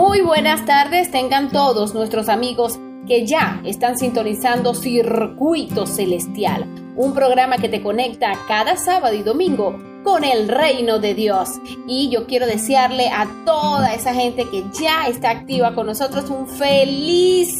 Muy 0.00 0.22
buenas 0.22 0.64
tardes, 0.64 1.10
tengan 1.10 1.50
todos 1.50 1.92
nuestros 1.92 2.30
amigos 2.30 2.78
que 3.06 3.26
ya 3.26 3.60
están 3.66 3.98
sintonizando 3.98 4.72
Circuito 4.72 5.86
Celestial, 5.86 6.64
un 6.96 7.12
programa 7.12 7.58
que 7.58 7.68
te 7.68 7.82
conecta 7.82 8.32
cada 8.48 8.78
sábado 8.78 9.14
y 9.14 9.22
domingo 9.22 9.78
con 10.02 10.24
el 10.24 10.48
reino 10.48 11.00
de 11.00 11.12
Dios. 11.12 11.50
Y 11.86 12.08
yo 12.08 12.26
quiero 12.26 12.46
desearle 12.46 13.10
a 13.10 13.28
toda 13.44 13.92
esa 13.92 14.14
gente 14.14 14.48
que 14.48 14.64
ya 14.80 15.06
está 15.06 15.28
activa 15.28 15.74
con 15.74 15.84
nosotros 15.84 16.30
un 16.30 16.48
feliz 16.48 17.54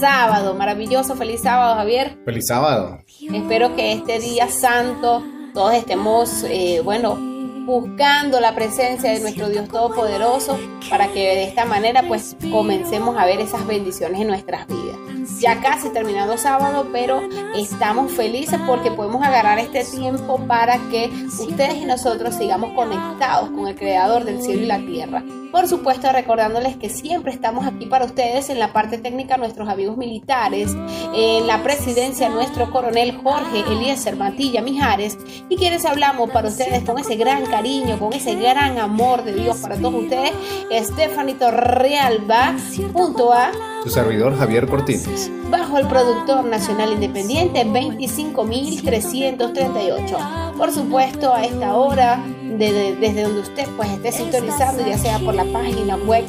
sábado, 0.00 0.54
maravilloso, 0.54 1.16
feliz 1.16 1.42
sábado 1.42 1.74
Javier. 1.74 2.16
Feliz 2.24 2.46
sábado. 2.46 3.00
Espero 3.30 3.76
que 3.76 3.92
este 3.92 4.20
día 4.20 4.48
santo 4.48 5.22
todos 5.52 5.74
estemos, 5.74 6.44
eh, 6.44 6.80
bueno, 6.82 7.27
buscando 7.68 8.40
la 8.40 8.54
presencia 8.54 9.12
de 9.12 9.20
nuestro 9.20 9.50
Dios 9.50 9.68
Todopoderoso 9.68 10.58
para 10.88 11.08
que 11.08 11.20
de 11.20 11.44
esta 11.44 11.66
manera 11.66 12.02
pues 12.08 12.34
comencemos 12.50 13.14
a 13.18 13.26
ver 13.26 13.40
esas 13.40 13.66
bendiciones 13.66 14.22
en 14.22 14.28
nuestras 14.28 14.66
vidas. 14.66 14.96
Ya 15.38 15.60
casi 15.60 15.90
terminado 15.90 16.38
sábado, 16.38 16.88
pero 16.94 17.20
estamos 17.54 18.10
felices 18.12 18.58
porque 18.66 18.90
podemos 18.90 19.22
agarrar 19.22 19.58
este 19.58 19.84
tiempo 19.84 20.38
para 20.46 20.78
que 20.88 21.10
ustedes 21.26 21.74
y 21.74 21.84
nosotros 21.84 22.36
sigamos 22.36 22.72
conectados 22.72 23.50
con 23.50 23.68
el 23.68 23.76
Creador 23.76 24.24
del 24.24 24.40
cielo 24.42 24.62
y 24.62 24.66
la 24.66 24.78
tierra. 24.78 25.22
Por 25.50 25.66
supuesto, 25.66 26.12
recordándoles 26.12 26.76
que 26.76 26.90
siempre 26.90 27.32
estamos 27.32 27.66
aquí 27.66 27.86
para 27.86 28.04
ustedes 28.04 28.50
en 28.50 28.58
la 28.58 28.70
parte 28.72 28.98
técnica, 28.98 29.38
nuestros 29.38 29.68
amigos 29.68 29.96
militares, 29.96 30.76
en 31.14 31.46
la 31.46 31.62
presidencia, 31.62 32.28
nuestro 32.28 32.70
coronel 32.70 33.16
Jorge 33.22 33.60
Eliezer 33.60 34.16
Matilla 34.16 34.60
Mijares, 34.60 35.16
y 35.48 35.56
quienes 35.56 35.86
hablamos 35.86 36.30
para 36.30 36.48
ustedes 36.48 36.84
con 36.84 36.98
ese 36.98 37.16
gran 37.16 37.46
cariño, 37.46 37.98
con 37.98 38.12
ese 38.12 38.34
gran 38.34 38.76
amor 38.78 39.24
de 39.24 39.34
Dios 39.34 39.56
para 39.56 39.76
todos 39.76 40.02
ustedes, 40.02 40.32
Estefanito 40.70 41.50
Realba, 41.50 42.54
junto 42.92 43.32
a 43.32 43.50
su 43.82 43.88
servidor 43.90 44.36
Javier 44.36 44.66
Cortines. 44.66 45.30
Bajo 45.50 45.78
el 45.78 45.86
productor 45.86 46.44
nacional 46.44 46.92
independiente 46.92 47.64
25.338. 47.64 50.56
Por 50.58 50.72
supuesto, 50.72 51.32
a 51.32 51.44
esta 51.44 51.76
hora, 51.76 52.20
desde 52.58 53.22
donde 53.22 53.40
usted 53.40 53.68
pues 53.76 53.88
esté 53.90 54.10
sintonizando, 54.10 54.84
ya 54.84 54.98
sea 54.98 55.20
por 55.20 55.36
la 55.38 55.44
página 55.52 55.96
web, 55.96 56.24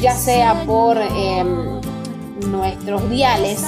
ya 0.00 0.12
sea 0.12 0.64
por 0.66 0.98
em, 0.98 1.80
nuestros 2.50 3.08
diales, 3.08 3.64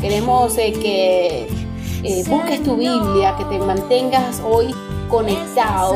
queremos 0.00 0.58
eh, 0.58 0.72
que 0.72 1.48
eh, 2.02 2.24
busques 2.28 2.62
tu 2.62 2.76
Biblia, 2.76 3.34
que 3.38 3.46
te 3.46 3.58
mantengas 3.58 4.42
hoy 4.44 4.74
conectado 5.08 5.94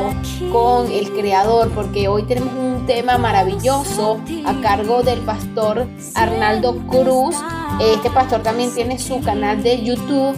con 0.51 0.91
el 0.91 1.11
Creador, 1.11 1.69
porque 1.69 2.07
hoy 2.07 2.23
tenemos 2.23 2.53
un 2.53 2.85
tema 2.87 3.19
maravilloso 3.19 4.19
a 4.45 4.59
cargo 4.61 5.03
del 5.03 5.19
pastor 5.19 5.85
Arnaldo 6.15 6.77
Cruz. 6.87 7.35
Este 7.79 8.09
pastor 8.09 8.41
también 8.41 8.73
tiene 8.73 8.97
su 8.97 9.21
canal 9.21 9.61
de 9.61 9.83
YouTube 9.83 10.35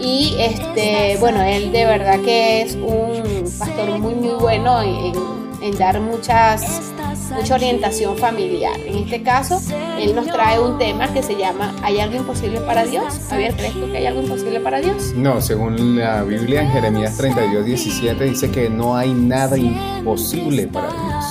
y 0.00 0.36
este, 0.38 1.18
bueno, 1.20 1.42
él 1.42 1.70
de 1.70 1.84
verdad 1.84 2.18
que 2.20 2.62
es 2.62 2.76
un 2.76 3.44
pastor 3.58 3.98
muy 3.98 4.14
muy 4.14 4.34
bueno 4.40 4.80
en, 4.80 5.41
en 5.62 5.78
dar 5.78 6.00
muchas 6.00 6.92
mucha 7.32 7.54
orientación 7.54 8.16
familiar. 8.16 8.78
En 8.86 8.96
este 8.98 9.22
caso, 9.22 9.60
él 9.98 10.14
nos 10.14 10.26
trae 10.26 10.60
un 10.60 10.78
tema 10.78 11.12
que 11.12 11.22
se 11.22 11.36
llama 11.36 11.74
¿Hay 11.82 11.98
algo 11.98 12.16
imposible 12.16 12.60
para 12.60 12.84
Dios? 12.84 13.18
Javier, 13.28 13.54
¿crees 13.56 13.72
tú 13.72 13.90
que 13.90 13.98
hay 13.98 14.06
algo 14.06 14.22
imposible 14.22 14.60
para 14.60 14.80
Dios? 14.80 15.12
No, 15.14 15.40
según 15.40 15.98
la 15.98 16.22
Biblia 16.22 16.62
en 16.62 16.70
Jeremías 16.70 17.16
32, 17.16 17.64
17 17.64 18.24
dice 18.24 18.50
que 18.50 18.68
no 18.68 18.96
hay 18.96 19.12
nada 19.12 19.56
imposible 19.56 20.66
para 20.66 20.88
Dios. 20.88 21.24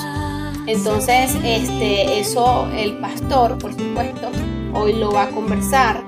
Entonces, 0.68 1.36
este, 1.44 2.20
eso 2.20 2.68
el 2.76 2.98
pastor, 2.98 3.58
por 3.58 3.74
supuesto, 3.74 4.30
hoy 4.74 4.94
lo 4.94 5.12
va 5.12 5.24
a 5.24 5.30
conversar 5.30 6.04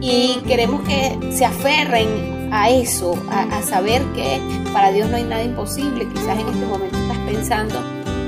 y 0.00 0.40
queremos 0.46 0.82
que 0.82 1.32
se 1.32 1.44
aferren 1.44 2.37
a 2.50 2.70
eso, 2.70 3.14
a, 3.30 3.42
a 3.58 3.62
saber 3.62 4.02
que 4.14 4.40
para 4.72 4.92
Dios 4.92 5.08
no 5.10 5.16
hay 5.16 5.24
nada 5.24 5.42
imposible. 5.42 6.08
Quizás 6.08 6.38
en 6.38 6.48
este 6.48 6.66
momento 6.66 6.96
estás 6.96 7.18
pensando 7.18 7.74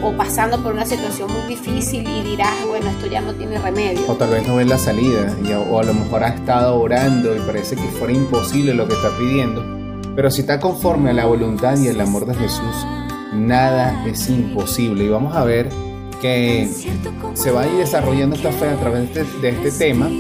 o 0.03 0.13
pasando 0.13 0.63
por 0.63 0.73
una 0.73 0.87
situación 0.87 1.31
muy 1.33 1.43
difícil 1.55 2.09
y 2.09 2.23
dirás, 2.23 2.55
bueno, 2.67 2.89
esto 2.89 3.07
ya 3.07 3.21
no 3.21 3.35
tiene 3.35 3.59
remedio. 3.59 4.01
O 4.09 4.15
tal 4.15 4.31
vez 4.31 4.47
no 4.47 4.57
ves 4.57 4.67
la 4.67 4.79
salida, 4.79 5.37
o 5.71 5.79
a 5.79 5.83
lo 5.83 5.95
mejor 5.95 6.25
has 6.25 6.37
estado 6.37 6.81
orando 6.81 7.37
y 7.37 7.39
parece 7.41 7.77
que 7.77 7.83
fuera 7.83 8.13
imposible 8.13 8.75
lo 8.75 8.87
que 8.89 8.95
está 8.95 9.11
pidiendo. 9.19 9.65
Pero 10.17 10.31
si 10.31 10.41
está 10.41 10.59
conforme 10.59 11.11
a 11.11 11.13
la 11.13 11.27
voluntad 11.27 11.79
y 11.79 11.89
el 11.89 12.01
amor 12.01 12.27
de 12.27 12.35
Jesús, 12.35 12.87
nada 13.33 14.05
es 14.07 14.29
imposible. 14.29 15.05
Y 15.05 15.09
vamos 15.09 15.37
a 15.37 15.45
ver 15.45 15.69
que 16.21 16.69
se 17.35 17.51
va 17.51 17.63
a 17.63 17.67
ir 17.67 17.77
desarrollando 17.77 18.37
esta 18.37 18.53
fe 18.53 18.69
a 18.69 18.77
través 18.77 19.15
de 19.15 19.23
este, 19.23 19.39
de 19.41 19.49
este 19.51 19.71
tema 19.73 20.11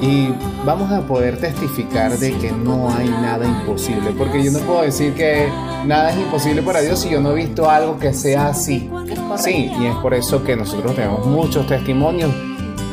y 0.00 0.28
vamos 0.64 0.90
a 0.92 1.00
poder 1.06 1.38
testificar 1.38 2.18
de 2.18 2.32
que 2.32 2.52
no 2.52 2.94
hay 2.94 3.08
nada 3.08 3.46
imposible, 3.46 4.12
porque 4.16 4.42
yo 4.42 4.50
no 4.50 4.58
puedo 4.60 4.82
decir 4.82 5.14
que 5.14 5.48
nada 5.86 6.10
es 6.10 6.18
imposible 6.18 6.62
para 6.62 6.80
Dios 6.80 7.00
si 7.00 7.10
yo 7.10 7.20
no 7.20 7.32
he 7.32 7.34
visto 7.34 7.68
algo 7.70 7.98
que 7.98 8.12
sea 8.12 8.48
así. 8.48 8.90
Sí, 9.38 9.70
y 9.80 9.86
es 9.86 9.94
por 9.96 10.14
eso 10.14 10.42
que 10.44 10.56
nosotros 10.56 10.94
tenemos 10.94 11.26
muchos 11.26 11.66
testimonios 11.66 12.30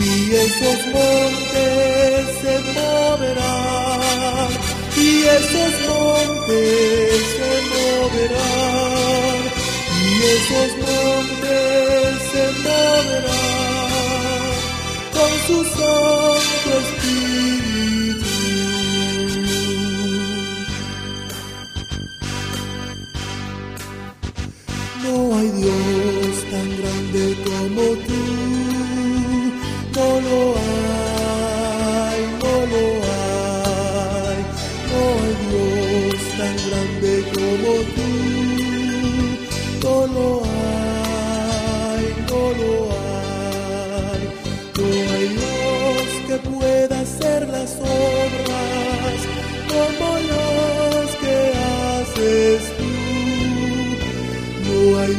Y 0.00 0.04
esos 0.34 0.80
montes 0.92 1.89
esos 5.38 5.72
montes 5.88 7.20
se 7.36 7.52
moverán, 7.72 9.40
y 10.00 10.08
esos 10.36 10.70
montes 10.86 12.10
se 12.32 12.44
moverán 12.64 13.90
con 15.14 15.30
sus 15.46 15.68
ojos 15.82 16.19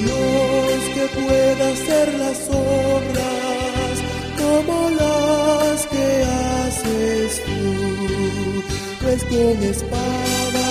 Dios 0.04 0.82
que 0.96 1.06
pueda 1.20 1.70
hacer 1.72 2.14
las 2.16 2.40
obras 2.50 3.94
como 4.42 4.90
las 4.90 5.86
que 5.88 6.24
haces 6.24 7.44
tú. 7.46 8.64
Pues 9.02 9.24
con 9.26 9.64
espada 9.64 10.68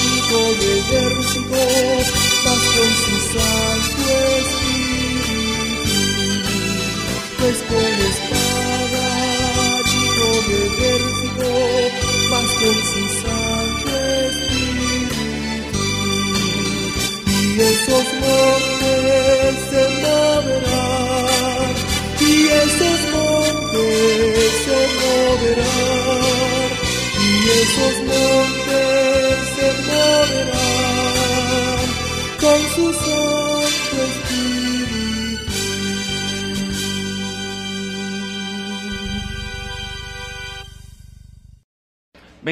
ni 0.00 0.16
con 0.32 0.54
ejército, 0.76 1.62
mas 2.44 2.62
con 2.74 2.90
su 3.04 3.16
santo 3.32 4.61
esos 17.92 18.12
montes 18.14 19.54
se 19.70 19.84
moverán, 20.00 21.72
y 22.20 22.48
esos 22.48 23.00
montes 23.12 24.52
se 24.64 24.80
moverán, 25.02 26.70
y 27.20 27.50
esos 27.62 27.96
montes 28.10 29.36
se 29.56 29.68
moverán 29.90 30.80
con 32.40 32.60
su 32.74 32.86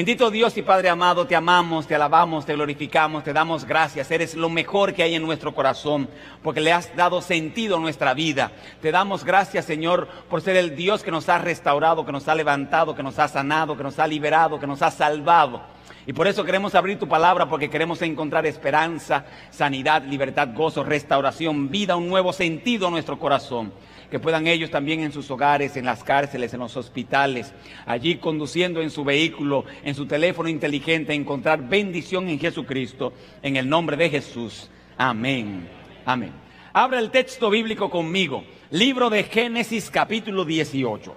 Bendito 0.01 0.31
Dios 0.31 0.57
y 0.57 0.63
Padre 0.63 0.89
amado, 0.89 1.27
te 1.27 1.35
amamos, 1.35 1.85
te 1.85 1.93
alabamos, 1.93 2.43
te 2.43 2.55
glorificamos, 2.55 3.23
te 3.23 3.33
damos 3.33 3.65
gracias. 3.65 4.09
Eres 4.09 4.33
lo 4.33 4.49
mejor 4.49 4.95
que 4.95 5.03
hay 5.03 5.13
en 5.13 5.21
nuestro 5.21 5.53
corazón, 5.53 6.09
porque 6.41 6.59
le 6.59 6.73
has 6.73 6.95
dado 6.95 7.21
sentido 7.21 7.77
a 7.77 7.79
nuestra 7.79 8.15
vida. 8.15 8.51
Te 8.81 8.91
damos 8.91 9.23
gracias, 9.23 9.65
Señor, 9.65 10.07
por 10.27 10.41
ser 10.41 10.55
el 10.55 10.75
Dios 10.75 11.03
que 11.03 11.11
nos 11.11 11.29
ha 11.29 11.37
restaurado, 11.37 12.03
que 12.03 12.11
nos 12.11 12.27
ha 12.27 12.33
levantado, 12.33 12.95
que 12.95 13.03
nos 13.03 13.19
ha 13.19 13.27
sanado, 13.27 13.77
que 13.77 13.83
nos 13.83 13.99
ha 13.99 14.07
liberado, 14.07 14.59
que 14.59 14.65
nos 14.65 14.81
ha 14.81 14.89
salvado. 14.89 15.61
Y 16.07 16.13
por 16.13 16.25
eso 16.25 16.43
queremos 16.43 16.73
abrir 16.73 16.97
tu 16.97 17.07
palabra, 17.07 17.47
porque 17.47 17.69
queremos 17.69 18.01
encontrar 18.01 18.47
esperanza, 18.47 19.25
sanidad, 19.51 20.01
libertad, 20.01 20.49
gozo, 20.55 20.83
restauración, 20.83 21.69
vida, 21.69 21.95
un 21.95 22.09
nuevo 22.09 22.33
sentido 22.33 22.87
a 22.87 22.89
nuestro 22.89 23.19
corazón 23.19 23.71
que 24.11 24.19
puedan 24.19 24.45
ellos 24.45 24.69
también 24.69 24.99
en 24.99 25.13
sus 25.13 25.31
hogares, 25.31 25.77
en 25.77 25.85
las 25.85 26.03
cárceles, 26.03 26.53
en 26.53 26.59
los 26.59 26.75
hospitales, 26.75 27.53
allí 27.85 28.17
conduciendo 28.17 28.81
en 28.81 28.91
su 28.91 29.05
vehículo, 29.05 29.63
en 29.83 29.95
su 29.95 30.05
teléfono 30.05 30.49
inteligente, 30.49 31.13
encontrar 31.13 31.67
bendición 31.67 32.27
en 32.27 32.37
Jesucristo, 32.37 33.13
en 33.41 33.55
el 33.55 33.69
nombre 33.69 33.95
de 33.95 34.09
Jesús. 34.09 34.69
Amén. 34.97 35.67
Amén. 36.05 36.33
Abra 36.73 36.99
el 36.99 37.09
texto 37.09 37.49
bíblico 37.49 37.89
conmigo, 37.89 38.43
libro 38.69 39.09
de 39.09 39.23
Génesis 39.23 39.89
capítulo 39.89 40.43
18. 40.43 41.15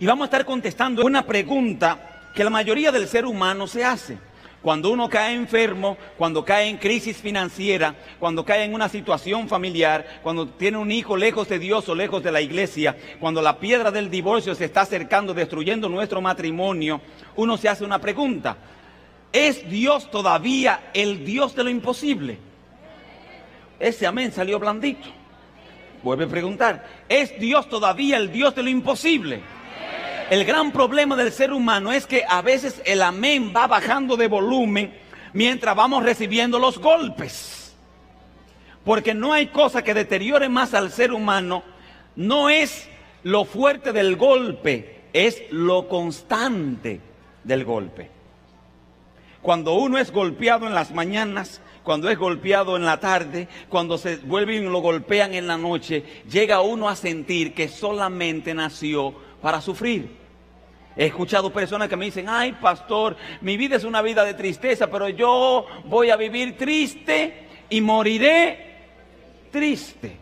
Y 0.00 0.06
vamos 0.06 0.22
a 0.22 0.26
estar 0.26 0.44
contestando 0.44 1.04
una 1.04 1.24
pregunta 1.24 2.30
que 2.34 2.42
la 2.42 2.50
mayoría 2.50 2.90
del 2.90 3.06
ser 3.06 3.26
humano 3.26 3.68
se 3.68 3.84
hace. 3.84 4.18
Cuando 4.62 4.90
uno 4.90 5.08
cae 5.08 5.34
enfermo, 5.34 5.96
cuando 6.16 6.44
cae 6.44 6.68
en 6.68 6.76
crisis 6.76 7.16
financiera, 7.16 7.96
cuando 8.20 8.44
cae 8.44 8.62
en 8.62 8.74
una 8.74 8.88
situación 8.88 9.48
familiar, 9.48 10.20
cuando 10.22 10.46
tiene 10.46 10.78
un 10.78 10.92
hijo 10.92 11.16
lejos 11.16 11.48
de 11.48 11.58
Dios 11.58 11.88
o 11.88 11.96
lejos 11.96 12.22
de 12.22 12.30
la 12.30 12.40
iglesia, 12.40 12.96
cuando 13.18 13.42
la 13.42 13.58
piedra 13.58 13.90
del 13.90 14.08
divorcio 14.08 14.54
se 14.54 14.66
está 14.66 14.82
acercando, 14.82 15.34
destruyendo 15.34 15.88
nuestro 15.88 16.20
matrimonio, 16.20 17.00
uno 17.34 17.56
se 17.56 17.68
hace 17.68 17.84
una 17.84 17.98
pregunta. 17.98 18.56
¿Es 19.32 19.68
Dios 19.68 20.08
todavía 20.12 20.90
el 20.94 21.24
Dios 21.24 21.56
de 21.56 21.64
lo 21.64 21.70
imposible? 21.70 22.38
Ese 23.80 24.06
amén 24.06 24.30
salió 24.30 24.60
blandito. 24.60 25.08
Vuelve 26.04 26.24
a 26.24 26.28
preguntar, 26.28 26.86
¿es 27.08 27.36
Dios 27.40 27.68
todavía 27.68 28.16
el 28.16 28.30
Dios 28.30 28.54
de 28.54 28.62
lo 28.62 28.68
imposible? 28.68 29.40
El 30.32 30.46
gran 30.46 30.72
problema 30.72 31.14
del 31.14 31.30
ser 31.30 31.52
humano 31.52 31.92
es 31.92 32.06
que 32.06 32.24
a 32.26 32.40
veces 32.40 32.80
el 32.86 33.02
amén 33.02 33.52
va 33.54 33.66
bajando 33.66 34.16
de 34.16 34.28
volumen 34.28 34.94
mientras 35.34 35.76
vamos 35.76 36.04
recibiendo 36.04 36.58
los 36.58 36.78
golpes. 36.78 37.76
Porque 38.82 39.12
no 39.12 39.34
hay 39.34 39.48
cosa 39.48 39.84
que 39.84 39.92
deteriore 39.92 40.48
más 40.48 40.72
al 40.72 40.90
ser 40.90 41.12
humano, 41.12 41.62
no 42.16 42.48
es 42.48 42.88
lo 43.24 43.44
fuerte 43.44 43.92
del 43.92 44.16
golpe, 44.16 45.02
es 45.12 45.42
lo 45.50 45.86
constante 45.86 46.98
del 47.44 47.66
golpe. 47.66 48.08
Cuando 49.42 49.74
uno 49.74 49.98
es 49.98 50.10
golpeado 50.10 50.66
en 50.66 50.74
las 50.74 50.92
mañanas, 50.92 51.60
cuando 51.82 52.08
es 52.08 52.16
golpeado 52.16 52.76
en 52.76 52.86
la 52.86 53.00
tarde, 53.00 53.48
cuando 53.68 53.98
se 53.98 54.16
vuelven 54.16 54.64
y 54.64 54.66
lo 54.70 54.78
golpean 54.78 55.34
en 55.34 55.46
la 55.46 55.58
noche, 55.58 56.04
llega 56.26 56.62
uno 56.62 56.88
a 56.88 56.96
sentir 56.96 57.52
que 57.52 57.68
solamente 57.68 58.54
nació 58.54 59.14
para 59.42 59.60
sufrir. 59.60 60.21
He 60.96 61.06
escuchado 61.06 61.52
personas 61.52 61.88
que 61.88 61.96
me 61.96 62.04
dicen, 62.04 62.28
ay 62.28 62.52
pastor, 62.52 63.16
mi 63.40 63.56
vida 63.56 63.76
es 63.76 63.84
una 63.84 64.02
vida 64.02 64.24
de 64.24 64.34
tristeza, 64.34 64.88
pero 64.90 65.08
yo 65.08 65.66
voy 65.86 66.10
a 66.10 66.16
vivir 66.16 66.56
triste 66.56 67.48
y 67.70 67.80
moriré 67.80 68.72
triste. 69.50 70.16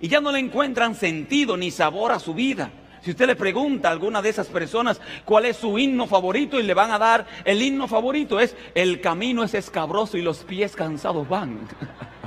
Y 0.00 0.08
ya 0.08 0.20
no 0.20 0.32
le 0.32 0.38
encuentran 0.38 0.94
sentido 0.94 1.56
ni 1.56 1.70
sabor 1.70 2.12
a 2.12 2.18
su 2.18 2.34
vida. 2.34 2.70
Si 3.00 3.10
usted 3.10 3.26
le 3.26 3.36
pregunta 3.36 3.88
a 3.88 3.92
alguna 3.92 4.22
de 4.22 4.30
esas 4.30 4.48
personas 4.48 5.00
cuál 5.24 5.44
es 5.44 5.58
su 5.58 5.78
himno 5.78 6.06
favorito 6.06 6.58
y 6.58 6.62
le 6.62 6.72
van 6.72 6.90
a 6.90 6.98
dar 6.98 7.26
el 7.44 7.60
himno 7.60 7.86
favorito 7.86 8.40
es 8.40 8.56
el 8.74 9.02
camino 9.02 9.44
es 9.44 9.52
escabroso 9.52 10.16
y 10.16 10.22
los 10.22 10.38
pies 10.38 10.74
cansados 10.74 11.28
van. 11.28 11.60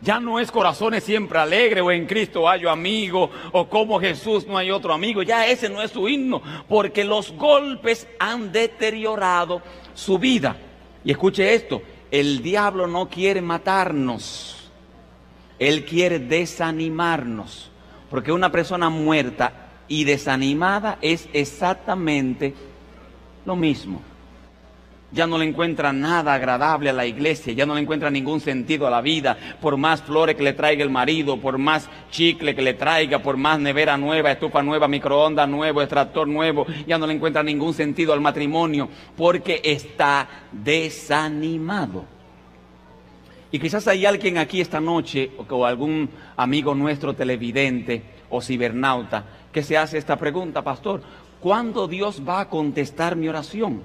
Ya 0.00 0.20
no 0.20 0.38
es 0.38 0.52
corazones 0.52 1.02
siempre 1.02 1.38
alegre 1.38 1.80
o 1.80 1.90
en 1.90 2.06
Cristo 2.06 2.46
hallo 2.46 2.70
amigo 2.70 3.30
o 3.52 3.68
como 3.68 3.98
Jesús 3.98 4.46
no 4.46 4.56
hay 4.56 4.70
otro 4.70 4.92
amigo. 4.92 5.22
Ya 5.22 5.46
ese 5.46 5.68
no 5.68 5.82
es 5.82 5.90
su 5.90 6.08
himno 6.08 6.40
porque 6.68 7.04
los 7.04 7.32
golpes 7.32 8.06
han 8.18 8.52
deteriorado 8.52 9.60
su 9.94 10.18
vida. 10.18 10.56
Y 11.04 11.10
escuche 11.10 11.54
esto, 11.54 11.82
el 12.10 12.42
diablo 12.42 12.86
no 12.86 13.08
quiere 13.08 13.42
matarnos. 13.42 14.70
Él 15.58 15.84
quiere 15.84 16.20
desanimarnos. 16.20 17.70
Porque 18.08 18.32
una 18.32 18.50
persona 18.52 18.88
muerta 18.88 19.68
y 19.88 20.04
desanimada 20.04 20.98
es 21.02 21.28
exactamente 21.32 22.54
lo 23.44 23.56
mismo 23.56 24.02
ya 25.10 25.26
no 25.26 25.38
le 25.38 25.46
encuentra 25.46 25.92
nada 25.92 26.34
agradable 26.34 26.90
a 26.90 26.92
la 26.92 27.06
iglesia, 27.06 27.52
ya 27.52 27.64
no 27.64 27.74
le 27.74 27.80
encuentra 27.80 28.10
ningún 28.10 28.40
sentido 28.40 28.86
a 28.86 28.90
la 28.90 29.00
vida, 29.00 29.36
por 29.60 29.76
más 29.76 30.02
flores 30.02 30.36
que 30.36 30.42
le 30.42 30.52
traiga 30.52 30.82
el 30.82 30.90
marido, 30.90 31.40
por 31.40 31.56
más 31.56 31.88
chicle 32.10 32.54
que 32.54 32.62
le 32.62 32.74
traiga, 32.74 33.20
por 33.20 33.36
más 33.36 33.58
nevera 33.58 33.96
nueva, 33.96 34.30
estufa 34.30 34.62
nueva, 34.62 34.86
microondas 34.86 35.48
nuevo, 35.48 35.80
extractor 35.80 36.28
nuevo, 36.28 36.66
ya 36.86 36.98
no 36.98 37.06
le 37.06 37.14
encuentra 37.14 37.42
ningún 37.42 37.72
sentido 37.72 38.12
al 38.12 38.20
matrimonio, 38.20 38.88
porque 39.16 39.60
está 39.64 40.28
desanimado. 40.52 42.04
Y 43.50 43.58
quizás 43.58 43.88
hay 43.88 44.04
alguien 44.04 44.36
aquí 44.36 44.60
esta 44.60 44.78
noche, 44.78 45.30
o 45.48 45.64
algún 45.64 46.10
amigo 46.36 46.74
nuestro 46.74 47.14
televidente 47.14 48.02
o 48.28 48.42
cibernauta, 48.42 49.24
que 49.50 49.62
se 49.62 49.78
hace 49.78 49.96
esta 49.96 50.16
pregunta, 50.16 50.62
pastor, 50.62 51.00
¿cuándo 51.40 51.88
Dios 51.88 52.22
va 52.28 52.40
a 52.40 52.48
contestar 52.50 53.16
mi 53.16 53.26
oración? 53.26 53.82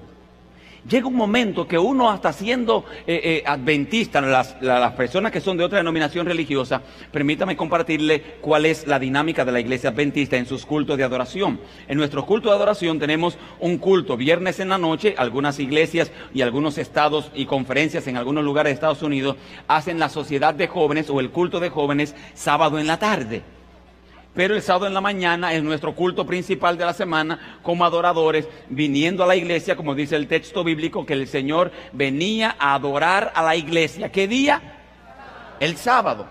Llega 0.88 1.06
un 1.06 1.16
momento 1.16 1.66
que 1.66 1.78
uno 1.78 2.10
hasta 2.10 2.30
siendo 2.30 2.84
eh, 3.06 3.20
eh, 3.24 3.42
adventista, 3.46 4.20
las, 4.20 4.60
las 4.60 4.92
personas 4.92 5.32
que 5.32 5.40
son 5.40 5.56
de 5.56 5.64
otra 5.64 5.78
denominación 5.78 6.26
religiosa, 6.26 6.82
permítame 7.10 7.56
compartirle 7.56 8.20
cuál 8.42 8.66
es 8.66 8.86
la 8.86 8.98
dinámica 8.98 9.46
de 9.46 9.52
la 9.52 9.60
iglesia 9.60 9.90
adventista 9.90 10.36
en 10.36 10.44
sus 10.44 10.66
cultos 10.66 10.98
de 10.98 11.04
adoración. 11.04 11.58
En 11.88 11.96
nuestros 11.96 12.26
cultos 12.26 12.50
de 12.50 12.56
adoración 12.56 12.98
tenemos 12.98 13.38
un 13.60 13.78
culto 13.78 14.18
viernes 14.18 14.60
en 14.60 14.68
la 14.68 14.76
noche, 14.76 15.14
algunas 15.16 15.58
iglesias 15.58 16.12
y 16.34 16.42
algunos 16.42 16.76
estados 16.76 17.30
y 17.34 17.46
conferencias 17.46 18.06
en 18.06 18.18
algunos 18.18 18.44
lugares 18.44 18.70
de 18.70 18.74
Estados 18.74 19.02
Unidos 19.02 19.36
hacen 19.68 19.98
la 19.98 20.10
sociedad 20.10 20.52
de 20.52 20.68
jóvenes 20.68 21.08
o 21.08 21.18
el 21.20 21.30
culto 21.30 21.60
de 21.60 21.70
jóvenes 21.70 22.14
sábado 22.34 22.78
en 22.78 22.86
la 22.86 22.98
tarde. 22.98 23.42
Pero 24.34 24.56
el 24.56 24.62
sábado 24.62 24.88
en 24.88 24.94
la 24.94 25.00
mañana 25.00 25.54
es 25.54 25.62
nuestro 25.62 25.94
culto 25.94 26.26
principal 26.26 26.76
de 26.76 26.84
la 26.84 26.92
semana 26.92 27.58
como 27.62 27.84
adoradores, 27.84 28.48
viniendo 28.68 29.22
a 29.22 29.28
la 29.28 29.36
iglesia, 29.36 29.76
como 29.76 29.94
dice 29.94 30.16
el 30.16 30.26
texto 30.26 30.64
bíblico, 30.64 31.06
que 31.06 31.12
el 31.12 31.28
Señor 31.28 31.70
venía 31.92 32.56
a 32.58 32.74
adorar 32.74 33.32
a 33.34 33.44
la 33.44 33.54
iglesia. 33.54 34.10
¿Qué 34.10 34.26
día? 34.26 34.60
El 35.60 35.76
sábado. 35.76 36.26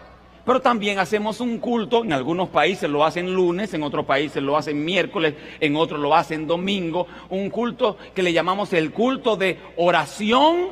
Pero 0.46 0.62
también 0.62 1.00
hacemos 1.00 1.40
un 1.40 1.60
culto, 1.60 2.04
en 2.04 2.12
algunos 2.12 2.50
países 2.50 2.90
lo 2.90 3.06
hacen 3.06 3.34
lunes, 3.34 3.74
en 3.74 3.84
otros 3.84 4.06
países 4.06 4.44
lo 4.44 4.58
hacen 4.58 4.84
miércoles, 4.84 5.36
en 5.62 5.78
otros 5.78 6.02
lo 6.02 6.14
hacen 6.14 6.46
domingo, 6.46 7.08
un 7.30 7.50
culto 7.50 7.98
que 8.14 8.22
le 8.22 8.34
llamamos 8.34 8.74
el 8.74 8.92
culto 8.92 9.38
de 9.38 9.58
oración 9.78 10.72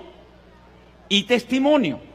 y 1.07 1.23
testimonio. 1.23 2.10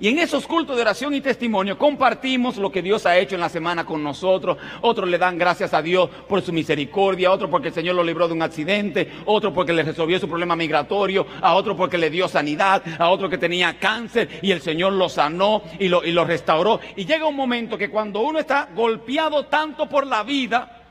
Y 0.00 0.08
en 0.08 0.18
esos 0.18 0.46
cultos 0.46 0.76
de 0.76 0.82
oración 0.82 1.14
y 1.14 1.20
testimonio 1.20 1.78
compartimos 1.78 2.56
lo 2.56 2.70
que 2.70 2.82
Dios 2.82 3.06
ha 3.06 3.16
hecho 3.16 3.36
en 3.36 3.40
la 3.40 3.48
semana 3.48 3.84
con 3.84 4.02
nosotros. 4.02 4.58
Otros 4.80 5.08
le 5.08 5.18
dan 5.18 5.38
gracias 5.38 5.72
a 5.72 5.82
Dios 5.82 6.10
por 6.28 6.42
su 6.42 6.52
misericordia, 6.52 7.30
otros 7.30 7.48
porque 7.48 7.68
el 7.68 7.74
Señor 7.74 7.94
lo 7.94 8.02
libró 8.02 8.26
de 8.26 8.34
un 8.34 8.42
accidente, 8.42 9.12
otro 9.26 9.52
porque 9.52 9.72
le 9.72 9.84
resolvió 9.84 10.18
su 10.18 10.28
problema 10.28 10.56
migratorio, 10.56 11.26
a 11.40 11.54
otro 11.54 11.76
porque 11.76 11.96
le 11.96 12.10
dio 12.10 12.26
sanidad, 12.26 12.82
a 12.98 13.08
otro 13.08 13.28
que 13.30 13.38
tenía 13.38 13.78
cáncer 13.78 14.40
y 14.42 14.50
el 14.50 14.60
Señor 14.60 14.94
lo 14.94 15.08
sanó 15.08 15.62
y 15.78 15.88
lo, 15.88 16.04
y 16.04 16.10
lo 16.10 16.24
restauró. 16.24 16.80
Y 16.96 17.04
llega 17.04 17.26
un 17.26 17.36
momento 17.36 17.78
que 17.78 17.90
cuando 17.90 18.20
uno 18.20 18.40
está 18.40 18.68
golpeado 18.74 19.46
tanto 19.46 19.88
por 19.88 20.06
la 20.06 20.24
vida, 20.24 20.82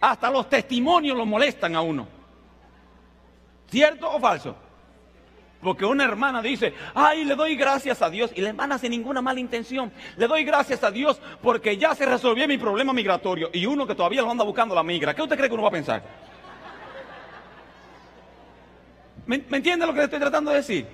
hasta 0.00 0.30
los 0.30 0.48
testimonios 0.48 1.16
lo 1.16 1.26
molestan 1.26 1.74
a 1.74 1.80
uno. 1.80 2.06
¿Cierto 3.68 4.10
o 4.10 4.20
falso? 4.20 4.63
Porque 5.64 5.86
una 5.86 6.04
hermana 6.04 6.42
dice, 6.42 6.74
ay, 6.94 7.24
le 7.24 7.34
doy 7.34 7.56
gracias 7.56 8.02
a 8.02 8.10
Dios. 8.10 8.30
Y 8.34 8.42
la 8.42 8.50
hermana 8.50 8.78
sin 8.78 8.90
ninguna 8.90 9.22
mala 9.22 9.40
intención. 9.40 9.90
Le 10.16 10.28
doy 10.28 10.44
gracias 10.44 10.84
a 10.84 10.90
Dios 10.90 11.20
porque 11.42 11.78
ya 11.78 11.94
se 11.94 12.04
resolvió 12.04 12.46
mi 12.46 12.58
problema 12.58 12.92
migratorio. 12.92 13.48
Y 13.52 13.64
uno 13.64 13.86
que 13.86 13.94
todavía 13.94 14.20
lo 14.22 14.30
anda 14.30 14.44
buscando 14.44 14.74
la 14.74 14.82
migra. 14.82 15.14
¿Qué 15.14 15.22
usted 15.22 15.36
cree 15.36 15.48
que 15.48 15.54
uno 15.54 15.62
va 15.62 15.70
a 15.70 15.72
pensar? 15.72 16.02
¿Me, 19.26 19.42
¿Me 19.48 19.56
entiende 19.56 19.86
lo 19.86 19.92
que 19.92 20.00
le 20.00 20.04
estoy 20.04 20.20
tratando 20.20 20.50
de 20.50 20.58
decir? 20.58 20.86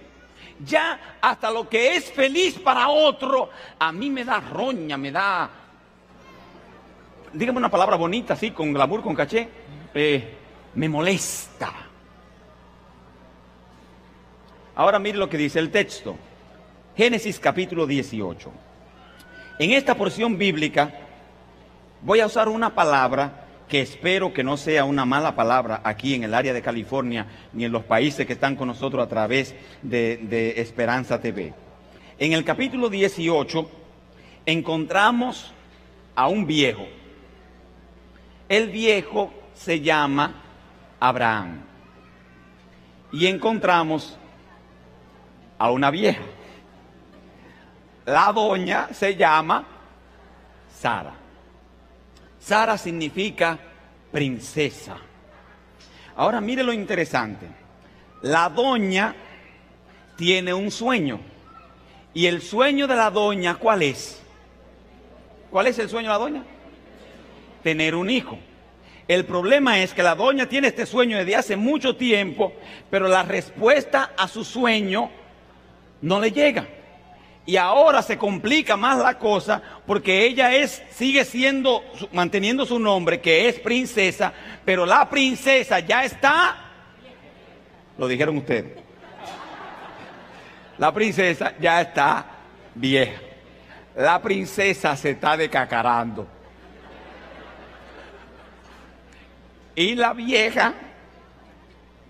Ya 0.65 1.17
hasta 1.21 1.51
lo 1.51 1.69
que 1.69 1.97
es 1.97 2.13
feliz 2.13 2.59
para 2.59 2.89
otro, 2.89 3.51
a 3.79 3.91
mí 3.91 4.09
me 4.09 4.25
da 4.25 4.41
roña, 4.41 4.97
me 4.97 5.11
da... 5.11 5.51
Dígame 7.33 7.59
una 7.59 7.71
palabra 7.71 7.97
bonita, 7.97 8.35
así, 8.35 8.53
con 8.53 8.73
glamour, 8.73 9.03
con 9.03 9.17
caché. 9.17 9.49
Eh, 9.95 10.37
me 10.75 10.89
molesta. 10.89 11.90
Ahora 14.81 14.99
mire 14.99 15.19
lo 15.19 15.29
que 15.29 15.37
dice 15.37 15.59
el 15.59 15.69
texto. 15.71 16.17
Génesis 16.97 17.39
capítulo 17.39 17.87
18. 17.87 18.51
En 19.59 19.73
esta 19.73 19.95
porción 19.95 20.39
bíblica 20.39 20.91
voy 22.01 22.21
a 22.21 22.27
usar 22.27 22.49
una 22.49 22.75
palabra 22.75 23.45
que 23.69 23.83
espero 23.83 24.33
que 24.33 24.43
no 24.43 24.57
sea 24.57 24.85
una 24.87 25.05
mala 25.05 25.37
palabra 25.37 25.83
aquí 25.85 26.15
en 26.15 26.25
el 26.25 26.33
área 26.33 26.55
de 26.55 26.63
California 26.63 27.27
ni 27.53 27.67
en 27.67 27.73
los 27.73 27.85
países 27.85 28.27
que 28.27 28.33
están 28.33 28.57
con 28.57 28.69
nosotros 28.69 29.05
a 29.05 29.09
través 29.11 29.55
de, 29.83 30.17
de 30.17 30.63
Esperanza 30.63 31.21
TV. 31.21 31.53
En 32.19 32.33
el 32.33 32.43
capítulo 32.43 32.89
18 32.89 33.71
encontramos 34.47 35.53
a 36.15 36.27
un 36.27 36.47
viejo. 36.47 36.87
El 38.49 38.71
viejo 38.71 39.31
se 39.53 39.83
llama 39.83 40.43
Abraham. 40.99 41.65
Y 43.13 43.27
encontramos 43.27 44.17
a 45.61 45.71
una 45.71 45.91
vieja. 45.91 46.23
La 48.07 48.33
doña 48.33 48.89
se 48.93 49.15
llama 49.15 49.63
Sara. 50.75 51.13
Sara 52.41 52.79
significa 52.79 53.59
princesa. 54.11 54.97
Ahora 56.17 56.41
mire 56.41 56.63
lo 56.63 56.73
interesante. 56.73 57.47
La 58.23 58.49
doña 58.49 59.15
tiene 60.17 60.55
un 60.55 60.71
sueño. 60.71 61.21
¿Y 62.15 62.25
el 62.25 62.41
sueño 62.41 62.87
de 62.87 62.97
la 62.97 63.11
doña 63.11 63.57
cuál 63.57 63.83
es? 63.83 64.23
¿Cuál 65.51 65.67
es 65.67 65.79
el 65.79 65.91
sueño 65.91 66.09
de 66.09 66.15
la 66.15 66.19
doña? 66.19 66.43
Tener 67.63 67.95
un 67.95 68.09
hijo. 68.09 68.39
El 69.07 69.27
problema 69.27 69.79
es 69.81 69.93
que 69.93 70.03
la 70.03 70.15
doña 70.15 70.47
tiene 70.47 70.69
este 70.69 70.87
sueño 70.87 71.19
desde 71.19 71.37
hace 71.37 71.57
mucho 71.57 71.97
tiempo, 71.97 72.55
pero 72.89 73.09
la 73.09 73.25
respuesta 73.25 74.13
a 74.17 74.27
su 74.27 74.43
sueño 74.43 75.20
no 76.03 76.21
le 76.21 76.31
llega. 76.31 76.67
Y 77.47 77.57
ahora 77.57 78.03
se 78.03 78.17
complica 78.17 78.77
más 78.77 78.99
la 78.99 79.19
cosa 79.19 79.61
porque 79.87 80.25
ella 80.25 80.55
es, 80.55 80.83
sigue 80.93 81.25
siendo, 81.25 81.83
manteniendo 82.13 82.65
su 82.67 82.79
nombre, 82.79 83.21
que 83.21 83.49
es 83.49 83.59
princesa, 83.59 84.33
pero 84.65 84.87
la 84.87 85.09
princesa 85.09 85.81
ya 85.81 86.05
está, 86.05 86.57
lo 87.99 88.07
dijeron 88.07 88.37
ustedes, 88.37 88.79
la 90.79 90.93
princesa 90.93 91.55
ya 91.59 91.81
está 91.81 92.27
vieja. 92.75 93.21
La 93.97 94.23
princesa 94.23 94.97
se 94.97 95.11
está 95.11 95.37
decacarando. 95.37 96.27
Y 99.75 99.95
la 99.95 100.13
vieja 100.13 100.73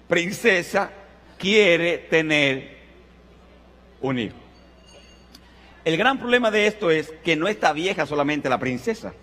princesa 0.07 0.91
quiere 1.39 1.99
tener 1.99 2.80
un 4.01 4.19
hijo. 4.19 4.37
El 5.85 5.97
gran 5.97 6.19
problema 6.19 6.51
de 6.51 6.67
esto 6.67 6.91
es 6.91 7.13
que 7.25 7.37
no 7.37 7.49
está 7.49 7.73
vieja 7.73 8.07
solamente 8.07 8.49
la 8.49 8.59
princesa. 8.59 9.15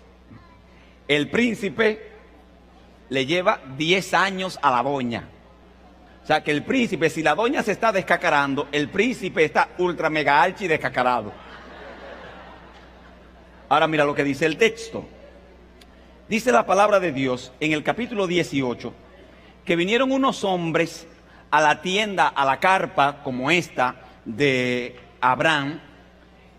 El 1.06 1.30
príncipe 1.30 2.12
le 3.08 3.26
lleva 3.26 3.60
10 3.76 4.14
años 4.14 4.58
a 4.60 4.70
la 4.70 4.82
doña. 4.82 5.28
O 6.22 6.26
sea 6.26 6.42
que 6.42 6.50
el 6.50 6.62
príncipe, 6.62 7.08
si 7.08 7.22
la 7.22 7.34
doña 7.34 7.62
se 7.62 7.72
está 7.72 7.92
descacarando, 7.92 8.68
el 8.72 8.90
príncipe 8.90 9.44
está 9.44 9.70
ultra 9.78 10.10
mega 10.10 10.42
archi 10.42 10.66
descacarado. 10.66 11.32
Ahora 13.68 13.86
mira 13.86 14.04
lo 14.04 14.14
que 14.14 14.24
dice 14.24 14.44
el 14.44 14.58
texto. 14.58 15.06
Dice 16.28 16.52
la 16.52 16.66
palabra 16.66 17.00
de 17.00 17.12
Dios 17.12 17.52
en 17.60 17.72
el 17.72 17.82
capítulo 17.82 18.26
18 18.26 18.92
que 19.64 19.76
vinieron 19.76 20.12
unos 20.12 20.44
hombres 20.44 21.06
a 21.50 21.60
la 21.60 21.80
tienda, 21.80 22.28
a 22.28 22.44
la 22.44 22.60
carpa 22.60 23.22
como 23.22 23.50
esta, 23.50 23.96
de 24.28 24.94
Abraham 25.20 25.80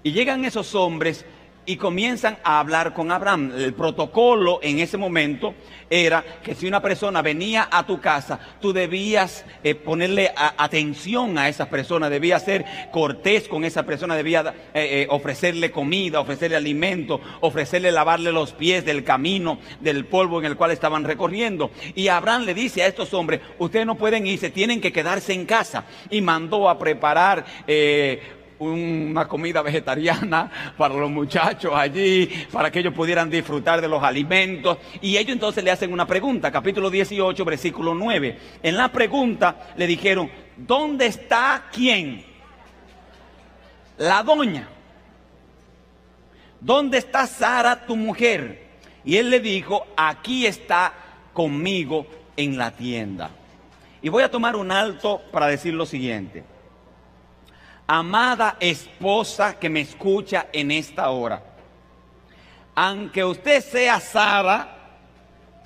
y 0.04 0.12
llegan 0.12 0.44
esos 0.44 0.74
hombres 0.74 1.26
y 1.70 1.78
comienzan 1.78 2.40
a 2.44 2.60
hablar 2.60 2.96
con 2.96 3.12
Abraham. 3.12 3.52
El 3.56 3.76
protocolo 3.76 4.58
en 4.64 4.80
ese 4.80 4.98
momento 4.98 5.54
era 5.88 6.26
que 6.44 6.56
si 6.56 6.66
una 6.66 6.82
persona 6.82 7.22
venía 7.22 7.70
a 7.72 7.86
tu 7.86 8.02
casa, 8.02 8.40
tú 8.60 8.74
debías 8.74 9.46
eh, 9.64 9.76
ponerle 9.76 10.32
atención 10.36 11.38
a 11.38 11.48
esa 11.48 11.70
persona, 11.70 12.10
debías 12.10 12.44
ser 12.44 12.66
cortés 12.92 13.48
con 13.48 13.66
esa 13.66 13.84
persona, 13.84 14.16
debías 14.16 14.48
eh, 14.48 14.54
eh, 14.74 15.08
ofrecerle 15.12 15.70
comida, 15.70 16.20
ofrecerle 16.20 16.58
alimento, 16.58 17.22
ofrecerle 17.42 17.92
lavarle 17.92 18.32
los 18.32 18.54
pies 18.54 18.84
del 18.84 19.04
camino, 19.04 19.60
del 19.80 20.06
polvo 20.06 20.40
en 20.40 20.46
el 20.46 20.58
cual 20.58 20.72
estaban 20.72 21.04
recorriendo. 21.04 21.70
Y 21.94 22.08
Abraham 22.08 22.46
le 22.46 22.56
dice 22.56 22.82
a 22.82 22.88
estos 22.88 23.14
hombres, 23.14 23.42
ustedes 23.60 23.86
no 23.86 23.94
pueden 23.94 24.26
irse, 24.26 24.50
tienen 24.50 24.82
que 24.82 24.92
quedarse 24.92 25.34
en 25.34 25.46
casa. 25.46 25.84
Y 26.10 26.22
mandó 26.22 26.68
a 26.68 26.80
preparar 26.80 27.46
una 28.60 29.28
comida 29.28 29.62
vegetariana 29.62 30.52
para 30.78 30.94
los 30.96 31.10
muchachos 31.10 31.72
allí, 31.74 32.30
para 32.52 32.70
que 32.72 32.80
ellos 32.80 32.94
pudieran 32.94 33.30
disfrutar 33.30 33.82
de 33.82 33.88
los 33.88 34.04
alimentos. 34.04 34.78
Y 35.02 35.18
ellos 35.18 35.34
entonces 35.34 35.64
le 35.64 35.72
hacen 35.72 35.92
una 35.94 36.06
pregunta, 36.06 36.52
capítulo 36.52 36.90
18, 36.90 37.44
versículo 37.46 37.96
9. 37.96 38.38
En 38.62 38.78
la 38.78 38.90
pregunta 38.92 39.74
le 39.78 39.88
dijeron, 39.88 40.30
¿dónde 40.58 41.08
está 41.08 41.66
quién? 41.72 42.26
La 43.98 44.24
doña. 44.24 44.68
¿Dónde 46.60 46.98
está 46.98 47.26
Sara, 47.26 47.86
tu 47.86 47.96
mujer? 47.96 48.68
Y 49.06 49.16
él 49.16 49.30
le 49.30 49.40
dijo, 49.40 49.88
aquí 49.96 50.46
está 50.46 50.94
conmigo 51.32 52.06
en 52.36 52.58
la 52.58 52.72
tienda. 52.72 53.32
Y 54.02 54.10
voy 54.10 54.24
a 54.24 54.32
tomar 54.32 54.58
un 54.58 54.72
alto 54.72 55.22
para 55.32 55.48
decir 55.48 55.74
lo 55.74 55.86
siguiente 55.86 56.44
amada 57.92 58.56
esposa 58.60 59.58
que 59.58 59.68
me 59.68 59.82
escucha 59.82 60.46
en 60.54 60.70
esta 60.70 61.10
hora, 61.10 61.42
aunque 62.76 63.26
usted 63.26 63.64
sea 63.64 64.00
Sara, 64.00 64.78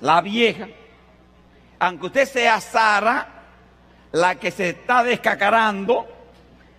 la 0.00 0.22
vieja, 0.22 0.68
aunque 1.78 2.06
usted 2.06 2.26
sea 2.26 2.62
Sara, 2.62 3.28
la 4.12 4.36
que 4.36 4.50
se 4.50 4.70
está 4.70 5.04
descacarando, 5.04 6.06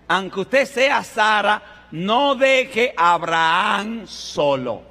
aunque 0.07 0.39
usted 0.39 0.65
sea 0.65 1.03
Sara, 1.03 1.61
no 1.91 2.33
deje 2.33 2.95
a 2.97 3.13
Abraham 3.13 4.07
solo. 4.07 4.81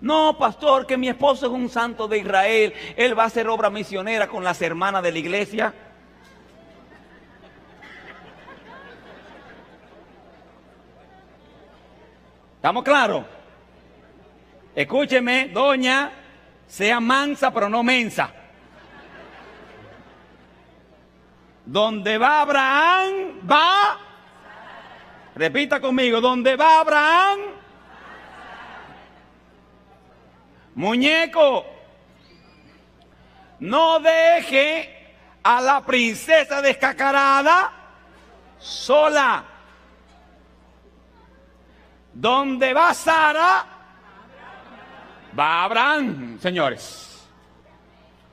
No, 0.00 0.38
pastor, 0.38 0.86
que 0.86 0.96
mi 0.96 1.10
esposo 1.10 1.46
es 1.46 1.52
un 1.52 1.68
santo 1.68 2.08
de 2.08 2.16
Israel, 2.16 2.72
él 2.96 3.18
va 3.18 3.24
a 3.24 3.26
hacer 3.26 3.46
obra 3.46 3.68
misionera 3.68 4.26
con 4.26 4.42
las 4.42 4.62
hermanas 4.62 5.02
de 5.02 5.12
la 5.12 5.18
iglesia. 5.18 5.74
¿Estamos 12.66 12.82
claros? 12.82 13.24
Escúcheme, 14.74 15.50
doña, 15.50 16.10
sea 16.66 16.98
mansa 16.98 17.54
pero 17.54 17.68
no 17.68 17.84
mensa. 17.84 18.28
Donde 21.64 22.18
va 22.18 22.40
Abraham, 22.40 23.12
va. 23.48 24.00
Repita 25.36 25.78
conmigo, 25.80 26.20
donde 26.20 26.56
va 26.56 26.80
Abraham. 26.80 27.38
Muñeco, 30.74 31.64
no 33.60 34.00
deje 34.00 35.14
a 35.44 35.60
la 35.60 35.86
princesa 35.86 36.60
descacarada 36.60 37.70
sola. 38.58 39.55
Donde 42.18 42.72
va 42.72 42.94
Sara, 42.94 43.66
va 45.38 45.64
Abraham, 45.64 46.38
señores. 46.40 47.28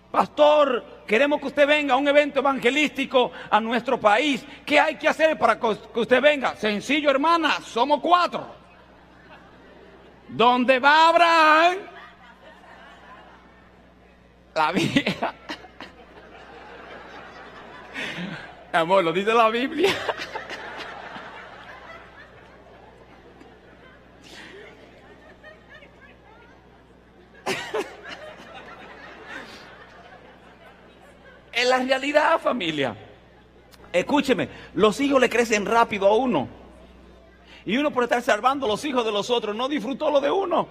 Pastor, 0.09 1.03
queremos 1.05 1.41
que 1.41 1.47
usted 1.47 1.67
venga 1.67 1.93
a 1.93 1.97
un 1.97 2.07
evento 2.07 2.39
evangelístico 2.39 3.33
a 3.49 3.59
nuestro 3.59 3.99
país. 3.99 4.45
¿Qué 4.65 4.79
hay 4.79 4.95
que 4.95 5.09
hacer 5.09 5.37
para 5.37 5.59
que 5.59 5.99
usted 5.99 6.21
venga? 6.21 6.55
Sencillo, 6.55 7.09
hermana, 7.09 7.59
somos 7.61 7.99
cuatro. 7.99 8.55
Donde 10.29 10.79
va 10.79 11.09
Abraham, 11.09 11.77
la 14.55 14.71
vieja. 14.71 15.33
Amor, 18.71 19.03
lo 19.03 19.11
dice 19.11 19.33
la 19.33 19.49
Biblia. 19.49 19.93
Es 31.53 31.67
la 31.67 31.79
realidad, 31.79 32.39
familia. 32.39 32.95
Escúcheme, 33.91 34.49
los 34.73 34.99
hijos 34.99 35.21
le 35.21 35.29
crecen 35.29 35.65
rápido 35.65 36.07
a 36.07 36.15
uno. 36.15 36.47
Y 37.65 37.77
uno 37.77 37.91
por 37.91 38.03
estar 38.03 38.21
salvando 38.21 38.67
los 38.67 38.83
hijos 38.85 39.05
de 39.05 39.11
los 39.11 39.29
otros 39.29 39.55
no 39.55 39.69
disfrutó 39.69 40.09
lo 40.09 40.19
de 40.19 40.31
uno. 40.31 40.67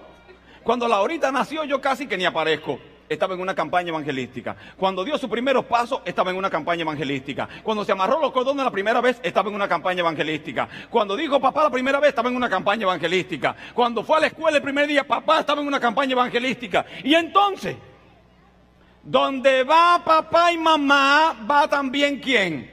Cuando 0.63 0.87
la 0.87 0.97
ahorita 0.97 1.31
nació 1.31 1.63
yo 1.63 1.79
casi 1.81 2.05
que 2.05 2.17
ni 2.17 2.25
aparezco. 2.25 2.79
Estaba 3.09 3.33
en 3.33 3.41
una 3.41 3.53
campaña 3.53 3.89
evangelística. 3.89 4.55
Cuando 4.77 5.03
dio 5.03 5.17
sus 5.17 5.29
primeros 5.29 5.65
pasos, 5.65 6.01
estaba 6.05 6.31
en 6.31 6.37
una 6.37 6.49
campaña 6.49 6.81
evangelística. 6.81 7.47
Cuando 7.61 7.83
se 7.83 7.91
amarró 7.91 8.19
los 8.19 8.31
cordones 8.31 8.63
la 8.63 8.71
primera 8.71 9.01
vez, 9.01 9.19
estaba 9.23 9.49
en 9.49 9.55
una 9.55 9.67
campaña 9.67 9.99
evangelística. 9.99 10.67
Cuando 10.89 11.15
dijo 11.15 11.39
papá 11.39 11.63
la 11.63 11.69
primera 11.69 11.99
vez, 11.99 12.09
estaba 12.09 12.29
en 12.29 12.35
una 12.35 12.49
campaña 12.49 12.83
evangelística. 12.83 13.55
Cuando 13.73 14.03
fue 14.03 14.17
a 14.17 14.19
la 14.21 14.27
escuela 14.27 14.57
el 14.57 14.63
primer 14.63 14.87
día, 14.87 15.05
papá 15.05 15.41
estaba 15.41 15.61
en 15.61 15.67
una 15.67 15.79
campaña 15.79 16.13
evangelística. 16.13 16.85
Y 17.03 17.13
entonces, 17.13 17.75
donde 19.03 19.63
va 19.63 20.01
papá 20.03 20.51
y 20.51 20.57
mamá, 20.57 21.35
va 21.49 21.67
también 21.67 22.19
quién? 22.19 22.71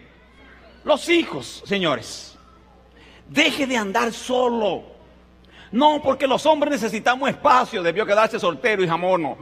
Los 0.85 1.09
hijos, 1.09 1.63
señores. 1.67 2.39
Deje 3.29 3.67
de 3.67 3.77
andar 3.77 4.13
solo. 4.13 4.85
No, 5.73 6.01
porque 6.03 6.27
los 6.27 6.47
hombres 6.47 6.73
necesitamos 6.73 7.29
espacio, 7.29 7.83
debió 7.83 8.07
quedarse 8.07 8.39
soltero 8.39 8.83
y 8.83 8.89
jamono. 8.89 9.37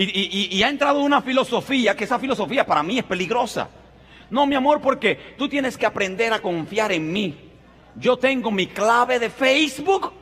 Y, 0.00 0.62
ha 0.62 0.68
entrado 0.68 1.00
una 1.00 1.20
filosofía, 1.20 1.96
que 1.96 2.04
esa 2.04 2.20
filosofía 2.20 2.64
para 2.64 2.84
mí 2.84 3.00
es 3.00 3.04
peligrosa. 3.04 3.68
No, 4.30 4.46
mi 4.46 4.54
amor, 4.54 4.80
porque 4.80 5.34
tú 5.36 5.48
tienes 5.48 5.76
que 5.76 5.86
aprender 5.86 6.32
a 6.32 6.40
confiar 6.40 6.92
en 6.92 7.12
mí. 7.12 7.36
Yo 7.96 8.16
tengo 8.16 8.52
mi 8.52 8.68
clave 8.68 9.18
de 9.18 9.28
Facebook, 9.28 10.12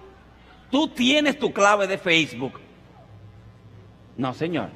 tú 0.70 0.88
tienes 0.88 1.38
tu 1.38 1.52
clave 1.52 1.86
de 1.86 1.98
Facebook. 1.98 2.58
No, 4.16 4.32
señor. 4.34 4.70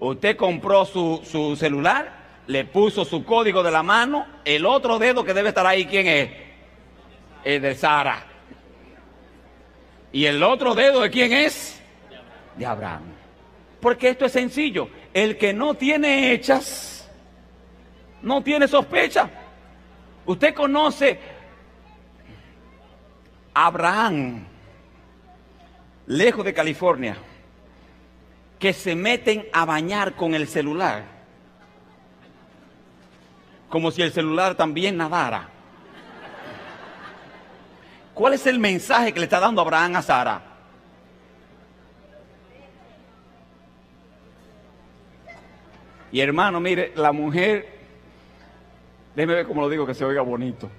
Usted 0.00 0.36
compró 0.36 0.84
su, 0.84 1.22
su 1.24 1.56
celular, 1.56 2.24
le 2.46 2.64
puso 2.64 3.04
su 3.04 3.24
código 3.24 3.62
de 3.62 3.70
la 3.70 3.82
mano, 3.82 4.26
el 4.44 4.66
otro 4.66 4.98
dedo 4.98 5.24
que 5.24 5.34
debe 5.34 5.50
estar 5.50 5.66
ahí, 5.66 5.86
¿quién 5.86 6.06
es? 6.06 6.30
El 7.44 7.62
de 7.62 7.74
Sara. 7.74 8.24
¿Y 10.12 10.26
el 10.26 10.42
otro 10.42 10.74
dedo 10.74 11.00
de 11.00 11.10
quién 11.10 11.32
es? 11.32 11.80
De 12.56 12.66
Abraham. 12.66 13.02
Porque 13.80 14.08
esto 14.08 14.26
es 14.26 14.32
sencillo. 14.32 14.88
El 15.12 15.36
que 15.36 15.52
no 15.52 15.74
tiene 15.74 16.32
hechas, 16.32 17.10
no 18.22 18.42
tiene 18.42 18.68
sospecha. 18.68 19.28
Usted 20.26 20.54
conoce 20.54 21.18
a 23.52 23.66
Abraham, 23.66 24.46
lejos 26.06 26.44
de 26.44 26.54
California, 26.54 27.16
que 28.64 28.72
se 28.72 28.96
meten 28.96 29.46
a 29.52 29.66
bañar 29.66 30.14
con 30.14 30.34
el 30.34 30.48
celular, 30.48 31.04
como 33.68 33.90
si 33.90 34.00
el 34.00 34.10
celular 34.10 34.54
también 34.54 34.96
nadara. 34.96 35.50
¿Cuál 38.14 38.32
es 38.32 38.46
el 38.46 38.58
mensaje 38.58 39.12
que 39.12 39.20
le 39.20 39.24
está 39.24 39.38
dando 39.38 39.60
Abraham 39.60 39.96
a 39.96 40.00
Sara? 40.00 40.42
Y 46.10 46.20
hermano, 46.20 46.58
mire, 46.58 46.94
la 46.96 47.12
mujer, 47.12 47.68
déjeme 49.14 49.34
ver 49.34 49.46
cómo 49.46 49.60
lo 49.60 49.68
digo 49.68 49.84
que 49.84 49.92
se 49.92 50.06
oiga 50.06 50.22
bonito. 50.22 50.70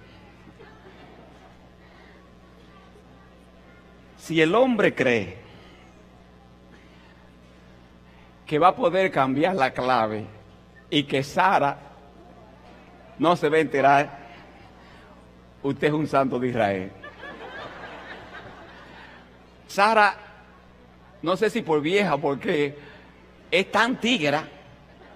Si 4.18 4.42
el 4.42 4.56
hombre 4.56 4.96
cree 4.96 5.45
que 8.46 8.60
va 8.60 8.70
a 8.70 8.76
poder 8.76 9.12
cambiar 9.12 9.56
la 9.56 9.72
clave 9.72 10.26
y 10.90 11.04
que 11.04 11.24
Sara 11.24 11.78
no 13.18 13.36
se 13.36 13.50
va 13.50 13.58
a 13.58 13.62
enterar, 13.62 14.20
usted 15.64 15.88
es 15.88 15.94
un 15.94 16.08
santo 16.08 16.40
de 16.40 16.50
Israel. 16.50 16.92
Sara, 19.68 20.16
no 21.22 21.36
sé 21.36 21.50
si 21.50 21.62
por 21.62 21.82
vieja, 21.82 22.18
porque 22.18 22.78
es 23.50 23.72
tan 23.72 24.00
tigra 24.00 24.44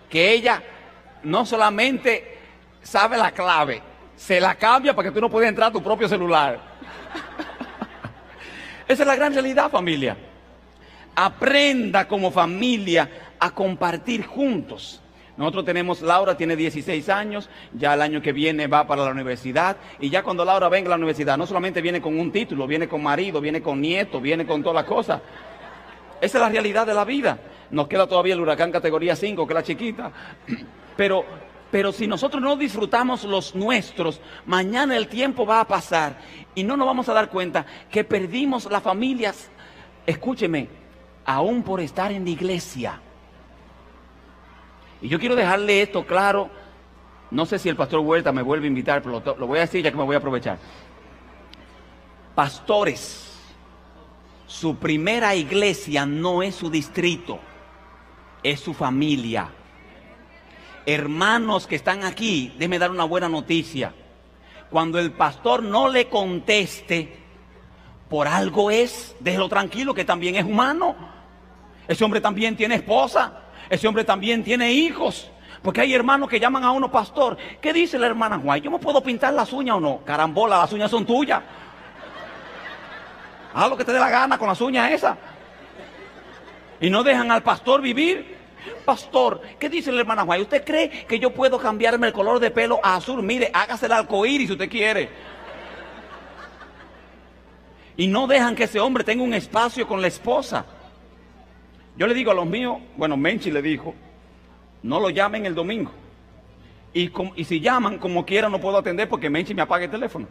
que 0.09 0.31
ella 0.31 0.63
no 1.23 1.45
solamente 1.45 2.37
sabe 2.81 3.17
la 3.17 3.31
clave, 3.31 3.81
se 4.15 4.39
la 4.39 4.55
cambia 4.55 4.95
para 4.95 5.09
que 5.09 5.13
tú 5.13 5.21
no 5.21 5.29
puedas 5.29 5.49
entrar 5.49 5.69
a 5.69 5.73
tu 5.73 5.83
propio 5.83 6.07
celular. 6.07 6.59
Esa 8.87 9.03
es 9.03 9.07
la 9.07 9.15
gran 9.15 9.33
realidad, 9.33 9.69
familia. 9.69 10.17
Aprenda 11.21 12.07
como 12.07 12.31
familia 12.31 13.09
a 13.39 13.51
compartir 13.51 14.25
juntos. 14.25 15.01
Nosotros 15.35 15.65
tenemos, 15.65 16.01
Laura 16.01 16.37
tiene 16.37 16.55
16 16.55 17.09
años, 17.09 17.49
ya 17.73 17.93
el 17.93 18.01
año 18.01 18.21
que 18.21 18.31
viene 18.31 18.67
va 18.67 18.87
para 18.87 19.03
la 19.03 19.11
universidad 19.11 19.75
y 19.99 20.09
ya 20.09 20.23
cuando 20.23 20.45
Laura 20.45 20.69
venga 20.69 20.87
a 20.87 20.91
la 20.91 20.95
universidad 20.95 21.37
no 21.37 21.45
solamente 21.45 21.81
viene 21.81 21.99
con 21.99 22.17
un 22.17 22.31
título, 22.31 22.65
viene 22.67 22.87
con 22.87 23.03
marido, 23.03 23.41
viene 23.41 23.61
con 23.61 23.81
nieto, 23.81 24.21
viene 24.21 24.47
con 24.47 24.63
todas 24.63 24.75
las 24.75 24.85
cosas. 24.85 25.21
Esa 26.21 26.37
es 26.37 26.41
la 26.41 26.47
realidad 26.47 26.87
de 26.87 26.93
la 26.93 27.03
vida. 27.03 27.37
Nos 27.69 27.89
queda 27.89 28.07
todavía 28.07 28.33
el 28.33 28.39
huracán 28.39 28.71
categoría 28.71 29.17
5, 29.17 29.45
que 29.45 29.51
es 29.51 29.55
la 29.55 29.63
chiquita. 29.63 30.11
Pero, 30.95 31.25
pero 31.69 31.91
si 31.91 32.07
nosotros 32.07 32.41
no 32.41 32.55
disfrutamos 32.55 33.25
los 33.25 33.55
nuestros, 33.55 34.21
mañana 34.45 34.95
el 34.95 35.09
tiempo 35.09 35.45
va 35.45 35.59
a 35.59 35.67
pasar 35.67 36.17
y 36.55 36.63
no 36.63 36.77
nos 36.77 36.87
vamos 36.87 37.09
a 37.09 37.13
dar 37.13 37.29
cuenta 37.29 37.65
que 37.91 38.05
perdimos 38.05 38.69
las 38.71 38.83
familias, 38.83 39.49
escúcheme, 40.05 40.78
aún 41.29 41.61
por 41.61 41.79
estar 41.79 42.11
en 42.11 42.23
la 42.23 42.31
iglesia. 42.31 42.99
Y 44.99 45.07
yo 45.07 45.19
quiero 45.19 45.35
dejarle 45.35 45.83
esto 45.83 46.03
claro. 46.03 46.49
No 47.29 47.45
sé 47.45 47.59
si 47.59 47.69
el 47.69 47.75
pastor 47.75 47.99
Huerta 47.99 48.31
me 48.31 48.41
vuelve 48.41 48.65
a 48.65 48.69
invitar, 48.69 49.03
pero 49.03 49.21
lo, 49.37 49.45
voy 49.45 49.59
a 49.59 49.61
decir 49.61 49.83
ya 49.83 49.91
que 49.91 49.97
me 49.97 50.05
voy 50.05 50.15
a 50.15 50.17
aprovechar. 50.17 50.57
Pastores, 52.33 53.31
su 54.47 54.77
primera 54.77 55.35
iglesia 55.35 56.03
no 56.03 56.41
es 56.41 56.55
su 56.55 56.71
distrito, 56.71 57.39
es 58.41 58.59
su 58.59 58.73
familia. 58.73 59.51
Hermanos 60.83 61.67
que 61.67 61.75
están 61.75 62.05
aquí, 62.05 62.55
déme 62.57 62.79
dar 62.79 62.89
una 62.89 63.03
buena 63.03 63.29
noticia. 63.29 63.93
Cuando 64.71 64.97
el 64.97 65.11
pastor 65.11 65.61
no 65.61 65.89
le 65.89 66.09
conteste, 66.09 67.19
por 68.09 68.27
algo 68.27 68.71
es, 68.71 69.15
déjelo 69.19 69.47
tranquilo 69.47 69.93
que 69.93 70.05
también 70.05 70.35
es 70.35 70.43
humano. 70.43 71.18
Ese 71.89 72.05
hombre 72.05 72.21
también 72.21 72.55
tiene 72.55 72.75
esposa, 72.75 73.33
ese 73.67 73.87
hombre 73.87 74.03
también 74.03 74.43
tiene 74.43 74.71
hijos. 74.71 75.31
Porque 75.63 75.81
hay 75.81 75.91
hermanos 75.95 76.29
que 76.29 76.39
llaman 76.39 76.63
a 76.63 76.69
uno 76.69 76.91
pastor. 76.91 77.35
¿Qué 77.59 77.73
dice 77.73 77.97
la 77.97 78.05
hermana 78.05 78.37
Juan? 78.37 78.61
¿Yo 78.61 78.69
me 78.69 78.77
puedo 78.77 79.01
pintar 79.01 79.33
las 79.33 79.51
uñas 79.51 79.77
o 79.77 79.79
no? 79.79 80.01
Carambola, 80.05 80.59
las 80.59 80.71
uñas 80.71 80.91
son 80.91 81.03
tuyas. 81.03 81.41
Haz 83.55 83.67
lo 83.67 83.75
que 83.75 83.83
te 83.83 83.91
dé 83.91 83.97
la 83.97 84.11
gana 84.11 84.37
con 84.37 84.47
las 84.47 84.61
uñas 84.61 84.91
esas. 84.91 85.17
Y 86.79 86.91
no 86.91 87.01
dejan 87.01 87.31
al 87.31 87.41
pastor 87.41 87.81
vivir. 87.81 88.37
Pastor, 88.85 89.41
¿qué 89.57 89.67
dice 89.67 89.91
la 89.91 90.01
hermana 90.01 90.25
Juan? 90.25 90.41
¿Usted 90.41 90.63
cree 90.63 91.07
que 91.07 91.17
yo 91.17 91.33
puedo 91.33 91.57
cambiarme 91.57 92.05
el 92.05 92.13
color 92.13 92.39
de 92.39 92.51
pelo 92.51 92.79
a 92.83 92.97
azul? 92.97 93.23
Mire, 93.23 93.49
hágase 93.51 93.87
el 93.87 93.93
arcoíris 93.93 94.45
si 94.45 94.53
usted 94.53 94.69
quiere. 94.69 95.09
Y 97.97 98.05
no 98.05 98.27
dejan 98.27 98.55
que 98.55 98.65
ese 98.65 98.79
hombre 98.79 99.03
tenga 99.03 99.23
un 99.23 99.33
espacio 99.33 99.87
con 99.87 99.99
la 99.99 100.07
esposa. 100.07 100.65
Yo 101.99 102.07
le 102.07 102.13
digo 102.13 102.31
a 102.31 102.33
los 102.33 102.45
míos, 102.45 102.77
bueno, 102.95 103.17
Menchi 103.17 103.51
le 103.51 103.61
dijo, 103.61 103.93
no 104.83 105.01
lo 105.01 105.09
llamen 105.09 105.45
el 105.45 105.53
domingo. 105.53 105.91
Y, 106.93 107.11
si 107.43 107.59
llaman, 107.59 107.97
como 107.97 108.25
quiera, 108.25 108.47
no 108.47 108.61
puedo 108.61 108.77
atender 108.77 109.09
porque 109.09 109.29
Menchi 109.29 109.53
me 109.53 109.63
apaga 109.63 109.83
el 109.83 109.91
teléfono. 109.91 110.25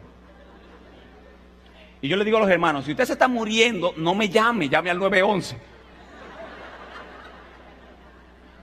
Y 2.01 2.07
yo 2.07 2.17
le 2.17 2.25
digo 2.25 2.37
a 2.37 2.41
los 2.41 2.49
hermanos, 2.49 2.85
si 2.85 2.91
usted 2.91 3.05
se 3.05 3.13
está 3.13 3.27
muriendo, 3.27 3.93
no 3.97 4.15
me 4.15 4.29
llame, 4.29 4.67
llame 4.67 4.89
al 4.89 4.97
911. 4.97 5.57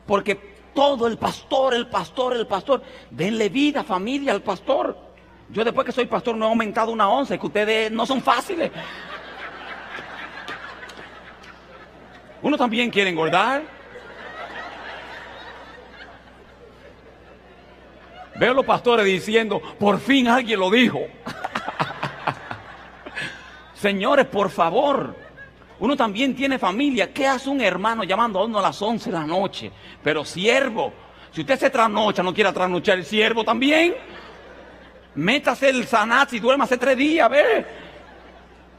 Porque 0.05 0.35
todo 0.75 1.07
el 1.07 1.17
pastor, 1.17 1.75
el 1.75 1.87
pastor, 1.87 2.35
el 2.35 2.49
pastor, 2.49 2.83
denle 3.09 3.51
vida, 3.51 3.85
familia 3.85 4.33
al 4.33 4.43
pastor. 4.43 4.99
Yo 5.51 5.63
después 5.63 5.87
que 5.87 5.93
soy 5.93 6.07
pastor 6.07 6.37
no 6.37 6.47
he 6.47 6.49
aumentado 6.49 6.91
una 6.91 7.09
once, 7.09 7.39
que 7.39 7.47
ustedes 7.47 7.93
no 7.93 8.05
son 8.05 8.21
fáciles. 8.21 8.73
Uno 12.43 12.57
también 12.57 12.91
quiere 12.91 13.11
engordar. 13.11 13.63
Veo 18.39 18.51
a 18.51 18.55
los 18.55 18.67
pastores 18.67 19.07
diciendo, 19.07 19.61
por 19.79 19.99
fin 19.99 20.29
alguien 20.29 20.61
lo 20.61 20.71
dijo. 20.71 21.01
Señores, 23.75 24.27
por 24.27 24.51
favor. 24.51 25.17
Uno 25.79 25.97
también 25.97 26.35
tiene 26.35 26.59
familia. 26.59 27.13
¿Qué 27.13 27.27
hace 27.27 27.49
un 27.49 27.61
hermano 27.61 28.05
llamando 28.05 28.39
a 28.39 28.45
uno 28.45 28.59
a 28.59 28.63
las 28.63 28.81
11 28.81 29.11
de 29.11 29.17
la 29.17 29.27
noche? 29.27 29.71
Pero 30.03 30.25
siervo, 30.25 30.93
si 31.33 31.43
usted 31.43 31.59
se 31.59 31.71
trasnocha, 31.71 32.23
no 32.23 32.33
quiere 32.33 32.53
trasnochar 32.53 32.99
el 32.99 33.05
siervo 33.05 33.45
también. 33.45 33.95
Métase 35.15 35.71
el 35.71 35.87
sanat 35.87 36.33
y 36.35 36.41
duerma 36.41 36.65
hace 36.65 36.77
tres 36.77 36.97
días, 36.97 37.31
ve. 37.31 37.67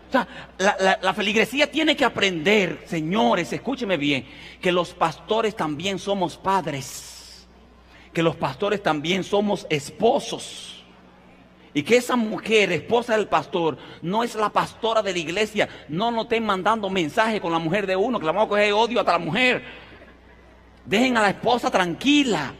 O 0.08 0.12
sea, 0.12 0.28
la, 0.58 1.00
la- 1.02 1.14
feligresía 1.14 1.70
tiene 1.70 1.96
que 1.96 2.06
aprender, 2.06 2.84
señores, 2.88 3.52
escúcheme 3.52 3.98
bien, 3.98 4.26
que 4.62 4.72
los 4.72 4.94
pastores 4.94 5.56
también 5.56 6.00
somos 6.00 6.38
padres, 6.38 7.48
que 8.14 8.24
los 8.24 8.36
pastores 8.36 8.82
también 8.82 9.24
somos 9.24 9.68
esposos. 9.70 10.74
Y 11.74 11.84
que 11.84 11.98
esa 11.98 12.16
mujer, 12.16 12.72
esposa 12.72 13.16
del 13.18 13.28
pastor, 13.28 13.78
no 14.02 14.24
es 14.24 14.34
la 14.34 14.50
pastora 14.50 15.04
de 15.04 15.12
la 15.12 15.20
iglesia. 15.20 15.70
No 15.90 16.10
nos 16.10 16.24
estén 16.24 16.44
mandando 16.44 16.90
mensajes 16.90 17.40
con 17.40 17.52
la 17.52 17.60
mujer 17.60 17.86
de 17.86 17.96
uno, 17.96 18.18
que 18.20 18.26
la 18.26 18.32
vamos 18.32 18.48
a 18.48 18.50
coger 18.50 18.74
odio 18.74 19.00
hasta 19.00 19.12
la 19.12 19.20
mujer. 19.20 19.64
Dejen 20.86 21.18
a 21.18 21.22
la 21.22 21.30
esposa 21.30 21.70
tranquila. 21.70 22.54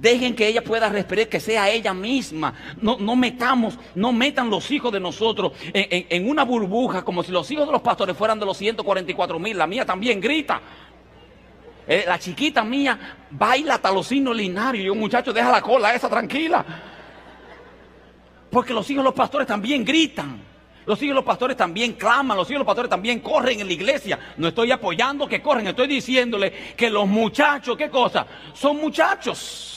Dejen 0.00 0.36
que 0.36 0.46
ella 0.46 0.62
pueda 0.62 0.88
respirar, 0.88 1.26
que 1.26 1.40
sea 1.40 1.68
ella 1.68 1.92
misma. 1.92 2.54
No, 2.80 2.98
no 3.00 3.16
metamos, 3.16 3.76
no 3.96 4.12
metan 4.12 4.48
los 4.48 4.70
hijos 4.70 4.92
de 4.92 5.00
nosotros 5.00 5.52
en, 5.72 6.28
una 6.28 6.44
burbuja 6.44 7.04
como 7.04 7.24
si 7.24 7.32
los 7.32 7.50
hijos 7.50 7.66
de 7.66 7.72
los 7.72 7.82
pastores 7.82 8.16
fueran 8.16 8.38
de 8.38 8.46
los 8.46 8.56
144 8.56 9.40
mil. 9.40 9.58
La 9.58 9.66
mía 9.66 9.84
también 9.84 10.20
grita. 10.20 10.60
Eh, 11.88 12.04
la 12.06 12.16
chiquita 12.16 12.62
mía 12.62 13.16
baila 13.28 13.74
hasta 13.74 13.90
los 13.90 14.06
signos 14.06 14.36
linarios. 14.36 14.84
Y 14.84 14.86
yo, 14.86 14.94
muchacho, 14.94 15.32
deja 15.32 15.50
la 15.50 15.62
cola 15.62 15.92
esa 15.92 16.08
tranquila. 16.08 16.64
Porque 18.50 18.72
los 18.72 18.88
hijos 18.88 19.02
de 19.02 19.08
los 19.08 19.14
pastores 19.14 19.48
también 19.48 19.84
gritan. 19.84 20.40
Los 20.86 21.02
hijos 21.02 21.10
de 21.10 21.14
los 21.16 21.24
pastores 21.24 21.56
también 21.56 21.94
claman. 21.94 22.36
Los 22.36 22.46
hijos 22.46 22.54
de 22.54 22.58
los 22.58 22.66
pastores 22.66 22.88
también 22.88 23.18
corren 23.18 23.58
en 23.58 23.66
la 23.66 23.72
iglesia. 23.72 24.16
No 24.36 24.46
estoy 24.46 24.70
apoyando 24.70 25.26
que 25.26 25.42
corren. 25.42 25.66
Estoy 25.66 25.88
diciéndole 25.88 26.52
que 26.76 26.88
los 26.88 27.08
muchachos, 27.08 27.76
¿qué 27.76 27.90
cosa? 27.90 28.24
Son 28.54 28.76
muchachos. 28.76 29.74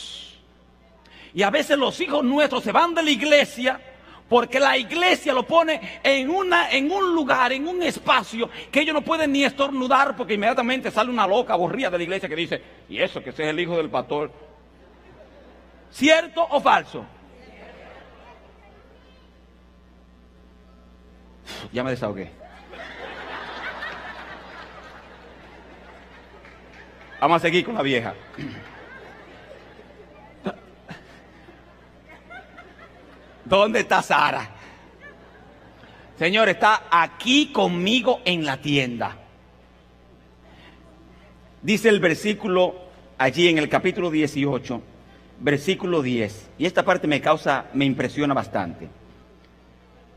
Y 1.33 1.43
a 1.43 1.49
veces 1.49 1.77
los 1.77 1.99
hijos 2.01 2.23
nuestros 2.23 2.63
se 2.63 2.71
van 2.71 2.93
de 2.93 3.03
la 3.03 3.11
iglesia 3.11 3.79
porque 4.27 4.61
la 4.61 4.77
iglesia 4.77 5.33
lo 5.33 5.43
pone 5.43 5.99
en, 6.01 6.29
una, 6.29 6.71
en 6.71 6.89
un 6.89 7.13
lugar, 7.13 7.51
en 7.51 7.67
un 7.67 7.83
espacio 7.83 8.49
que 8.71 8.79
ellos 8.79 8.93
no 8.93 9.01
pueden 9.01 9.31
ni 9.31 9.43
estornudar 9.43 10.15
porque 10.15 10.35
inmediatamente 10.35 10.89
sale 10.89 11.09
una 11.09 11.27
loca 11.27 11.53
aburrida 11.53 11.89
de 11.89 11.97
la 11.97 12.03
iglesia 12.03 12.29
que 12.29 12.35
dice, 12.35 12.61
y 12.87 13.01
eso 13.01 13.21
que 13.21 13.31
ese 13.31 13.43
es 13.43 13.49
el 13.49 13.59
hijo 13.59 13.75
del 13.75 13.89
pastor. 13.89 14.31
¿Cierto 15.91 16.47
o 16.49 16.61
falso? 16.61 17.05
Ya 21.73 21.83
me 21.83 21.91
desahogué. 21.91 22.31
Vamos 27.19 27.35
a 27.35 27.39
seguir 27.39 27.65
con 27.65 27.75
la 27.75 27.81
vieja. 27.81 28.15
¿Dónde 33.45 33.79
está 33.81 34.01
Sara? 34.01 34.49
Señor, 36.17 36.49
está 36.49 36.83
aquí 36.91 37.47
conmigo 37.47 38.21
en 38.25 38.45
la 38.45 38.57
tienda. 38.57 39.17
Dice 41.61 41.89
el 41.89 41.99
versículo 41.99 42.75
allí 43.17 43.47
en 43.47 43.57
el 43.57 43.69
capítulo 43.69 44.11
18, 44.11 44.81
versículo 45.39 46.01
10. 46.01 46.49
Y 46.59 46.65
esta 46.65 46.83
parte 46.83 47.07
me 47.07 47.21
causa, 47.21 47.65
me 47.73 47.85
impresiona 47.85 48.33
bastante. 48.33 48.87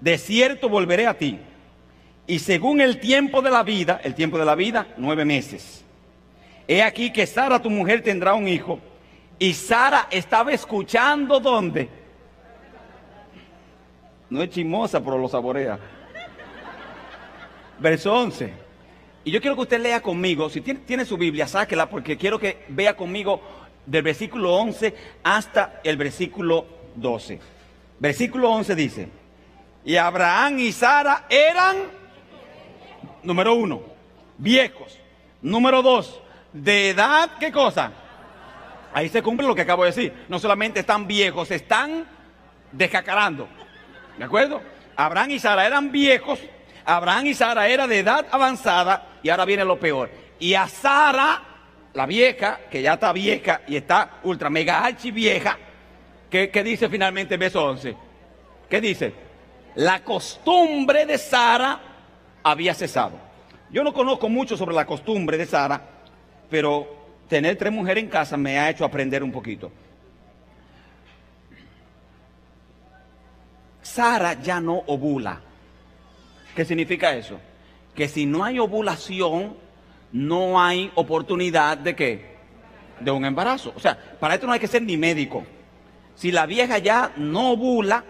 De 0.00 0.18
cierto 0.18 0.68
volveré 0.68 1.06
a 1.06 1.16
ti. 1.16 1.38
Y 2.26 2.38
según 2.38 2.80
el 2.80 3.00
tiempo 3.00 3.42
de 3.42 3.50
la 3.50 3.62
vida, 3.62 4.00
el 4.04 4.14
tiempo 4.14 4.38
de 4.38 4.44
la 4.44 4.54
vida, 4.54 4.88
nueve 4.96 5.24
meses. 5.24 5.84
He 6.66 6.82
aquí 6.82 7.10
que 7.12 7.26
Sara, 7.26 7.60
tu 7.60 7.70
mujer, 7.70 8.02
tendrá 8.02 8.34
un 8.34 8.48
hijo. 8.48 8.78
Y 9.38 9.52
Sara 9.52 10.08
estaba 10.10 10.52
escuchando 10.52 11.40
dónde. 11.40 12.03
No 14.34 14.42
es 14.42 14.50
chismosa, 14.50 14.98
pero 14.98 15.16
lo 15.16 15.28
saborea. 15.28 15.78
Verso 17.78 18.12
11. 18.12 18.52
Y 19.22 19.30
yo 19.30 19.40
quiero 19.40 19.54
que 19.54 19.62
usted 19.62 19.80
lea 19.80 20.02
conmigo, 20.02 20.50
si 20.50 20.60
tiene, 20.60 20.80
tiene 20.80 21.04
su 21.04 21.16
Biblia, 21.16 21.46
sáquela, 21.46 21.88
porque 21.88 22.16
quiero 22.16 22.36
que 22.40 22.64
vea 22.66 22.96
conmigo 22.96 23.40
del 23.86 24.02
versículo 24.02 24.52
11 24.56 24.92
hasta 25.22 25.80
el 25.84 25.96
versículo 25.96 26.66
12. 26.96 27.38
Versículo 28.00 28.50
11 28.50 28.74
dice, 28.74 29.08
y 29.84 29.94
Abraham 29.94 30.58
y 30.58 30.72
Sara 30.72 31.26
eran, 31.28 31.76
número 33.22 33.54
uno, 33.54 33.82
viejos. 34.36 34.98
Número 35.42 35.80
dos, 35.80 36.20
de 36.52 36.90
edad, 36.90 37.38
¿qué 37.38 37.52
cosa? 37.52 37.92
Ahí 38.92 39.08
se 39.08 39.22
cumple 39.22 39.46
lo 39.46 39.54
que 39.54 39.62
acabo 39.62 39.84
de 39.84 39.90
decir. 39.90 40.12
No 40.28 40.40
solamente 40.40 40.80
están 40.80 41.06
viejos, 41.06 41.52
están 41.52 42.04
descacarando. 42.72 43.46
¿De 44.18 44.24
acuerdo? 44.24 44.60
Abraham 44.96 45.32
y 45.32 45.38
Sara 45.38 45.66
eran 45.66 45.90
viejos. 45.90 46.40
Abraham 46.84 47.26
y 47.26 47.34
Sara 47.34 47.68
era 47.68 47.86
de 47.86 47.98
edad 48.00 48.26
avanzada. 48.30 49.18
Y 49.22 49.28
ahora 49.28 49.44
viene 49.44 49.64
lo 49.64 49.78
peor. 49.78 50.10
Y 50.38 50.54
a 50.54 50.68
Sara, 50.68 51.42
la 51.92 52.06
vieja, 52.06 52.60
que 52.70 52.82
ya 52.82 52.94
está 52.94 53.12
vieja 53.12 53.62
y 53.66 53.76
está 53.76 54.18
ultra 54.24 54.50
mega 54.50 54.84
archi 54.84 55.10
vieja, 55.10 55.58
¿qué, 56.30 56.50
qué 56.50 56.62
dice 56.62 56.88
finalmente 56.88 57.34
el 57.34 57.40
verso 57.40 57.64
11? 57.64 57.96
¿Qué 58.68 58.80
dice? 58.80 59.12
La 59.76 60.04
costumbre 60.04 61.06
de 61.06 61.18
Sara 61.18 61.80
había 62.42 62.74
cesado. 62.74 63.18
Yo 63.70 63.82
no 63.82 63.92
conozco 63.92 64.28
mucho 64.28 64.56
sobre 64.56 64.74
la 64.74 64.86
costumbre 64.86 65.36
de 65.36 65.46
Sara, 65.46 65.80
pero 66.48 66.86
tener 67.28 67.56
tres 67.56 67.72
mujeres 67.72 68.04
en 68.04 68.10
casa 68.10 68.36
me 68.36 68.58
ha 68.58 68.70
hecho 68.70 68.84
aprender 68.84 69.22
un 69.22 69.32
poquito. 69.32 69.72
Sara 73.84 74.40
ya 74.40 74.60
no 74.60 74.82
ovula. 74.86 75.40
¿Qué 76.56 76.64
significa 76.64 77.14
eso? 77.14 77.38
Que 77.94 78.08
si 78.08 78.26
no 78.26 78.42
hay 78.42 78.58
ovulación, 78.58 79.56
no 80.10 80.60
hay 80.60 80.90
oportunidad 80.94 81.76
de 81.76 81.94
qué? 81.94 82.36
De 82.98 83.10
un 83.10 83.24
embarazo. 83.24 83.72
O 83.76 83.80
sea, 83.80 83.96
para 84.18 84.34
esto 84.34 84.46
no 84.46 84.52
hay 84.52 84.60
que 84.60 84.66
ser 84.66 84.82
ni 84.82 84.96
médico. 84.96 85.44
Si 86.14 86.32
la 86.32 86.46
vieja 86.46 86.78
ya 86.78 87.12
no 87.16 87.52
ovula, 87.52 88.04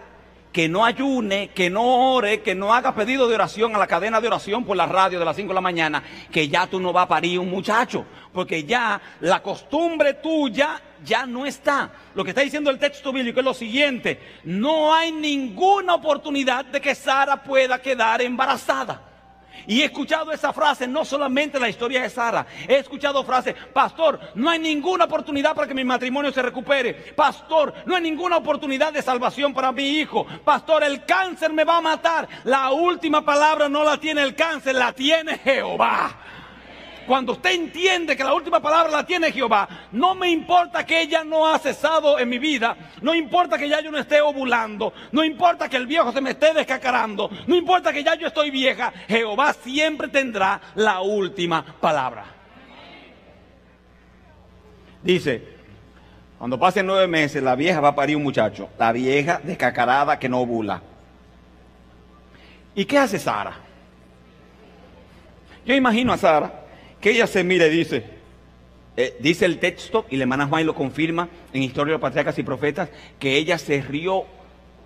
que 0.53 0.69
no 0.69 0.85
ayune, 0.85 1.49
que 1.49 1.69
no 1.69 2.13
ore, 2.13 2.41
que 2.41 2.55
no 2.55 2.73
haga 2.73 2.95
pedido 2.95 3.27
de 3.27 3.35
oración 3.35 3.75
a 3.75 3.77
la 3.77 3.87
cadena 3.87 4.21
de 4.21 4.27
oración 4.27 4.63
por 4.63 4.77
la 4.77 4.85
radio 4.85 5.19
de 5.19 5.25
las 5.25 5.35
5 5.35 5.49
de 5.49 5.53
la 5.53 5.59
mañana, 5.59 6.01
que 6.31 6.47
ya 6.47 6.67
tú 6.67 6.79
no 6.79 6.93
vas 6.93 7.03
a 7.03 7.09
parir 7.09 7.39
un 7.39 7.49
muchacho, 7.49 8.05
porque 8.31 8.63
ya 8.63 9.01
la 9.19 9.43
costumbre 9.43 10.13
tuya 10.13 10.81
ya 11.05 11.25
no 11.25 11.45
está. 11.45 11.91
Lo 12.13 12.23
que 12.23 12.31
está 12.31 12.41
diciendo 12.41 12.69
el 12.69 12.79
texto 12.79 13.13
bíblico 13.13 13.39
es 13.39 13.45
lo 13.45 13.53
siguiente, 13.53 14.19
no 14.43 14.93
hay 14.93 15.11
ninguna 15.11 15.95
oportunidad 15.95 16.65
de 16.65 16.81
que 16.81 16.95
Sara 16.95 17.43
pueda 17.43 17.81
quedar 17.81 18.21
embarazada. 18.21 19.01
Y 19.67 19.81
he 19.81 19.85
escuchado 19.85 20.31
esa 20.31 20.53
frase, 20.53 20.87
no 20.87 21.03
solamente 21.03 21.57
en 21.57 21.63
la 21.63 21.69
historia 21.69 22.03
de 22.03 22.09
Sara, 22.09 22.45
he 22.67 22.75
escuchado 22.75 23.23
frases, 23.23 23.55
pastor, 23.73 24.19
no 24.35 24.49
hay 24.49 24.59
ninguna 24.59 25.05
oportunidad 25.05 25.55
para 25.55 25.67
que 25.67 25.73
mi 25.73 25.83
matrimonio 25.83 26.31
se 26.31 26.41
recupere, 26.41 26.93
pastor, 26.93 27.73
no 27.85 27.95
hay 27.95 28.03
ninguna 28.03 28.37
oportunidad 28.37 28.93
de 28.93 29.01
salvación 29.01 29.53
para 29.53 29.71
mi 29.71 29.99
hijo, 29.99 30.25
pastor, 30.43 30.83
el 30.83 31.05
cáncer 31.05 31.51
me 31.51 31.63
va 31.63 31.77
a 31.77 31.81
matar. 31.81 32.27
La 32.43 32.71
última 32.71 33.23
palabra 33.23 33.67
no 33.67 33.83
la 33.83 33.97
tiene 33.97 34.21
el 34.21 34.35
cáncer, 34.35 34.75
la 34.75 34.93
tiene 34.93 35.37
Jehová. 35.39 36.15
Cuando 37.05 37.33
usted 37.33 37.51
entiende 37.51 38.15
que 38.15 38.23
la 38.23 38.33
última 38.33 38.59
palabra 38.59 38.91
la 38.91 39.05
tiene 39.05 39.31
Jehová, 39.31 39.67
no 39.91 40.15
me 40.15 40.29
importa 40.29 40.85
que 40.85 41.01
ella 41.01 41.23
no 41.23 41.47
ha 41.47 41.59
cesado 41.59 42.19
en 42.19 42.29
mi 42.29 42.39
vida, 42.39 42.75
no 43.01 43.13
importa 43.13 43.57
que 43.57 43.69
ya 43.69 43.81
yo 43.81 43.91
no 43.91 43.97
esté 43.97 44.21
ovulando, 44.21 44.93
no 45.11 45.23
importa 45.23 45.69
que 45.69 45.77
el 45.77 45.87
viejo 45.87 46.11
se 46.11 46.21
me 46.21 46.31
esté 46.31 46.53
descacarando, 46.53 47.29
no 47.47 47.55
importa 47.55 47.93
que 47.93 48.03
ya 48.03 48.15
yo 48.15 48.27
estoy 48.27 48.49
vieja, 48.49 48.91
Jehová 49.07 49.53
siempre 49.53 50.07
tendrá 50.07 50.59
la 50.75 51.01
última 51.01 51.63
palabra. 51.79 52.25
Dice, 55.03 55.55
cuando 56.39 56.59
pasen 56.59 56.87
nueve 56.87 57.07
meses, 57.07 57.41
la 57.41 57.55
vieja 57.55 57.79
va 57.79 57.89
a 57.89 57.95
parir 57.95 58.17
un 58.17 58.23
muchacho, 58.23 58.69
la 58.77 58.91
vieja 58.91 59.39
descacarada 59.43 60.17
que 60.17 60.27
no 60.27 60.41
ovula. 60.41 60.81
¿Y 62.73 62.85
qué 62.85 62.97
hace 62.97 63.19
Sara? 63.19 63.53
Yo 65.65 65.73
imagino 65.73 66.11
a 66.11 66.17
Sara 66.17 66.64
que 67.05 67.11
ella 67.11 67.27
se 67.27 67.43
mira 67.43 67.67
y 67.67 67.69
dice, 67.69 68.03
eh, 68.97 69.15
dice 69.19 69.45
el 69.45 69.59
texto, 69.59 70.07
y 70.09 70.17
la 70.17 70.23
hermana 70.23 70.47
Juan 70.47 70.65
lo 70.65 70.73
confirma 70.73 71.29
en 71.53 71.61
Historia 71.61 71.91
de 71.91 71.97
los 71.97 72.01
Patriarcas 72.01 72.39
y 72.39 72.41
Profetas, 72.41 72.89
que 73.19 73.37
ella 73.37 73.59
se 73.59 73.79
rió 73.79 74.25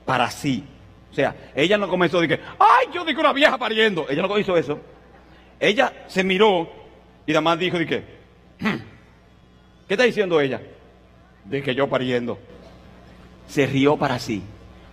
para 0.05 0.29
sí. 0.29 0.65
O 1.09 1.15
sea, 1.15 1.33
ella 1.55 1.77
no 1.77 1.87
comenzó 1.87 2.19
de 2.19 2.27
que, 2.27 2.39
ay, 2.59 2.87
yo 2.93 3.05
digo 3.05 3.21
una 3.21 3.31
vieja 3.31 3.57
pariendo. 3.57 4.05
Ella 4.09 4.23
no 4.23 4.37
hizo 4.37 4.57
eso. 4.57 4.81
Ella 5.61 5.93
se 6.09 6.25
miró 6.25 6.69
y 7.25 7.31
además 7.31 7.57
dijo 7.57 7.79
de 7.79 7.85
que, 7.85 8.03
hmm, 8.59 8.77
¿qué 9.87 9.93
está 9.93 10.03
diciendo 10.03 10.41
ella? 10.41 10.61
De 11.45 11.63
que 11.63 11.73
yo 11.73 11.87
pariendo. 11.87 12.37
Se 13.47 13.65
rió 13.65 13.95
para 13.95 14.19
sí. 14.19 14.43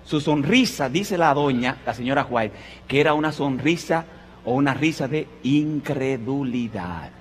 Su 0.04 0.20
sonrisa, 0.20 0.88
dice 0.88 1.18
la 1.18 1.34
doña, 1.34 1.78
la 1.84 1.92
señora 1.92 2.24
White, 2.24 2.54
que 2.86 3.00
era 3.00 3.14
una 3.14 3.32
sonrisa 3.32 4.04
o 4.44 4.54
una 4.54 4.74
risa 4.74 5.08
de 5.08 5.26
incredulidad. 5.42 7.15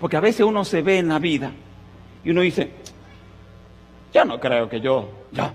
Porque 0.00 0.16
a 0.16 0.20
veces 0.20 0.40
uno 0.40 0.64
se 0.64 0.80
ve 0.80 0.98
en 0.98 1.08
la 1.08 1.18
vida 1.18 1.52
y 2.24 2.30
uno 2.30 2.40
dice, 2.40 2.70
ya 4.12 4.24
no 4.24 4.40
creo 4.40 4.68
que 4.68 4.80
yo, 4.80 5.10
ya, 5.30 5.52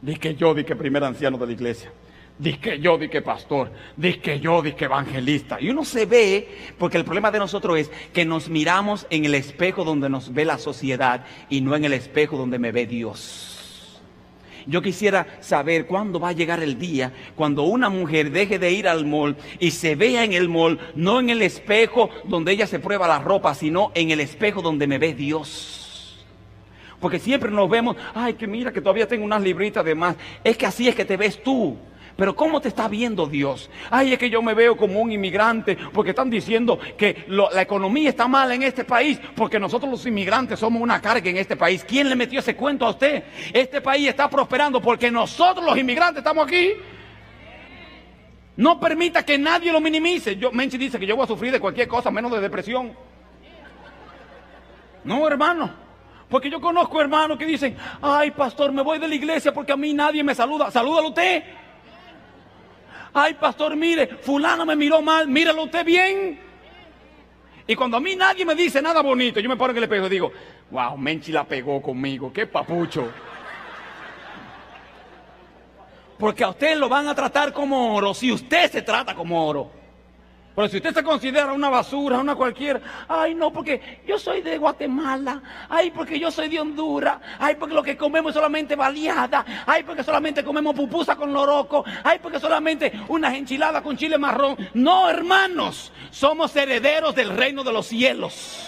di 0.00 0.16
que 0.16 0.34
yo, 0.34 0.54
di 0.54 0.64
que 0.64 0.74
primer 0.74 1.04
anciano 1.04 1.36
de 1.36 1.46
la 1.46 1.52
iglesia, 1.52 1.92
di 2.38 2.54
que 2.54 2.80
yo, 2.80 2.96
di 2.96 3.08
que 3.08 3.20
pastor, 3.20 3.70
di 3.96 4.14
que 4.14 4.40
yo, 4.40 4.62
di 4.62 4.72
que 4.72 4.86
evangelista. 4.86 5.58
Y 5.60 5.68
uno 5.68 5.84
se 5.84 6.06
ve, 6.06 6.48
porque 6.78 6.96
el 6.96 7.04
problema 7.04 7.30
de 7.30 7.38
nosotros 7.38 7.78
es 7.78 7.90
que 8.14 8.24
nos 8.24 8.48
miramos 8.48 9.06
en 9.10 9.26
el 9.26 9.34
espejo 9.34 9.84
donde 9.84 10.08
nos 10.08 10.32
ve 10.32 10.46
la 10.46 10.56
sociedad 10.56 11.26
y 11.50 11.60
no 11.60 11.76
en 11.76 11.84
el 11.84 11.92
espejo 11.92 12.38
donde 12.38 12.58
me 12.58 12.72
ve 12.72 12.86
Dios. 12.86 13.61
Yo 14.66 14.82
quisiera 14.82 15.38
saber 15.40 15.86
cuándo 15.86 16.20
va 16.20 16.28
a 16.28 16.32
llegar 16.32 16.62
el 16.62 16.78
día 16.78 17.12
cuando 17.34 17.62
una 17.64 17.88
mujer 17.88 18.30
deje 18.30 18.58
de 18.58 18.70
ir 18.72 18.88
al 18.88 19.06
mall 19.06 19.36
y 19.58 19.70
se 19.70 19.94
vea 19.94 20.24
en 20.24 20.32
el 20.32 20.48
mall, 20.48 20.78
no 20.94 21.20
en 21.20 21.30
el 21.30 21.42
espejo 21.42 22.10
donde 22.24 22.52
ella 22.52 22.66
se 22.66 22.78
prueba 22.78 23.08
la 23.08 23.18
ropa, 23.18 23.54
sino 23.54 23.92
en 23.94 24.10
el 24.10 24.20
espejo 24.20 24.62
donde 24.62 24.86
me 24.86 24.98
ve 24.98 25.14
Dios. 25.14 26.24
Porque 27.00 27.18
siempre 27.18 27.50
nos 27.50 27.68
vemos, 27.68 27.96
ay, 28.14 28.34
que 28.34 28.46
mira 28.46 28.72
que 28.72 28.80
todavía 28.80 29.08
tengo 29.08 29.24
unas 29.24 29.42
libritas 29.42 29.84
de 29.84 29.94
más. 29.94 30.14
Es 30.44 30.56
que 30.56 30.66
así 30.66 30.88
es 30.88 30.94
que 30.94 31.04
te 31.04 31.16
ves 31.16 31.42
tú. 31.42 31.76
Pero 32.16 32.36
¿cómo 32.36 32.60
te 32.60 32.68
está 32.68 32.88
viendo 32.88 33.26
Dios? 33.26 33.70
Ay, 33.90 34.12
es 34.12 34.18
que 34.18 34.28
yo 34.28 34.42
me 34.42 34.54
veo 34.54 34.76
como 34.76 35.00
un 35.00 35.12
inmigrante 35.12 35.76
porque 35.92 36.10
están 36.10 36.30
diciendo 36.30 36.78
que 36.96 37.24
la 37.28 37.62
economía 37.62 38.10
está 38.10 38.28
mal 38.28 38.52
en 38.52 38.62
este 38.62 38.84
país 38.84 39.18
porque 39.34 39.58
nosotros 39.58 39.90
los 39.90 40.06
inmigrantes 40.06 40.58
somos 40.58 40.82
una 40.82 41.00
carga 41.00 41.30
en 41.30 41.36
este 41.36 41.56
país. 41.56 41.84
¿Quién 41.86 42.08
le 42.08 42.16
metió 42.16 42.40
ese 42.40 42.54
cuento 42.54 42.86
a 42.86 42.90
usted? 42.90 43.24
Este 43.52 43.80
país 43.80 44.08
está 44.08 44.28
prosperando 44.28 44.80
porque 44.80 45.10
nosotros 45.10 45.64
los 45.64 45.76
inmigrantes 45.76 46.18
estamos 46.18 46.46
aquí. 46.46 46.72
No 48.56 48.78
permita 48.78 49.24
que 49.24 49.38
nadie 49.38 49.72
lo 49.72 49.80
minimice. 49.80 50.36
Yo, 50.36 50.52
Menchi 50.52 50.76
dice 50.76 50.98
que 50.98 51.06
yo 51.06 51.16
voy 51.16 51.24
a 51.24 51.28
sufrir 51.28 51.52
de 51.52 51.60
cualquier 51.60 51.88
cosa 51.88 52.10
menos 52.10 52.30
de 52.32 52.40
depresión. 52.40 52.92
No, 55.04 55.26
hermano. 55.26 55.82
Porque 56.28 56.48
yo 56.48 56.60
conozco 56.60 57.00
hermanos 57.00 57.36
que 57.36 57.44
dicen, 57.44 57.76
ay 58.00 58.30
pastor, 58.30 58.72
me 58.72 58.82
voy 58.82 58.98
de 58.98 59.06
la 59.06 59.14
iglesia 59.14 59.52
porque 59.52 59.72
a 59.72 59.76
mí 59.76 59.92
nadie 59.92 60.22
me 60.24 60.34
saluda. 60.34 60.70
Salúdalo 60.70 61.08
usted. 61.08 61.42
Ay, 63.14 63.34
pastor, 63.34 63.76
mire, 63.76 64.06
fulano 64.06 64.64
me 64.64 64.74
miró 64.74 65.02
mal, 65.02 65.28
míralo 65.28 65.64
usted 65.64 65.84
bien. 65.84 66.40
Y 67.66 67.76
cuando 67.76 67.96
a 67.96 68.00
mí 68.00 68.16
nadie 68.16 68.44
me 68.44 68.54
dice 68.54 68.80
nada 68.80 69.02
bonito, 69.02 69.38
yo 69.38 69.48
me 69.48 69.56
paro 69.56 69.72
en 69.72 69.78
el 69.78 69.84
espejo 69.84 70.06
y 70.06 70.10
digo, 70.10 70.32
wow, 70.70 70.96
Menchi 70.96 71.30
la 71.30 71.44
pegó 71.44 71.80
conmigo, 71.82 72.32
qué 72.32 72.46
papucho. 72.46 73.10
Porque 76.18 76.44
a 76.44 76.48
usted 76.50 76.76
lo 76.76 76.88
van 76.88 77.08
a 77.08 77.14
tratar 77.14 77.52
como 77.52 77.94
oro 77.94 78.14
si 78.14 78.32
usted 78.32 78.70
se 78.70 78.82
trata 78.82 79.14
como 79.14 79.46
oro. 79.46 79.81
Pero 80.54 80.68
si 80.68 80.76
usted 80.76 80.92
se 80.92 81.02
considera 81.02 81.52
una 81.52 81.70
basura, 81.70 82.18
una 82.18 82.34
cualquiera, 82.34 83.06
ay 83.08 83.34
no, 83.34 83.50
porque 83.50 84.00
yo 84.06 84.18
soy 84.18 84.42
de 84.42 84.58
Guatemala, 84.58 85.42
ay 85.68 85.90
porque 85.90 86.18
yo 86.18 86.30
soy 86.30 86.48
de 86.48 86.60
Honduras, 86.60 87.18
ay 87.38 87.54
porque 87.54 87.74
lo 87.74 87.82
que 87.82 87.96
comemos 87.96 88.30
es 88.30 88.34
solamente 88.34 88.76
baleada, 88.76 89.64
ay 89.66 89.82
porque 89.82 90.04
solamente 90.04 90.44
comemos 90.44 90.74
pupusa 90.74 91.16
con 91.16 91.32
loroco, 91.32 91.84
ay 92.04 92.18
porque 92.20 92.38
solamente 92.38 92.92
unas 93.08 93.34
enchiladas 93.34 93.82
con 93.82 93.96
chile 93.96 94.18
marrón. 94.18 94.56
No, 94.74 95.08
hermanos, 95.08 95.90
somos 96.10 96.54
herederos 96.54 97.14
del 97.14 97.30
reino 97.30 97.64
de 97.64 97.72
los 97.72 97.86
cielos. 97.86 98.66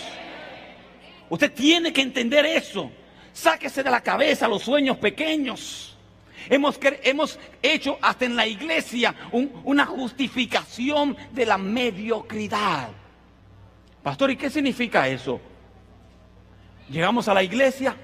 Usted 1.29 1.53
tiene 1.53 1.93
que 1.93 2.01
entender 2.01 2.47
eso. 2.47 2.91
Sáquese 3.33 3.83
de 3.83 3.91
la 3.91 4.01
cabeza 4.01 4.49
los 4.49 4.63
sueños 4.63 4.97
pequeños. 4.97 5.94
Hemos, 6.49 6.79
hemos 7.03 7.39
hecho 7.63 7.99
hasta 8.01 8.25
en 8.25 8.37
la 8.37 8.47
iglesia 8.47 9.15
una 9.33 9.87
justificación 9.87 11.17
de 11.33 11.47
la 11.47 11.59
mediocridad. 11.59 12.89
Pastor, 14.03 14.31
¿y 14.31 14.37
qué 14.37 14.51
significa 14.51 15.09
eso? 15.09 15.41
Llegamos 16.91 17.29
a 17.29 17.35
la 17.35 17.43
iglesia, 17.43 17.97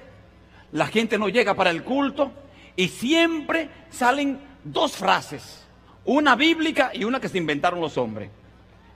la 0.71 0.87
gente 0.87 1.17
no 1.17 1.29
llega 1.29 1.53
para 1.53 1.69
el 1.69 1.83
culto 1.83 2.31
y 2.75 2.87
siempre 2.87 3.69
salen 3.91 4.39
dos 4.63 4.95
frases, 4.95 5.67
una 6.05 6.35
bíblica 6.35 6.91
y 6.93 7.03
una 7.03 7.19
que 7.19 7.29
se 7.29 7.37
inventaron 7.37 7.79
los 7.79 7.97
hombres. 7.97 8.31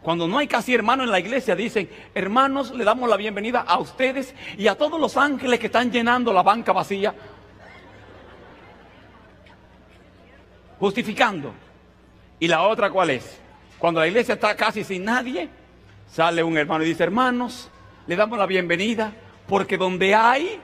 Cuando 0.02 0.28
no 0.28 0.38
hay 0.38 0.48
casi 0.48 0.74
hermanos 0.74 1.06
en 1.06 1.12
la 1.12 1.20
iglesia, 1.20 1.56
dicen, 1.56 1.90
hermanos, 2.14 2.72
le 2.72 2.84
damos 2.84 3.10
la 3.10 3.18
bienvenida 3.18 3.62
a 3.62 3.80
ustedes 3.80 4.36
y 4.56 4.68
a 4.68 4.76
todos 4.76 5.00
los 5.00 5.18
ángeles 5.18 5.60
que 5.60 5.66
están 5.66 5.92
llenando 5.92 6.32
la 6.32 6.44
banca 6.44 6.72
vacía 6.72 7.16
justificando. 10.80 11.54
¿Y 12.40 12.48
la 12.48 12.64
otra 12.64 12.90
cuál 12.90 13.12
es? 13.12 13.40
Cuando 13.80 14.00
la 14.00 14.08
iglesia 14.08 14.36
está 14.36 14.56
casi 14.56 14.84
sin 14.84 15.06
nadie, 15.06 15.50
sale 16.08 16.44
un 16.44 16.58
hermano 16.58 16.84
y 16.84 16.88
dice, 16.88 17.04
hermanos, 17.04 17.70
le 18.08 18.16
damos 18.16 18.38
la 18.38 18.46
bienvenida, 18.46 19.14
porque 19.48 19.78
donde 19.78 20.14
hay... 20.16 20.60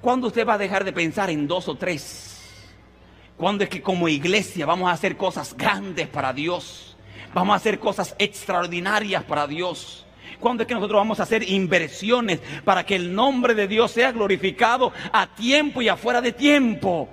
¿Cuándo 0.00 0.26
usted 0.26 0.46
va 0.46 0.54
a 0.54 0.58
dejar 0.58 0.82
de 0.82 0.92
pensar 0.92 1.30
en 1.30 1.46
dos 1.46 1.68
o 1.68 1.76
tres? 1.76 2.32
¿Cuándo 3.36 3.62
es 3.64 3.70
que 3.70 3.80
como 3.80 4.08
iglesia 4.08 4.66
vamos 4.66 4.88
a 4.88 4.92
hacer 4.92 5.16
cosas 5.16 5.56
grandes 5.56 6.08
para 6.08 6.32
Dios? 6.32 6.96
Vamos 7.32 7.54
a 7.54 7.56
hacer 7.56 7.78
cosas 7.78 8.14
extraordinarias 8.18 9.22
para 9.24 9.46
Dios. 9.46 10.04
¿Cuándo 10.42 10.64
es 10.64 10.66
que 10.66 10.74
nosotros 10.74 10.98
vamos 10.98 11.20
a 11.20 11.22
hacer 11.22 11.48
inversiones 11.48 12.40
para 12.64 12.84
que 12.84 12.96
el 12.96 13.14
nombre 13.14 13.54
de 13.54 13.68
Dios 13.68 13.92
sea 13.92 14.10
glorificado 14.10 14.92
a 15.12 15.28
tiempo 15.28 15.80
y 15.80 15.88
afuera 15.88 16.20
de 16.20 16.32
tiempo? 16.32 17.08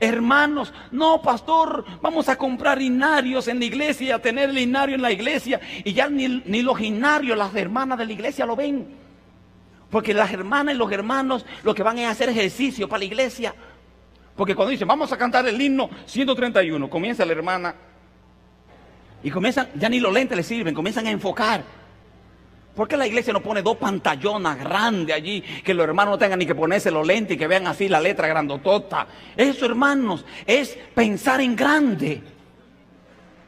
Hermanos, 0.00 0.72
no, 0.92 1.20
pastor, 1.20 1.84
vamos 2.00 2.30
a 2.30 2.36
comprar 2.36 2.78
linarios 2.78 3.48
en 3.48 3.58
la 3.58 3.66
iglesia 3.66 4.06
y 4.06 4.10
a 4.12 4.18
tener 4.18 4.48
linario 4.48 4.94
en 4.94 5.02
la 5.02 5.12
iglesia. 5.12 5.60
Y 5.84 5.92
ya 5.92 6.08
ni, 6.08 6.42
ni 6.46 6.62
los 6.62 6.80
linarios, 6.80 7.36
las 7.36 7.54
hermanas 7.54 7.98
de 7.98 8.06
la 8.06 8.12
iglesia 8.14 8.46
lo 8.46 8.56
ven. 8.56 8.96
Porque 9.90 10.14
las 10.14 10.32
hermanas 10.32 10.74
y 10.74 10.78
los 10.78 10.90
hermanos 10.90 11.44
lo 11.64 11.74
que 11.74 11.82
van 11.82 11.98
a 11.98 12.08
hacer 12.08 12.30
ejercicio 12.30 12.88
para 12.88 13.00
la 13.00 13.04
iglesia. 13.04 13.54
Porque 14.34 14.54
cuando 14.54 14.70
dicen, 14.70 14.88
vamos 14.88 15.12
a 15.12 15.18
cantar 15.18 15.46
el 15.46 15.60
himno 15.60 15.90
131, 16.06 16.88
comienza 16.88 17.26
la 17.26 17.32
hermana. 17.32 17.74
Y 19.22 19.30
comienzan, 19.30 19.68
ya 19.74 19.90
ni 19.90 20.00
los 20.00 20.14
lentes 20.14 20.34
le 20.34 20.42
sirven, 20.42 20.74
comienzan 20.74 21.06
a 21.06 21.10
enfocar. 21.10 21.79
¿Por 22.74 22.86
qué 22.86 22.96
la 22.96 23.06
iglesia 23.06 23.32
no 23.32 23.40
pone 23.40 23.62
dos 23.62 23.76
pantallonas 23.76 24.58
grandes 24.58 25.14
allí? 25.14 25.40
Que 25.40 25.74
los 25.74 25.84
hermanos 25.84 26.12
no 26.12 26.18
tengan 26.18 26.38
ni 26.38 26.46
que 26.46 26.54
ponerse 26.54 26.90
los 26.90 27.06
lentes 27.06 27.34
y 27.34 27.38
que 27.38 27.46
vean 27.46 27.66
así 27.66 27.88
la 27.88 28.00
letra 28.00 28.28
grandotota. 28.28 29.06
Eso, 29.36 29.66
hermanos, 29.66 30.24
es 30.46 30.78
pensar 30.94 31.40
en 31.40 31.56
grande. 31.56 32.22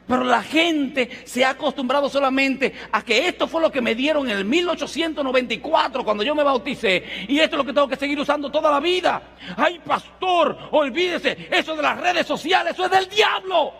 Pero 0.06 0.24
la 0.24 0.42
gente 0.42 1.08
se 1.24 1.44
ha 1.44 1.50
acostumbrado 1.50 2.08
solamente 2.08 2.74
a 2.90 3.02
que 3.02 3.28
esto 3.28 3.46
fue 3.46 3.62
lo 3.62 3.70
que 3.70 3.80
me 3.80 3.94
dieron 3.94 4.28
en 4.28 4.36
el 4.36 4.44
1894 4.44 6.04
cuando 6.04 6.24
yo 6.24 6.34
me 6.34 6.42
bauticé. 6.42 7.26
Y 7.28 7.38
esto 7.38 7.56
es 7.56 7.58
lo 7.58 7.64
que 7.64 7.72
tengo 7.72 7.88
que 7.88 7.96
seguir 7.96 8.18
usando 8.18 8.50
toda 8.50 8.70
la 8.70 8.80
vida. 8.80 9.22
Ay, 9.56 9.80
pastor, 9.84 10.68
olvídese, 10.72 11.48
eso 11.50 11.76
de 11.76 11.82
las 11.82 12.00
redes 12.00 12.26
sociales, 12.26 12.72
eso 12.74 12.84
es 12.84 12.90
del 12.90 13.08
diablo. 13.08 13.72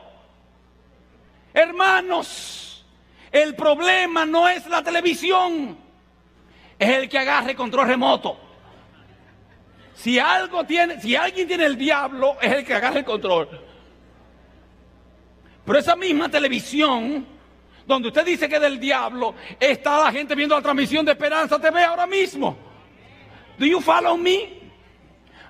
Hermanos. 1.53 2.52
El 3.33 3.55
problema 3.55 4.27
no 4.27 4.47
es 4.47 4.67
la 4.67 4.83
televisión, 4.83 5.79
es 6.79 6.89
el 6.91 7.09
que 7.09 7.19
agarre 7.19 7.55
control 7.55 7.89
remoto. 7.89 8.39
Si 9.95 10.19
algo 10.19 10.65
tiene, 10.65 11.01
si 11.01 11.17
alguien 11.17 11.49
tiene 11.49 11.65
el 11.65 11.79
diablo, 11.79 12.37
es 12.43 12.53
el 12.53 12.65
que 12.65 12.75
agarre 12.75 13.01
el 13.01 13.05
control. 13.07 13.49
Pero 15.65 15.79
esa 15.79 15.97
misma 15.97 16.29
televisión, 16.29 17.27
donde 17.87 18.09
usted 18.09 18.25
dice 18.25 18.49
que 18.49 18.57
es 18.57 18.61
del 18.61 18.79
diablo, 18.79 19.35
está 19.59 20.05
la 20.05 20.13
gente 20.13 20.35
viendo 20.35 20.55
la 20.55 20.63
transmisión 20.63 21.07
de 21.07 21.13
Esperanza 21.13 21.59
TV 21.59 21.85
ahora 21.85 22.07
mismo. 22.07 22.57
Do 23.59 23.65
you 23.65 23.81
follow 23.81 24.17
me? 24.19 24.61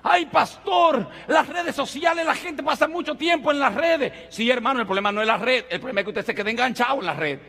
Ay, 0.03 0.25
pastor, 0.27 1.09
las 1.27 1.47
redes 1.47 1.75
sociales, 1.75 2.25
la 2.25 2.35
gente 2.35 2.61
pasa 2.61 2.87
mucho 2.87 3.15
tiempo 3.15 3.51
en 3.51 3.59
las 3.59 3.73
redes. 3.73 4.13
Sí, 4.29 4.49
hermano, 4.49 4.81
el 4.81 4.85
problema 4.85 5.11
no 5.11 5.21
es 5.21 5.27
la 5.27 5.37
red, 5.37 5.65
el 5.69 5.79
problema 5.79 6.01
es 6.01 6.05
que 6.05 6.09
usted 6.11 6.25
se 6.25 6.35
quede 6.35 6.51
enganchado 6.51 6.99
en 6.99 7.05
la 7.05 7.13
red. 7.13 7.39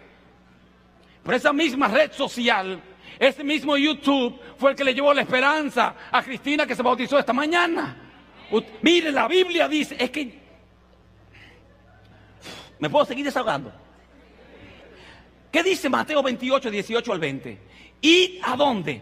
Pero 1.25 1.37
esa 1.37 1.53
misma 1.53 1.89
red 1.89 2.13
social, 2.13 2.81
ese 3.19 3.43
mismo 3.43 3.77
YouTube, 3.77 4.39
fue 4.59 4.73
el 4.73 4.77
que 4.77 4.85
le 4.85 4.95
llevó 4.95 5.15
la 5.15 5.23
esperanza 5.23 5.95
a 6.11 6.23
Cristina 6.23 6.67
que 6.67 6.75
se 6.77 6.83
bautizó 6.83 7.19
esta 7.19 7.33
mañana. 7.33 7.97
Mire, 8.83 9.11
la 9.11 9.27
Biblia 9.27 9.67
dice, 9.69 9.97
es 9.99 10.11
que... 10.11 10.39
¿Me 12.79 12.91
puedo 12.91 13.05
seguir 13.07 13.25
desahogando? 13.25 13.73
¿Qué 15.51 15.63
dice 15.63 15.89
Mateo 15.89 16.23
28, 16.23 16.71
18 16.71 17.13
al 17.13 17.19
20? 17.19 17.59
¿Y 18.03 18.41
a 18.43 18.57
dónde? 18.57 19.01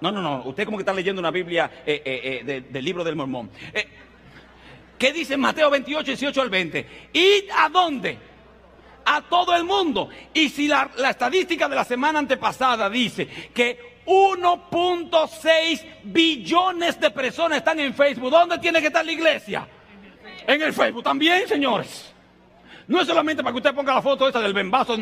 No, 0.00 0.12
no, 0.12 0.20
no. 0.22 0.42
Usted 0.44 0.64
como 0.64 0.76
que 0.76 0.82
está 0.82 0.92
leyendo 0.92 1.20
una 1.20 1.30
Biblia 1.30 1.70
eh, 1.86 2.02
eh, 2.04 2.20
eh, 2.24 2.44
de- 2.44 2.60
del 2.60 2.84
libro 2.84 3.02
del 3.02 3.16
mormón. 3.16 3.50
¿Qué 4.98 5.12
dice 5.12 5.36
Mateo 5.36 5.70
28, 5.70 6.04
18 6.12 6.42
al 6.42 6.50
20? 6.50 6.86
¿Y 7.12 7.46
a 7.56 7.68
dónde? 7.68 8.18
A 9.04 9.22
todo 9.22 9.54
el 9.54 9.64
mundo. 9.64 10.08
Y 10.32 10.48
si 10.48 10.68
la, 10.68 10.90
estadística 11.08 11.68
de 11.68 11.76
la 11.76 11.84
semana 11.84 12.18
antepasada 12.18 12.88
dice 12.88 13.26
que 13.54 14.02
1.6 14.06 15.84
billones 16.04 17.00
de 17.00 17.10
personas 17.10 17.58
están 17.58 17.80
en 17.80 17.94
Facebook, 17.94 18.30
¿dónde 18.30 18.58
tiene 18.58 18.80
que 18.80 18.88
estar 18.88 19.04
la 19.04 19.12
iglesia? 19.12 19.68
En 20.46 20.60
el 20.62 20.72
Facebook 20.72 21.02
también, 21.02 21.46
señores. 21.46 22.12
No 22.88 23.00
es 23.00 23.06
solamente 23.06 23.42
para 23.42 23.52
que 23.52 23.58
usted 23.58 23.74
ponga 23.74 23.94
la 23.94 24.02
foto 24.02 24.28
esa 24.28 24.40
del 24.40 24.52
bembazo. 24.52 24.96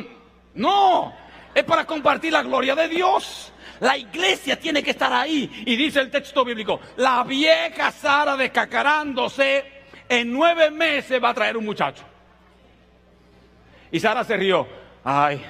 No, 0.54 1.12
es 1.54 1.64
para 1.64 1.86
compartir 1.86 2.32
la 2.32 2.42
gloria 2.42 2.74
de 2.74 2.88
Dios. 2.88 3.52
La 3.80 3.96
iglesia 3.96 4.58
tiene 4.58 4.82
que 4.82 4.90
estar 4.90 5.12
ahí. 5.12 5.50
Y 5.66 5.76
dice 5.76 6.00
el 6.00 6.10
texto 6.10 6.44
bíblico, 6.44 6.80
la 6.96 7.24
vieja 7.24 7.90
Sara 7.90 8.36
descacarándose, 8.36 9.64
en 10.08 10.32
nueve 10.32 10.70
meses 10.70 11.22
va 11.22 11.30
a 11.30 11.34
traer 11.34 11.56
un 11.56 11.64
muchacho. 11.64 12.04
Y 13.92 14.00
Sara 14.00 14.24
se 14.24 14.36
rió. 14.36 14.66
Ay. 15.04 15.42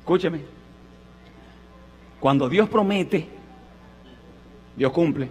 Escúcheme. 0.00 0.40
Cuando 2.18 2.48
Dios 2.48 2.68
promete, 2.68 3.26
Dios 4.76 4.92
cumple. 4.92 5.28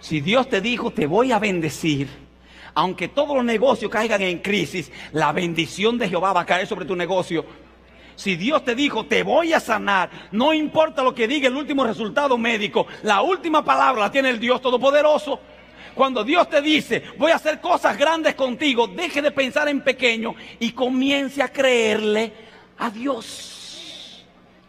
Si 0.00 0.20
Dios 0.20 0.48
te 0.48 0.60
dijo, 0.60 0.90
te 0.90 1.06
voy 1.06 1.32
a 1.32 1.38
bendecir, 1.38 2.08
aunque 2.74 3.08
todos 3.08 3.34
los 3.34 3.44
negocios 3.44 3.90
caigan 3.90 4.20
en 4.22 4.38
crisis, 4.38 4.92
la 5.12 5.32
bendición 5.32 5.98
de 5.98 6.08
Jehová 6.08 6.32
va 6.32 6.42
a 6.42 6.46
caer 6.46 6.66
sobre 6.66 6.84
tu 6.84 6.94
negocio. 6.94 7.44
Si 8.16 8.36
Dios 8.36 8.64
te 8.64 8.74
dijo, 8.74 9.06
te 9.06 9.22
voy 9.22 9.52
a 9.52 9.60
sanar, 9.60 10.10
no 10.30 10.52
importa 10.52 11.02
lo 11.02 11.14
que 11.14 11.26
diga 11.26 11.48
el 11.48 11.56
último 11.56 11.84
resultado 11.84 12.38
médico, 12.38 12.86
la 13.02 13.22
última 13.22 13.64
palabra 13.64 14.02
la 14.02 14.12
tiene 14.12 14.30
el 14.30 14.38
Dios 14.38 14.60
Todopoderoso. 14.60 15.40
Cuando 15.94 16.24
Dios 16.24 16.48
te 16.50 16.60
dice, 16.60 17.02
voy 17.16 17.30
a 17.30 17.36
hacer 17.36 17.60
cosas 17.60 17.96
grandes 17.96 18.34
contigo, 18.34 18.86
deje 18.88 19.22
de 19.22 19.30
pensar 19.30 19.68
en 19.68 19.82
pequeño 19.82 20.34
y 20.58 20.72
comience 20.72 21.42
a 21.42 21.52
creerle 21.52 22.32
a 22.78 22.90
Dios. 22.90 24.24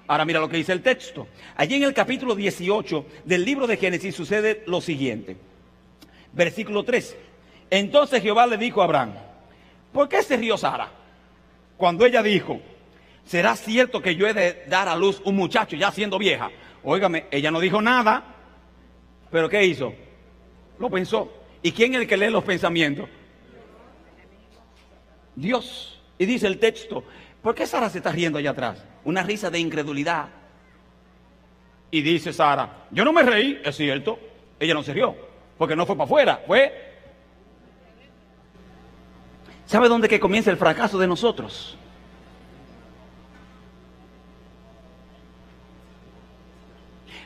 Ahora 0.07 0.25
mira 0.25 0.39
lo 0.39 0.47
que 0.47 0.57
dice 0.57 0.71
el 0.71 0.83
texto. 0.83 1.27
Allí 1.55 1.75
en 1.75 1.83
el 1.83 1.93
capítulo 1.93 2.35
18 2.35 3.05
del 3.25 3.43
libro 3.43 3.65
de 3.65 3.77
Génesis 3.77 4.15
sucede 4.15 4.63
lo 4.67 4.81
siguiente. 4.81 5.35
Versículo 6.31 6.83
3. 6.83 7.17
Entonces 7.71 8.21
Jehová 8.21 8.45
le 8.45 8.57
dijo 8.57 8.81
a 8.81 8.85
Abraham, 8.85 9.13
¿por 9.91 10.07
qué 10.07 10.21
se 10.21 10.37
rió 10.37 10.57
Sara? 10.57 10.91
Cuando 11.77 12.05
ella 12.05 12.21
dijo, 12.21 12.61
¿será 13.25 13.55
cierto 13.55 14.01
que 14.01 14.15
yo 14.15 14.27
he 14.27 14.33
de 14.33 14.63
dar 14.67 14.87
a 14.87 14.95
luz 14.95 15.21
un 15.25 15.35
muchacho 15.35 15.75
ya 15.75 15.91
siendo 15.91 16.19
vieja? 16.19 16.51
Óigame, 16.83 17.25
ella 17.31 17.49
no 17.49 17.59
dijo 17.59 17.81
nada, 17.81 18.23
pero 19.31 19.49
¿qué 19.49 19.65
hizo? 19.65 19.93
Lo 20.79 20.89
pensó. 20.89 21.31
¿Y 21.61 21.71
quién 21.71 21.93
es 21.93 22.01
el 22.01 22.07
que 22.07 22.17
lee 22.17 22.29
los 22.29 22.43
pensamientos? 22.43 23.09
Dios. 25.35 25.99
Y 26.17 26.25
dice 26.25 26.47
el 26.47 26.59
texto, 26.59 27.03
¿por 27.41 27.55
qué 27.55 27.67
Sara 27.67 27.89
se 27.89 27.97
está 27.97 28.11
riendo 28.11 28.39
allá 28.39 28.51
atrás? 28.51 28.83
Una 29.03 29.23
risa 29.23 29.49
de 29.49 29.59
incredulidad. 29.59 30.29
Y 31.91 32.01
dice 32.01 32.33
Sara, 32.33 32.87
yo 32.91 33.03
no 33.05 33.13
me 33.13 33.23
reí, 33.23 33.61
es 33.63 33.75
cierto, 33.75 34.19
ella 34.59 34.73
no 34.73 34.83
se 34.83 34.93
rió, 34.93 35.15
porque 35.57 35.75
no 35.75 35.85
fue 35.85 35.95
para 35.95 36.05
afuera, 36.05 36.43
fue... 36.45 36.93
¿Sabe 39.65 39.87
dónde 39.87 40.07
que 40.07 40.19
comienza 40.19 40.51
el 40.51 40.57
fracaso 40.57 40.97
de 40.97 41.07
nosotros? 41.07 41.77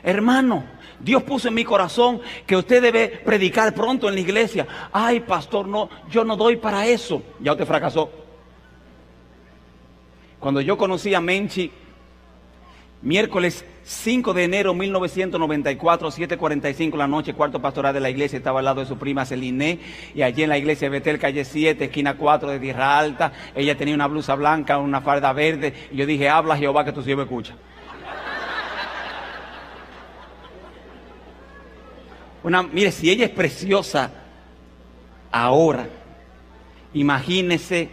Hermano, 0.02 0.64
Dios 1.00 1.22
puso 1.22 1.48
en 1.48 1.54
mi 1.54 1.64
corazón 1.64 2.20
que 2.46 2.56
usted 2.56 2.82
debe 2.82 3.08
predicar 3.08 3.74
pronto 3.74 4.08
en 4.08 4.14
la 4.14 4.20
iglesia. 4.20 4.66
Ay, 4.92 5.20
pastor, 5.20 5.66
no, 5.66 5.88
yo 6.10 6.24
no 6.24 6.36
doy 6.36 6.56
para 6.56 6.86
eso. 6.86 7.22
Ya 7.40 7.52
usted 7.52 7.66
fracasó. 7.66 8.10
Cuando 10.38 10.60
yo 10.60 10.76
conocí 10.76 11.14
a 11.14 11.20
Menchi, 11.20 11.70
miércoles 13.02 13.64
5 13.82 14.34
de 14.34 14.44
enero 14.44 14.74
1994, 14.74 16.10
7.45 16.10 16.96
la 16.96 17.06
noche, 17.06 17.34
cuarto 17.34 17.60
pastoral 17.60 17.92
de 17.92 18.00
la 18.00 18.10
iglesia, 18.10 18.36
estaba 18.36 18.60
al 18.60 18.64
lado 18.66 18.80
de 18.80 18.86
su 18.86 18.96
prima 18.96 19.24
Celine, 19.24 19.80
y 20.14 20.22
allí 20.22 20.42
en 20.42 20.48
la 20.48 20.58
iglesia 20.58 20.86
de 20.88 20.98
Betel, 20.98 21.18
calle 21.18 21.44
7, 21.44 21.84
esquina 21.84 22.16
4 22.16 22.50
de 22.50 22.60
Tierra 22.60 22.98
Alta, 22.98 23.32
ella 23.54 23.76
tenía 23.76 23.94
una 23.94 24.06
blusa 24.06 24.34
blanca, 24.34 24.78
una 24.78 25.00
falda 25.00 25.32
verde, 25.32 25.74
y 25.90 25.96
yo 25.96 26.06
dije, 26.06 26.28
habla 26.28 26.56
Jehová 26.56 26.84
que 26.84 26.92
tu 26.92 27.02
siervo 27.02 27.22
escucha. 27.22 27.54
Una, 32.42 32.62
mire, 32.62 32.90
si 32.90 33.10
ella 33.10 33.26
es 33.26 33.30
preciosa 33.30 34.10
ahora, 35.30 35.88
imagínese 36.94 37.90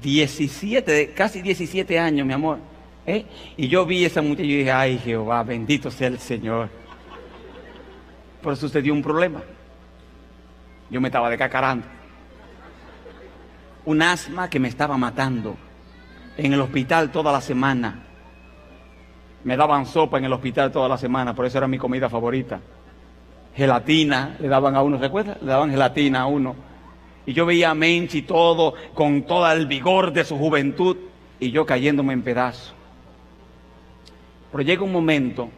17, 0.00 1.12
casi 1.12 1.42
17 1.42 1.98
años, 1.98 2.26
mi 2.26 2.32
amor. 2.32 2.58
¿eh? 3.04 3.26
Y 3.56 3.68
yo 3.68 3.84
vi 3.84 4.04
esa 4.04 4.22
muchacha 4.22 4.44
y 4.44 4.58
dije, 4.58 4.72
ay 4.72 4.98
Jehová, 4.98 5.42
bendito 5.42 5.90
sea 5.90 6.08
el 6.08 6.20
Señor. 6.20 6.68
Pero 8.40 8.54
sucedió 8.54 8.92
un 8.92 9.02
problema. 9.02 9.42
Yo 10.90 11.00
me 11.00 11.08
estaba 11.08 11.28
decacarando. 11.28 11.86
Un 13.84 14.02
asma 14.02 14.48
que 14.48 14.60
me 14.60 14.68
estaba 14.68 14.96
matando. 14.96 15.56
En 16.36 16.52
el 16.52 16.60
hospital 16.60 17.10
toda 17.10 17.32
la 17.32 17.40
semana. 17.40 18.04
Me 19.42 19.56
daban 19.56 19.84
sopa 19.86 20.18
en 20.18 20.26
el 20.26 20.32
hospital 20.32 20.70
toda 20.70 20.88
la 20.88 20.98
semana, 20.98 21.34
por 21.34 21.46
eso 21.46 21.58
era 21.58 21.66
mi 21.66 21.78
comida 21.78 22.08
favorita 22.08 22.60
gelatina, 23.58 24.36
le 24.38 24.46
daban 24.46 24.76
a 24.76 24.82
uno, 24.82 24.98
¿recuerda? 24.98 25.36
Le 25.40 25.48
daban 25.48 25.70
gelatina 25.70 26.20
a 26.20 26.26
uno. 26.26 26.54
Y 27.26 27.32
yo 27.32 27.44
veía 27.44 27.70
a 27.70 27.74
Menchi 27.74 28.22
todo, 28.22 28.74
con 28.94 29.22
todo 29.22 29.50
el 29.50 29.66
vigor 29.66 30.12
de 30.12 30.24
su 30.24 30.38
juventud, 30.38 30.96
y 31.40 31.50
yo 31.50 31.66
cayéndome 31.66 32.12
en 32.12 32.22
pedazos. 32.22 32.72
Pero 34.52 34.62
llega 34.62 34.84
un 34.84 34.92
momento 34.92 35.50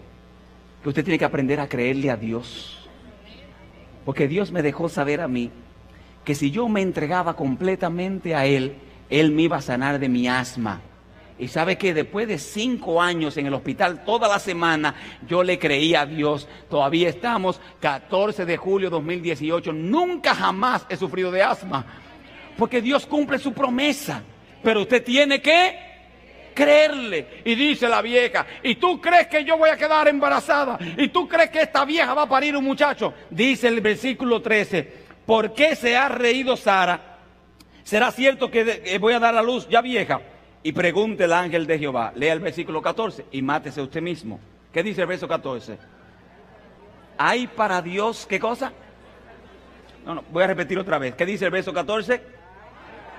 que 0.82 0.88
usted 0.88 1.04
tiene 1.04 1.18
que 1.18 1.26
aprender 1.26 1.60
a 1.60 1.68
creerle 1.68 2.10
a 2.10 2.16
Dios. 2.16 2.88
Porque 4.06 4.28
Dios 4.28 4.50
me 4.50 4.62
dejó 4.62 4.88
saber 4.88 5.20
a 5.20 5.28
mí 5.28 5.50
que 6.24 6.34
si 6.34 6.50
yo 6.50 6.70
me 6.70 6.80
entregaba 6.80 7.36
completamente 7.36 8.34
a 8.34 8.46
Él, 8.46 8.76
Él 9.10 9.30
me 9.30 9.42
iba 9.42 9.58
a 9.58 9.62
sanar 9.62 9.98
de 9.98 10.08
mi 10.08 10.26
asma. 10.26 10.80
Y 11.40 11.48
sabe 11.48 11.78
que 11.78 11.94
después 11.94 12.28
de 12.28 12.38
cinco 12.38 13.00
años 13.00 13.38
en 13.38 13.46
el 13.46 13.54
hospital, 13.54 14.04
toda 14.04 14.28
la 14.28 14.38
semana, 14.38 14.94
yo 15.26 15.42
le 15.42 15.58
creía 15.58 16.02
a 16.02 16.06
Dios. 16.06 16.46
Todavía 16.68 17.08
estamos 17.08 17.58
14 17.80 18.44
de 18.44 18.58
julio 18.58 18.90
de 18.90 18.96
2018. 18.96 19.72
Nunca 19.72 20.34
jamás 20.34 20.84
he 20.90 20.98
sufrido 20.98 21.30
de 21.30 21.42
asma. 21.42 21.86
Porque 22.58 22.82
Dios 22.82 23.06
cumple 23.06 23.38
su 23.38 23.54
promesa. 23.54 24.22
Pero 24.62 24.82
usted 24.82 25.02
tiene 25.02 25.40
que 25.40 25.78
creerle. 26.52 27.40
Y 27.46 27.54
dice 27.54 27.88
la 27.88 28.02
vieja, 28.02 28.46
¿y 28.62 28.74
tú 28.74 29.00
crees 29.00 29.28
que 29.28 29.42
yo 29.42 29.56
voy 29.56 29.70
a 29.70 29.78
quedar 29.78 30.08
embarazada? 30.08 30.78
¿Y 30.98 31.08
tú 31.08 31.26
crees 31.26 31.48
que 31.48 31.62
esta 31.62 31.86
vieja 31.86 32.12
va 32.12 32.22
a 32.22 32.28
parir 32.28 32.54
un 32.54 32.64
muchacho? 32.64 33.14
Dice 33.30 33.68
el 33.68 33.80
versículo 33.80 34.42
13, 34.42 34.92
¿por 35.24 35.54
qué 35.54 35.74
se 35.74 35.96
ha 35.96 36.10
reído 36.10 36.54
Sara? 36.54 37.18
¿Será 37.82 38.12
cierto 38.12 38.50
que 38.50 38.82
que 38.82 38.98
voy 38.98 39.14
a 39.14 39.18
dar 39.18 39.34
a 39.34 39.42
luz 39.42 39.66
ya 39.70 39.80
vieja? 39.80 40.20
Y 40.62 40.72
pregunte 40.72 41.24
el 41.24 41.32
ángel 41.32 41.66
de 41.66 41.78
Jehová. 41.78 42.12
Lea 42.14 42.32
el 42.32 42.40
versículo 42.40 42.82
14 42.82 43.26
y 43.32 43.42
mátese 43.42 43.80
usted 43.80 44.02
mismo. 44.02 44.38
¿Qué 44.72 44.82
dice 44.82 45.00
el 45.00 45.06
verso 45.06 45.26
14? 45.26 45.78
¿Hay 47.16 47.46
para 47.46 47.80
Dios 47.82 48.26
qué 48.26 48.38
cosa? 48.38 48.72
No, 50.04 50.14
no, 50.14 50.24
voy 50.30 50.42
a 50.44 50.46
repetir 50.46 50.78
otra 50.78 50.98
vez. 50.98 51.14
¿Qué 51.14 51.26
dice 51.26 51.46
el 51.46 51.50
verso 51.50 51.72
14? 51.72 52.22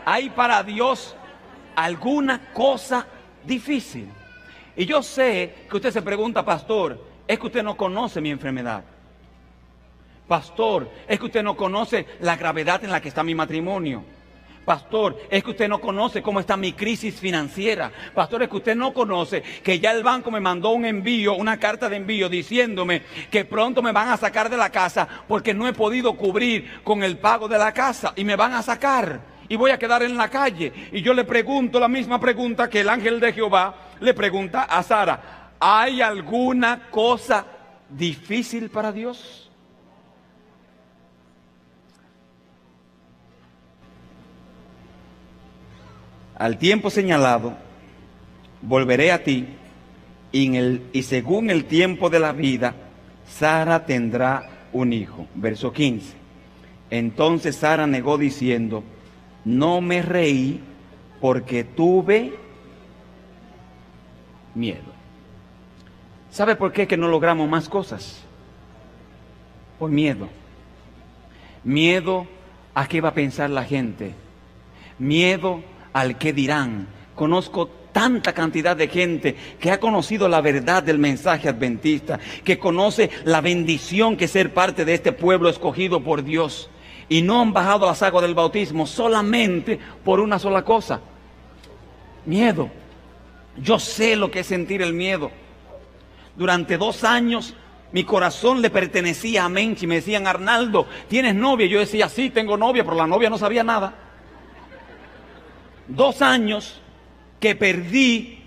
¿Hay 0.06 0.30
para 0.30 0.64
Dios 0.64 1.16
alguna 1.76 2.52
cosa 2.54 3.06
difícil? 3.44 4.08
Y 4.76 4.86
yo 4.86 5.04
sé 5.04 5.66
que 5.70 5.76
usted 5.76 5.92
se 5.92 6.02
pregunta, 6.02 6.44
pastor, 6.46 7.00
es 7.28 7.38
que 7.38 7.46
usted 7.48 7.64
no 7.64 7.76
conoce 7.76 8.22
mi 8.22 8.32
enfermedad. 8.32 8.84
Pastor, 10.28 10.90
es 11.08 11.20
que 11.20 11.26
usted 11.26 11.44
no 11.44 11.58
conoce 11.58 12.06
la 12.22 12.38
gravedad 12.38 12.84
en 12.84 12.92
la 12.92 13.02
que 13.02 13.10
está 13.10 13.24
mi 13.24 13.36
matrimonio. 13.36 14.04
Pastor, 14.66 15.18
es 15.30 15.44
que 15.44 15.52
usted 15.52 15.68
no 15.68 15.82
conoce 15.82 16.22
cómo 16.22 16.40
está 16.40 16.56
mi 16.56 16.74
crisis 16.74 17.20
financiera. 17.20 17.92
Pastor, 18.14 18.44
es 18.44 18.50
que 18.50 18.58
usted 18.58 18.76
no 18.76 18.94
conoce 18.94 19.42
que 19.64 19.80
ya 19.80 19.92
el 19.92 20.04
banco 20.04 20.30
me 20.30 20.40
mandó 20.40 20.70
un 20.70 20.86
envío, 20.86 21.34
una 21.34 21.58
carta 21.58 21.90
de 21.90 21.98
envío 21.98 22.30
diciéndome 22.30 23.02
que 23.32 23.44
pronto 23.44 23.82
me 23.82 23.92
van 23.92 24.10
a 24.10 24.18
sacar 24.18 24.50
de 24.50 24.58
la 24.58 24.70
casa 24.70 25.08
porque 25.28 25.54
no 25.54 25.68
he 25.68 25.74
podido 25.74 26.14
cubrir 26.14 26.82
con 26.84 27.04
el 27.04 27.18
pago 27.18 27.48
de 27.48 27.58
la 27.58 27.74
casa 27.74 28.14
y 28.16 28.24
me 28.24 28.36
van 28.36 28.54
a 28.54 28.62
sacar 28.62 29.20
y 29.50 29.58
voy 29.58 29.72
a 29.72 29.78
quedar 29.78 30.04
en 30.04 30.16
la 30.16 30.30
calle. 30.30 30.72
Y 30.94 31.02
yo 31.02 31.14
le 31.14 31.26
pregunto 31.26 31.78
la 31.78 31.90
misma 31.90 32.20
pregunta 32.20 32.70
que 32.70 32.80
el 32.80 32.90
ángel 32.90 33.20
de 33.20 33.34
Jehová 33.34 33.76
le 34.00 34.14
pregunta 34.14 34.64
a 34.64 34.82
Sara. 34.84 35.52
¿Hay 35.60 36.02
alguna 36.02 36.90
cosa 36.90 37.46
difícil 37.90 38.70
para 38.70 38.94
Dios? 38.94 39.51
Al 46.42 46.58
tiempo 46.58 46.90
señalado, 46.90 47.56
volveré 48.64 49.12
a 49.12 49.24
ti 49.24 49.46
y, 50.32 51.04
según 51.04 51.52
el 51.52 51.66
tiempo 51.66 52.10
de 52.10 52.18
la 52.18 52.32
vida, 52.32 52.74
Sara 53.28 53.86
tendrá 53.86 54.50
un 54.74 54.92
hijo. 54.92 55.28
Verso 55.36 55.72
15. 55.72 56.16
Entonces 56.90 57.58
Sara 57.58 57.86
negó 57.86 58.18
diciendo, 58.18 58.84
no 59.46 59.82
me 59.82 60.02
reí 60.02 60.60
porque 61.20 61.64
tuve 61.64 62.34
miedo. 64.56 64.92
¿Sabe 66.32 66.56
por 66.56 66.72
qué 66.72 66.88
que 66.88 66.98
no 66.98 67.08
logramos 67.08 67.48
más 67.48 67.70
cosas? 67.70 68.24
Por 69.78 69.92
miedo. 69.92 70.28
Miedo 71.64 72.26
a 72.74 72.88
qué 72.88 73.00
va 73.00 73.10
a 73.10 73.14
pensar 73.14 73.52
la 73.52 73.64
gente. 73.64 74.16
Miedo 74.98 75.62
al 75.94 76.18
que 76.18 76.34
dirán. 76.34 76.88
Conozco 77.16 77.70
tanta 77.92 78.34
cantidad 78.34 78.76
de 78.76 78.88
gente 78.88 79.36
que 79.60 79.72
ha 79.72 79.80
conocido 79.80 80.28
la 80.28 80.42
verdad 80.42 80.84
del 80.84 80.98
mensaje 80.98 81.50
adventista, 81.50 82.20
que 82.44 82.58
conoce 82.58 83.10
la 83.26 83.42
bendición 83.42 84.18
que 84.18 84.26
es 84.26 84.32
ser 84.32 84.54
parte 84.54 84.86
de 84.86 84.94
este 84.94 85.12
pueblo 85.12 85.50
escogido 85.50 86.02
por 86.02 86.24
Dios 86.24 86.70
y 87.10 87.22
no 87.22 87.42
han 87.42 87.52
bajado 87.52 87.86
las 87.86 88.02
aguas 88.02 88.22
del 88.22 88.36
bautismo 88.36 88.88
solamente 88.88 89.78
por 90.04 90.20
una 90.20 90.40
sola 90.40 90.64
cosa, 90.64 91.02
miedo. 92.26 92.70
Yo 93.58 93.80
sé 93.80 94.16
lo 94.16 94.32
que 94.32 94.40
es 94.40 94.48
sentir 94.48 94.82
el 94.82 94.94
miedo. 94.94 95.30
Durante 96.38 96.78
dos 96.78 97.04
años 97.04 97.54
mi 97.92 98.06
corazón 98.06 98.62
le 98.62 98.70
pertenecía 98.70 99.44
a 99.44 99.50
Menchi. 99.50 99.88
Me 99.88 99.96
decían, 99.96 100.26
Arnaldo, 100.26 100.88
¿tienes 101.10 101.36
novia? 101.36 101.68
Yo 101.68 101.80
decía, 101.80 102.08
sí, 102.08 102.30
tengo 102.30 102.56
novia, 102.56 102.86
pero 102.86 102.96
la 102.96 103.08
novia 103.08 103.30
no 103.30 103.38
sabía 103.38 103.64
nada. 103.64 103.94
Dos 105.92 106.22
años 106.22 106.80
que 107.40 107.54
perdí 107.54 108.40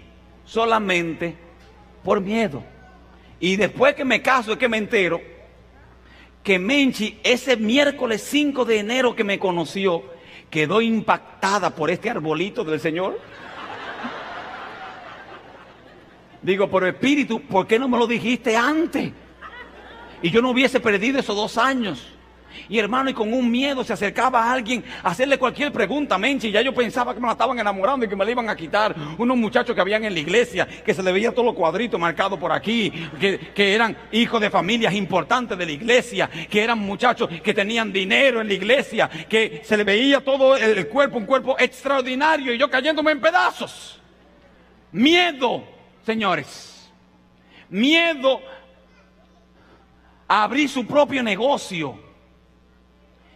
solamente 0.46 1.36
por 2.02 2.22
miedo. 2.22 2.62
Y 3.38 3.56
después 3.56 3.94
que 3.94 4.04
me 4.04 4.22
caso 4.22 4.52
es 4.52 4.58
que 4.58 4.68
me 4.68 4.78
entero 4.78 5.20
que 6.42 6.58
Menchi, 6.58 7.18
ese 7.22 7.56
miércoles 7.56 8.22
5 8.22 8.64
de 8.64 8.78
enero 8.78 9.14
que 9.14 9.24
me 9.24 9.38
conoció, 9.38 10.04
quedó 10.48 10.80
impactada 10.80 11.70
por 11.74 11.90
este 11.90 12.08
arbolito 12.08 12.64
del 12.64 12.80
Señor. 12.80 13.20
Digo, 16.40 16.70
por 16.70 16.86
espíritu, 16.86 17.40
¿por 17.42 17.66
qué 17.66 17.78
no 17.78 17.88
me 17.88 17.98
lo 17.98 18.06
dijiste 18.06 18.56
antes? 18.56 19.12
Y 20.22 20.30
yo 20.30 20.40
no 20.40 20.50
hubiese 20.50 20.80
perdido 20.80 21.18
esos 21.18 21.36
dos 21.36 21.58
años. 21.58 22.13
Y 22.68 22.78
hermano, 22.78 23.10
y 23.10 23.14
con 23.14 23.32
un 23.32 23.50
miedo 23.50 23.84
se 23.84 23.92
acercaba 23.92 24.44
a 24.44 24.52
alguien 24.52 24.84
a 25.02 25.10
hacerle 25.10 25.38
cualquier 25.38 25.72
pregunta, 25.72 26.18
Menchi. 26.18 26.50
Ya 26.50 26.62
yo 26.62 26.74
pensaba 26.74 27.14
que 27.14 27.20
me 27.20 27.26
la 27.26 27.32
estaban 27.32 27.58
enamorando 27.58 28.06
y 28.06 28.08
que 28.08 28.16
me 28.16 28.24
la 28.24 28.30
iban 28.30 28.48
a 28.48 28.56
quitar. 28.56 28.94
Unos 29.18 29.36
muchachos 29.36 29.74
que 29.74 29.80
habían 29.80 30.04
en 30.04 30.14
la 30.14 30.20
iglesia, 30.20 30.66
que 30.66 30.94
se 30.94 31.02
le 31.02 31.12
veía 31.12 31.32
todos 31.32 31.46
los 31.46 31.54
cuadritos 31.54 31.98
marcados 31.98 32.38
por 32.38 32.52
aquí, 32.52 32.92
que, 33.20 33.38
que 33.54 33.74
eran 33.74 33.96
hijos 34.12 34.40
de 34.40 34.50
familias 34.50 34.94
importantes 34.94 35.56
de 35.56 35.66
la 35.66 35.72
iglesia, 35.72 36.28
que 36.28 36.62
eran 36.62 36.78
muchachos 36.78 37.28
que 37.42 37.54
tenían 37.54 37.92
dinero 37.92 38.40
en 38.40 38.48
la 38.48 38.54
iglesia, 38.54 39.08
que 39.28 39.62
se 39.64 39.76
le 39.76 39.84
veía 39.84 40.20
todo 40.20 40.56
el 40.56 40.88
cuerpo, 40.88 41.18
un 41.18 41.26
cuerpo 41.26 41.56
extraordinario, 41.58 42.52
y 42.52 42.58
yo 42.58 42.70
cayéndome 42.70 43.12
en 43.12 43.20
pedazos. 43.20 44.00
Miedo, 44.92 45.64
señores. 46.04 46.92
Miedo 47.68 48.40
a 50.28 50.44
abrir 50.44 50.68
su 50.68 50.86
propio 50.86 51.22
negocio 51.22 51.98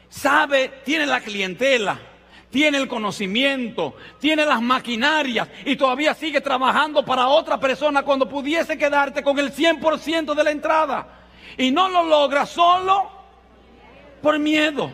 sabe, 0.09 0.81
tiene 0.85 1.07
la 1.07 1.21
clientela, 1.21 1.99
tiene 2.51 2.79
el 2.79 2.89
conocimiento, 2.89 3.97
tiene 4.19 4.45
las 4.45 4.61
maquinarias 4.63 5.49
y 5.65 5.77
todavía 5.77 6.15
sigue 6.15 6.41
trabajando 6.41 7.05
para 7.05 7.29
otra 7.29 7.61
persona 7.61 8.03
cuando 8.03 8.29
pudiese 8.29 8.79
quedarte 8.79 9.23
con 9.23 9.39
el 9.39 9.53
100% 9.53 10.35
de 10.35 10.45
la 10.45 10.51
entrada. 10.51 11.09
Y 11.57 11.71
no 11.71 11.89
lo 11.89 12.05
logra 12.05 12.47
solo 12.47 13.11
por 14.23 14.39
miedo. 14.39 14.91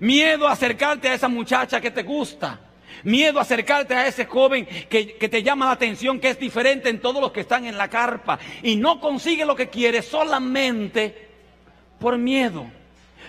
Miedo 0.00 0.46
a 0.46 0.52
acercarte 0.52 1.08
a 1.08 1.14
esa 1.14 1.28
muchacha 1.28 1.80
que 1.80 1.90
te 1.90 2.02
gusta. 2.02 2.60
Miedo 3.04 3.38
a 3.38 3.42
acercarte 3.42 3.94
a 3.94 4.06
ese 4.06 4.26
joven 4.26 4.66
que, 4.66 5.16
que, 5.16 5.28
te 5.28 5.42
llama 5.42 5.66
la 5.66 5.72
atención, 5.72 6.18
que 6.18 6.30
es 6.30 6.38
diferente 6.38 6.88
en 6.88 7.00
todos 7.00 7.20
los 7.20 7.30
que 7.30 7.40
están 7.40 7.66
en 7.66 7.78
la 7.78 7.88
carpa. 7.88 8.38
Y 8.62 8.76
no 8.76 9.00
consigue 9.00 9.46
lo 9.46 9.54
que 9.54 9.68
quiere 9.68 10.02
solamente 10.02 11.28
por 11.98 12.18
miedo. 12.18 12.66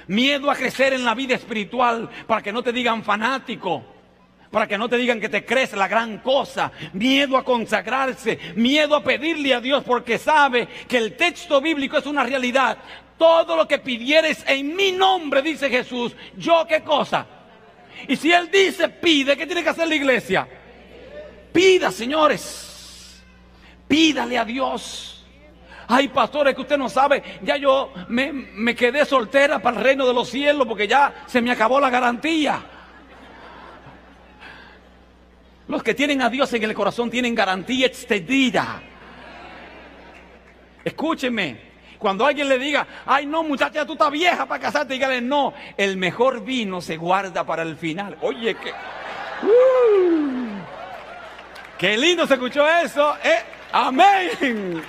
Miedo 0.08 0.50
a 0.50 0.56
crecer 0.56 0.94
en 0.94 1.04
la 1.04 1.14
vida 1.14 1.36
espiritual 1.36 2.10
para 2.26 2.42
que 2.42 2.52
no 2.52 2.64
te 2.64 2.72
digan 2.72 3.04
fanático. 3.04 3.84
Para 4.52 4.68
que 4.68 4.78
no 4.78 4.88
te 4.88 4.96
digan 4.98 5.20
que 5.20 5.30
te 5.30 5.46
crees 5.46 5.74
la 5.74 5.88
gran 5.88 6.20
cosa. 6.20 6.72
Miedo 6.94 7.38
a 7.38 7.44
consagrarse. 7.44 8.40
Miedo 8.56 8.96
a 8.96 9.04
pedirle 9.04 9.54
a 9.54 9.62
Dios 9.62 9.84
porque 9.84 10.18
sabe 10.18 10.68
que 10.88 10.98
el 10.98 11.18
texto 11.18 11.60
bíblico 11.60 11.98
es 11.98 12.06
una 12.06 12.24
realidad. 12.24 12.78
Todo 13.18 13.56
lo 13.56 13.68
que 13.68 13.80
pidieres 13.80 14.44
en 14.48 14.76
mi 14.76 14.92
nombre, 14.92 15.42
dice 15.42 15.70
Jesús, 15.70 16.16
yo 16.38 16.66
qué 16.68 16.82
cosa. 16.84 17.26
Y 18.08 18.16
si 18.16 18.32
Él 18.32 18.50
dice 18.52 18.90
pide, 18.90 19.36
¿qué 19.36 19.46
tiene 19.46 19.64
que 19.64 19.70
hacer 19.70 19.88
la 19.88 19.96
iglesia? 19.96 20.48
Pida, 21.52 21.92
señores. 21.92 23.24
Pídale 23.88 24.38
a 24.38 24.46
Dios. 24.46 25.17
Ay, 25.88 26.10
pastores, 26.10 26.54
que 26.54 26.62
usted 26.62 26.78
no 26.78 26.90
sabe, 26.90 27.24
ya 27.42 27.56
yo 27.56 27.94
me, 28.10 28.32
me 28.34 28.76
quedé 28.76 29.06
soltera 29.06 29.60
para 29.60 29.78
el 29.78 29.84
reino 29.84 30.06
de 30.06 30.14
los 30.14 30.30
cielos 30.30 30.68
porque 30.68 30.88
ya 30.88 31.24
se 31.26 31.42
me 31.42 31.52
acabó 31.52 31.80
la 31.80 31.90
garantía. 31.90 32.62
Los 35.68 35.84
que 35.84 35.94
tienen 35.94 36.22
a 36.22 36.30
Dios 36.30 36.52
en 36.54 36.64
el 36.64 36.74
corazón 36.74 37.10
tienen 37.10 37.36
garantía 37.36 37.88
extendida. 37.88 38.82
Escúcheme, 40.84 41.60
cuando 41.98 42.26
alguien 42.26 42.48
le 42.48 42.58
diga, 42.58 42.88
ay 43.06 43.26
no 43.26 43.44
muchacha, 43.44 43.86
tú 43.86 43.94
estás 43.94 44.12
vieja 44.12 44.46
para 44.46 44.62
casarte, 44.62 44.94
dígale, 44.94 45.22
no, 45.22 45.54
el 45.76 45.98
mejor 45.98 46.44
vino 46.44 46.82
se 46.82 46.98
guarda 46.98 47.44
para 47.46 47.64
el 47.64 47.76
final. 47.76 48.18
Oye, 48.22 48.56
que... 48.56 48.72
Uh, 49.44 50.48
qué 51.78 51.98
lindo 51.98 52.26
se 52.26 52.36
escuchó 52.36 52.68
eso. 52.68 53.16
Eh, 53.24 53.44
amén. 53.72 54.82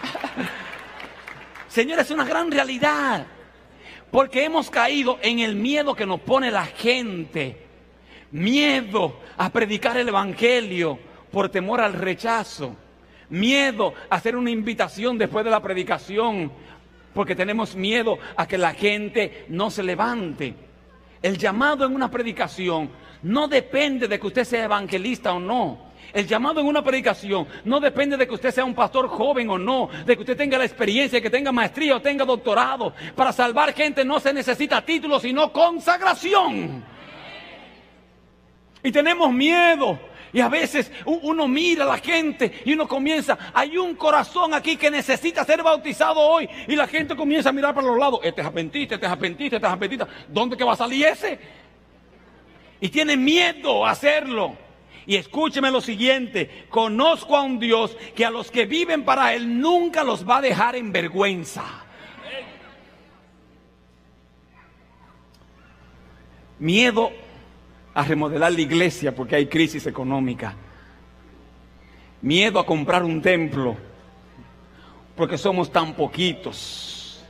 Señores, 1.79 2.07
es 2.07 2.11
una 2.11 2.25
gran 2.25 2.51
realidad. 2.51 3.25
Porque 4.11 4.45
hemos 4.45 4.69
caído 4.69 5.21
en 5.23 5.39
el 5.39 5.55
miedo 5.55 5.95
que 5.95 6.07
nos 6.07 6.19
pone 6.19 6.51
la 6.51 6.67
gente. 6.67 7.57
Miedo 8.33 9.21
a 9.37 9.49
predicar 9.49 9.97
el 9.97 10.09
Evangelio 10.09 10.99
por 11.31 11.49
temor 11.51 11.81
al 11.81 11.93
rechazo. 11.93 12.75
Miedo 13.31 13.95
a 14.11 14.17
hacer 14.17 14.35
una 14.35 14.51
invitación 14.51 15.17
después 15.17 15.45
de 15.45 15.53
la 15.53 15.63
predicación 15.63 16.51
porque 17.15 17.37
tenemos 17.37 17.77
miedo 17.77 18.19
a 18.35 18.49
que 18.49 18.59
la 18.59 18.75
gente 18.75 19.45
no 19.49 19.71
se 19.71 19.85
levante. 19.85 20.57
El 21.23 21.39
llamado 21.39 21.87
en 21.87 21.95
una 21.95 22.11
predicación 22.11 22.91
no 23.23 23.47
depende 23.47 24.09
de 24.09 24.19
que 24.19 24.27
usted 24.27 24.43
sea 24.43 24.65
evangelista 24.65 25.33
o 25.33 25.39
no. 25.39 25.88
El 26.13 26.27
llamado 26.27 26.61
en 26.61 26.67
una 26.67 26.83
predicación 26.83 27.47
no 27.65 27.81
depende 27.81 28.17
de 28.17 28.27
que 28.27 28.35
usted 28.35 28.51
sea 28.51 28.65
un 28.65 28.75
pastor 28.75 29.09
joven 29.09 29.51
o 29.51 29.59
no, 29.59 29.91
de 30.07 30.15
que 30.17 30.23
usted 30.23 30.37
tenga 30.37 30.57
la 30.57 30.65
experiencia, 30.65 31.21
que 31.21 31.31
tenga 31.31 31.53
maestría 31.53 31.97
o 31.97 32.01
tenga 32.01 32.25
doctorado. 32.25 32.95
Para 33.15 33.33
salvar 33.33 33.75
gente 33.75 34.05
no 34.05 34.19
se 34.19 34.33
necesita 34.33 34.85
título, 34.85 35.21
sino 35.21 35.53
consagración. 35.53 36.85
Y 38.83 38.91
tenemos 38.91 39.33
miedo. 39.33 39.99
Y 40.33 40.41
a 40.41 40.49
veces 40.49 40.93
uno 41.07 41.49
mira 41.49 41.85
a 41.85 41.89
la 41.89 41.99
gente 41.99 42.61
y 42.65 42.75
uno 42.75 42.87
comienza, 42.87 43.39
hay 43.55 43.79
un 43.79 43.95
corazón 43.95 44.53
aquí 44.53 44.77
que 44.77 44.91
necesita 44.91 45.43
ser 45.45 45.63
bautizado 45.63 46.21
hoy. 46.21 46.49
Y 46.67 46.77
la 46.77 46.87
gente 46.87 47.17
comienza 47.17 47.49
a 47.49 47.53
mirar 47.53 47.75
para 47.75 47.87
los 47.87 47.99
lados, 47.99 48.21
este 48.23 48.43
es 48.43 48.47
apentista, 48.47 48.97
este 48.97 49.07
es 49.07 49.13
apentista, 49.13 49.57
este 49.57 49.67
es 49.67 49.73
apentista. 49.73 50.09
¿Dónde 50.29 50.57
que 50.57 50.65
va 50.65 50.75
a 50.75 50.77
salir 50.77 51.07
ese? 51.07 51.39
Y 52.81 52.89
tiene 52.91 53.17
miedo 53.17 53.87
a 53.87 53.91
hacerlo. 53.91 54.68
Y 55.09 55.17
escúcheme 55.17 55.71
lo 55.71 55.81
siguiente, 55.81 56.67
conozco 56.69 57.35
a 57.35 57.41
un 57.41 57.59
Dios 57.59 57.97
que 58.15 58.27
a 58.27 58.31
los 58.31 58.51
que 58.51 58.67
viven 58.67 59.07
para 59.07 59.33
Él 59.33 59.59
nunca 59.59 60.05
los 60.05 60.29
va 60.29 60.37
a 60.37 60.43
dejar 60.43 60.77
en 60.77 60.93
vergüenza. 60.93 61.65
Miedo 66.59 67.11
a 67.95 68.05
remodelar 68.05 68.53
la 68.53 68.61
iglesia 68.61 69.15
porque 69.15 69.37
hay 69.37 69.47
crisis 69.47 69.87
económica. 69.87 70.55
Miedo 72.21 72.61
a 72.61 72.67
comprar 72.67 73.03
un 73.03 73.23
templo 73.23 73.79
porque 75.17 75.39
somos 75.39 75.73
tan 75.73 75.95
poquitos. 75.95 77.25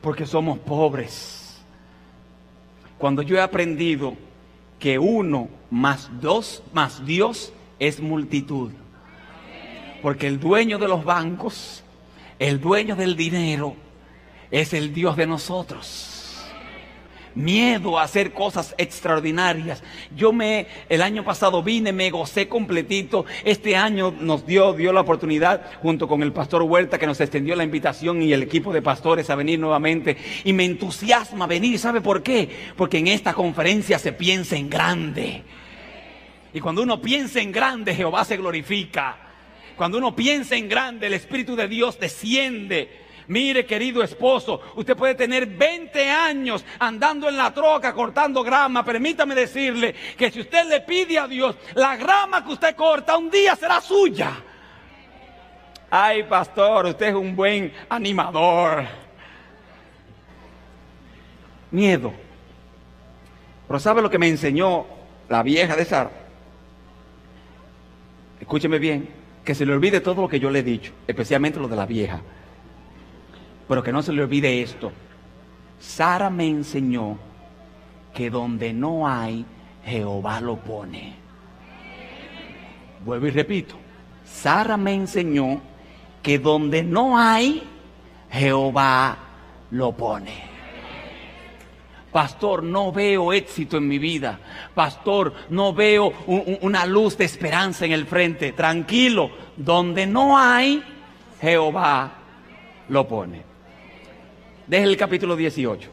Porque 0.00 0.26
somos 0.26 0.60
pobres. 0.60 1.60
Cuando 2.98 3.20
yo 3.20 3.34
he 3.34 3.40
aprendido 3.40 4.16
que 4.84 4.98
uno 4.98 5.48
más 5.70 6.10
dos 6.20 6.62
más 6.74 7.06
Dios 7.06 7.54
es 7.78 8.00
multitud. 8.00 8.70
Porque 10.02 10.26
el 10.26 10.38
dueño 10.38 10.78
de 10.78 10.88
los 10.88 11.06
bancos, 11.06 11.82
el 12.38 12.60
dueño 12.60 12.94
del 12.94 13.16
dinero, 13.16 13.76
es 14.50 14.74
el 14.74 14.92
Dios 14.92 15.16
de 15.16 15.26
nosotros 15.26 16.13
miedo 17.34 17.98
a 17.98 18.02
hacer 18.02 18.32
cosas 18.32 18.74
extraordinarias. 18.78 19.82
Yo 20.16 20.32
me, 20.32 20.66
el 20.88 21.02
año 21.02 21.24
pasado 21.24 21.62
vine, 21.62 21.92
me 21.92 22.10
gocé 22.10 22.48
completito. 22.48 23.24
Este 23.44 23.76
año 23.76 24.14
nos 24.18 24.46
dio, 24.46 24.72
dio 24.72 24.92
la 24.92 25.00
oportunidad, 25.00 25.70
junto 25.82 26.08
con 26.08 26.22
el 26.22 26.32
pastor 26.32 26.62
Huerta, 26.62 26.98
que 26.98 27.06
nos 27.06 27.20
extendió 27.20 27.56
la 27.56 27.64
invitación 27.64 28.22
y 28.22 28.32
el 28.32 28.42
equipo 28.42 28.72
de 28.72 28.82
pastores 28.82 29.30
a 29.30 29.34
venir 29.34 29.58
nuevamente. 29.58 30.16
Y 30.44 30.52
me 30.52 30.64
entusiasma 30.64 31.46
venir. 31.46 31.78
¿Sabe 31.78 32.00
por 32.00 32.22
qué? 32.22 32.48
Porque 32.76 32.98
en 32.98 33.08
esta 33.08 33.34
conferencia 33.34 33.98
se 33.98 34.12
piensa 34.12 34.56
en 34.56 34.70
grande. 34.70 35.42
Y 36.52 36.60
cuando 36.60 36.82
uno 36.82 37.00
piensa 37.00 37.40
en 37.40 37.50
grande, 37.50 37.94
Jehová 37.94 38.24
se 38.24 38.36
glorifica. 38.36 39.18
Cuando 39.76 39.98
uno 39.98 40.14
piensa 40.14 40.54
en 40.54 40.68
grande, 40.68 41.08
el 41.08 41.14
Espíritu 41.14 41.56
de 41.56 41.66
Dios 41.66 41.98
desciende. 41.98 43.03
Mire, 43.28 43.64
querido 43.64 44.02
esposo, 44.02 44.60
usted 44.76 44.96
puede 44.96 45.14
tener 45.14 45.46
20 45.46 46.10
años 46.10 46.64
andando 46.78 47.28
en 47.28 47.36
la 47.36 47.52
troca 47.54 47.94
cortando 47.94 48.42
grama. 48.42 48.84
Permítame 48.84 49.34
decirle 49.34 49.94
que 50.16 50.30
si 50.30 50.40
usted 50.40 50.66
le 50.66 50.80
pide 50.82 51.18
a 51.18 51.26
Dios, 51.26 51.56
la 51.74 51.96
grama 51.96 52.44
que 52.44 52.52
usted 52.52 52.76
corta 52.76 53.16
un 53.16 53.30
día 53.30 53.56
será 53.56 53.80
suya. 53.80 54.32
Ay, 55.90 56.24
pastor, 56.24 56.86
usted 56.86 57.08
es 57.08 57.14
un 57.14 57.34
buen 57.34 57.72
animador. 57.88 58.84
Miedo. 61.70 62.12
Pero 63.66 63.80
¿sabe 63.80 64.02
lo 64.02 64.10
que 64.10 64.18
me 64.18 64.28
enseñó 64.28 64.86
la 65.28 65.42
vieja 65.42 65.76
de 65.76 65.84
Sara? 65.84 66.10
Escúcheme 68.40 68.78
bien, 68.78 69.08
que 69.44 69.54
se 69.54 69.64
le 69.64 69.72
olvide 69.72 70.00
todo 70.00 70.22
lo 70.22 70.28
que 70.28 70.38
yo 70.38 70.50
le 70.50 70.58
he 70.58 70.62
dicho, 70.62 70.92
especialmente 71.06 71.58
lo 71.58 71.68
de 71.68 71.76
la 71.76 71.86
vieja. 71.86 72.20
Pero 73.68 73.82
que 73.82 73.92
no 73.92 74.02
se 74.02 74.12
le 74.12 74.22
olvide 74.22 74.62
esto. 74.62 74.92
Sara 75.78 76.30
me 76.30 76.46
enseñó 76.46 77.18
que 78.12 78.30
donde 78.30 78.72
no 78.72 79.06
hay, 79.06 79.44
Jehová 79.84 80.40
lo 80.40 80.56
pone. 80.56 81.14
Vuelvo 83.04 83.26
y 83.26 83.30
repito. 83.30 83.76
Sara 84.24 84.76
me 84.76 84.94
enseñó 84.94 85.60
que 86.22 86.38
donde 86.38 86.82
no 86.82 87.18
hay, 87.18 87.62
Jehová 88.30 89.16
lo 89.70 89.92
pone. 89.92 90.54
Pastor, 92.10 92.62
no 92.62 92.92
veo 92.92 93.32
éxito 93.32 93.76
en 93.76 93.88
mi 93.88 93.98
vida. 93.98 94.38
Pastor, 94.74 95.34
no 95.50 95.74
veo 95.74 96.12
una 96.62 96.86
luz 96.86 97.18
de 97.18 97.24
esperanza 97.24 97.84
en 97.84 97.92
el 97.92 98.06
frente. 98.06 98.52
Tranquilo, 98.52 99.30
donde 99.56 100.06
no 100.06 100.38
hay, 100.38 100.82
Jehová 101.40 102.12
lo 102.88 103.08
pone. 103.08 103.53
Deje 104.66 104.84
el 104.84 104.96
capítulo 104.96 105.36
18 105.36 105.90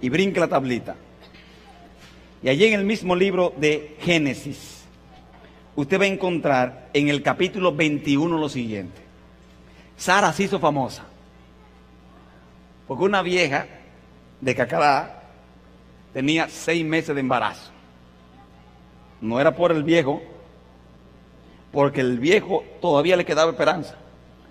y 0.00 0.08
brinque 0.08 0.40
la 0.40 0.48
tablita. 0.48 0.96
Y 2.42 2.48
allí 2.48 2.64
en 2.64 2.74
el 2.74 2.86
mismo 2.86 3.14
libro 3.14 3.52
de 3.56 3.96
Génesis, 4.00 4.84
usted 5.74 6.00
va 6.00 6.04
a 6.04 6.08
encontrar 6.08 6.88
en 6.94 7.08
el 7.08 7.22
capítulo 7.22 7.74
21 7.74 8.38
lo 8.38 8.48
siguiente. 8.48 8.98
Sara 9.96 10.32
se 10.32 10.44
hizo 10.44 10.58
famosa. 10.58 11.04
Porque 12.88 13.04
una 13.04 13.20
vieja 13.20 13.66
de 14.40 14.54
Cacará 14.54 15.22
tenía 16.14 16.48
seis 16.48 16.84
meses 16.84 17.14
de 17.14 17.20
embarazo. 17.20 17.72
No 19.20 19.38
era 19.38 19.54
por 19.54 19.72
el 19.72 19.82
viejo, 19.82 20.22
porque 21.72 22.00
el 22.00 22.18
viejo 22.18 22.64
todavía 22.80 23.16
le 23.16 23.26
quedaba 23.26 23.50
esperanza. 23.50 23.96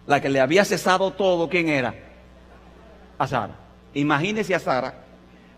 La 0.06 0.22
que 0.22 0.30
le 0.30 0.40
había 0.40 0.64
cesado 0.66 1.12
todo, 1.14 1.50
¿quién 1.50 1.70
era? 1.70 2.05
A 3.18 3.28
Sara. 3.28 3.56
Imagínese 3.94 4.54
a 4.56 4.60
Sara 4.60 4.94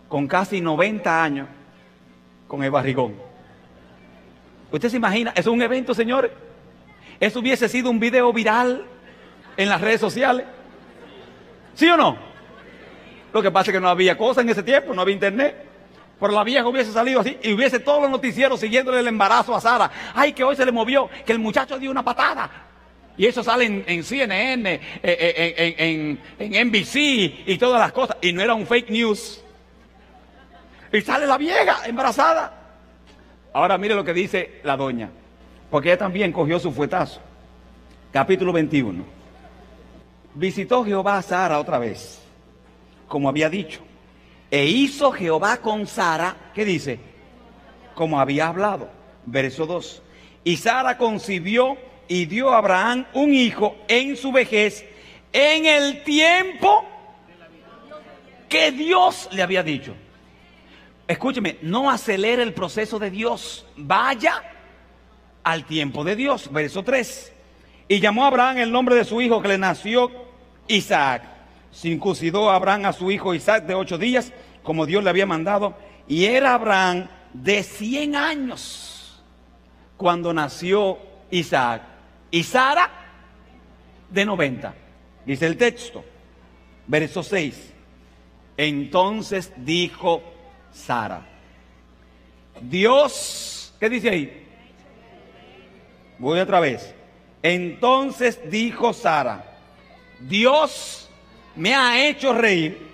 con 0.08 0.26
casi 0.26 0.60
90 0.60 1.22
años 1.22 1.48
con 2.46 2.62
el 2.62 2.70
barrigón. 2.70 3.14
¿Usted 4.70 4.88
se 4.88 4.96
imagina? 4.96 5.32
Es 5.34 5.46
un 5.46 5.60
evento, 5.62 5.94
señores. 5.94 6.30
Eso 7.20 7.40
hubiese 7.40 7.68
sido 7.68 7.90
un 7.90 7.98
video 7.98 8.32
viral 8.32 8.84
en 9.56 9.68
las 9.68 9.80
redes 9.80 10.00
sociales. 10.00 10.46
¿Sí 11.74 11.88
o 11.88 11.96
no? 11.96 12.16
Lo 13.32 13.42
que 13.42 13.50
pasa 13.50 13.70
es 13.70 13.76
que 13.76 13.80
no 13.80 13.88
había 13.88 14.16
cosa 14.16 14.40
en 14.40 14.48
ese 14.48 14.62
tiempo, 14.62 14.94
no 14.94 15.02
había 15.02 15.14
internet. 15.14 15.66
Pero 16.20 16.32
la 16.32 16.42
vieja 16.42 16.66
hubiese 16.66 16.92
salido 16.92 17.20
así 17.20 17.38
y 17.42 17.52
hubiese 17.52 17.78
todos 17.78 18.02
los 18.02 18.10
noticieros 18.10 18.58
siguiéndole 18.58 19.00
el 19.00 19.08
embarazo 19.08 19.54
a 19.54 19.60
Sara. 19.60 19.90
Ay, 20.14 20.32
que 20.32 20.42
hoy 20.42 20.56
se 20.56 20.64
le 20.64 20.72
movió, 20.72 21.08
que 21.24 21.32
el 21.32 21.38
muchacho 21.38 21.78
dio 21.78 21.90
una 21.90 22.04
patada. 22.04 22.67
Y 23.18 23.26
eso 23.26 23.42
sale 23.42 23.84
en, 23.84 24.04
CNN, 24.04 24.74
eh, 24.74 24.80
eh, 25.02 25.74
en, 25.76 26.20
en, 26.38 26.68
NBC 26.68 26.94
y 27.46 27.58
todas 27.58 27.80
las 27.80 27.90
cosas. 27.90 28.16
Y 28.22 28.32
no 28.32 28.40
era 28.40 28.54
un 28.54 28.64
fake 28.64 28.90
news. 28.90 29.42
Y 30.92 31.00
sale 31.00 31.26
la 31.26 31.36
vieja 31.36 31.84
embarazada. 31.86 32.54
Ahora 33.52 33.76
mire 33.76 33.96
lo 33.96 34.04
que 34.04 34.14
dice 34.14 34.60
la 34.62 34.76
doña. 34.76 35.10
Porque 35.68 35.88
ella 35.88 35.98
también 35.98 36.30
cogió 36.30 36.60
su 36.60 36.70
fuetazo. 36.70 37.20
Capítulo 38.12 38.52
21. 38.52 39.04
Visitó 40.34 40.84
Jehová 40.84 41.18
a 41.18 41.22
Sara 41.22 41.58
otra 41.58 41.80
vez, 41.80 42.20
como 43.08 43.28
había 43.28 43.50
dicho. 43.50 43.80
E 44.48 44.64
hizo 44.66 45.10
Jehová 45.10 45.56
con 45.56 45.88
Sara, 45.88 46.52
¿qué 46.54 46.64
dice? 46.64 47.00
Como 47.96 48.20
había 48.20 48.46
hablado. 48.46 48.88
Verso 49.26 49.66
2. 49.66 50.02
Y 50.44 50.56
Sara 50.56 50.96
concibió 50.96 51.76
y 52.08 52.24
dio 52.24 52.50
a 52.52 52.58
Abraham 52.58 53.06
un 53.12 53.34
hijo 53.34 53.76
en 53.86 54.16
su 54.16 54.32
vejez, 54.32 54.84
en 55.32 55.66
el 55.66 56.02
tiempo 56.02 56.84
que 58.48 58.72
Dios 58.72 59.28
le 59.30 59.42
había 59.42 59.62
dicho. 59.62 59.94
Escúcheme, 61.06 61.58
no 61.62 61.90
acelere 61.90 62.42
el 62.42 62.54
proceso 62.54 62.98
de 62.98 63.10
Dios, 63.10 63.66
vaya 63.76 64.42
al 65.44 65.64
tiempo 65.64 66.02
de 66.02 66.16
Dios. 66.16 66.50
Verso 66.50 66.82
3. 66.82 67.32
Y 67.88 68.00
llamó 68.00 68.24
a 68.24 68.28
Abraham 68.28 68.58
el 68.58 68.72
nombre 68.72 68.94
de 68.94 69.04
su 69.04 69.20
hijo 69.20 69.40
que 69.40 69.48
le 69.48 69.58
nació 69.58 70.10
Isaac. 70.66 71.22
Circuncidó 71.72 72.50
Abraham 72.50 72.86
a 72.86 72.92
su 72.92 73.10
hijo 73.10 73.34
Isaac 73.34 73.64
de 73.64 73.74
ocho 73.74 73.98
días, 73.98 74.32
como 74.62 74.86
Dios 74.86 75.04
le 75.04 75.10
había 75.10 75.26
mandado. 75.26 75.76
Y 76.06 76.24
era 76.24 76.54
Abraham 76.54 77.08
de 77.32 77.62
100 77.62 78.16
años 78.16 79.22
cuando 79.96 80.32
nació 80.32 80.98
Isaac 81.30 81.82
y 82.30 82.42
Sara 82.42 82.90
de 84.10 84.24
90. 84.24 84.74
Dice 85.24 85.46
el 85.46 85.56
texto, 85.56 86.04
verso 86.86 87.22
6. 87.22 87.74
Entonces 88.56 89.52
dijo 89.56 90.22
Sara, 90.72 91.26
Dios, 92.60 93.74
¿qué 93.78 93.88
dice 93.88 94.10
ahí? 94.10 94.46
Voy 96.18 96.40
otra 96.40 96.60
vez. 96.60 96.94
Entonces 97.42 98.40
dijo 98.50 98.92
Sara, 98.92 99.44
Dios 100.20 101.08
me 101.54 101.74
ha 101.74 102.08
hecho 102.08 102.32
reír 102.32 102.88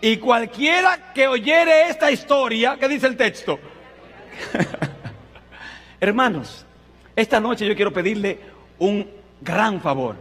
y 0.00 0.16
cualquiera 0.18 1.12
que 1.12 1.26
oyere 1.26 1.88
esta 1.88 2.10
historia, 2.10 2.76
¿qué 2.78 2.88
dice 2.88 3.06
el 3.06 3.16
texto? 3.16 3.58
Hermanos, 6.00 6.64
esta 7.14 7.40
noche 7.40 7.66
yo 7.66 7.74
quiero 7.74 7.92
pedirle 7.92 8.38
un 8.78 9.08
gran 9.40 9.80
favor. 9.80 10.16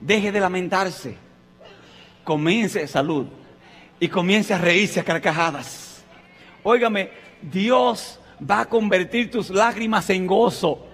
Deje 0.00 0.32
de 0.32 0.40
lamentarse. 0.40 1.16
Comience 2.24 2.86
salud 2.88 3.26
y 4.00 4.08
comience 4.08 4.52
a 4.52 4.58
reírse 4.58 5.00
a 5.00 5.04
carcajadas. 5.04 6.04
Óigame, 6.62 7.10
Dios 7.40 8.18
va 8.38 8.60
a 8.60 8.68
convertir 8.68 9.30
tus 9.30 9.50
lágrimas 9.50 10.10
en 10.10 10.26
gozo. 10.26 10.84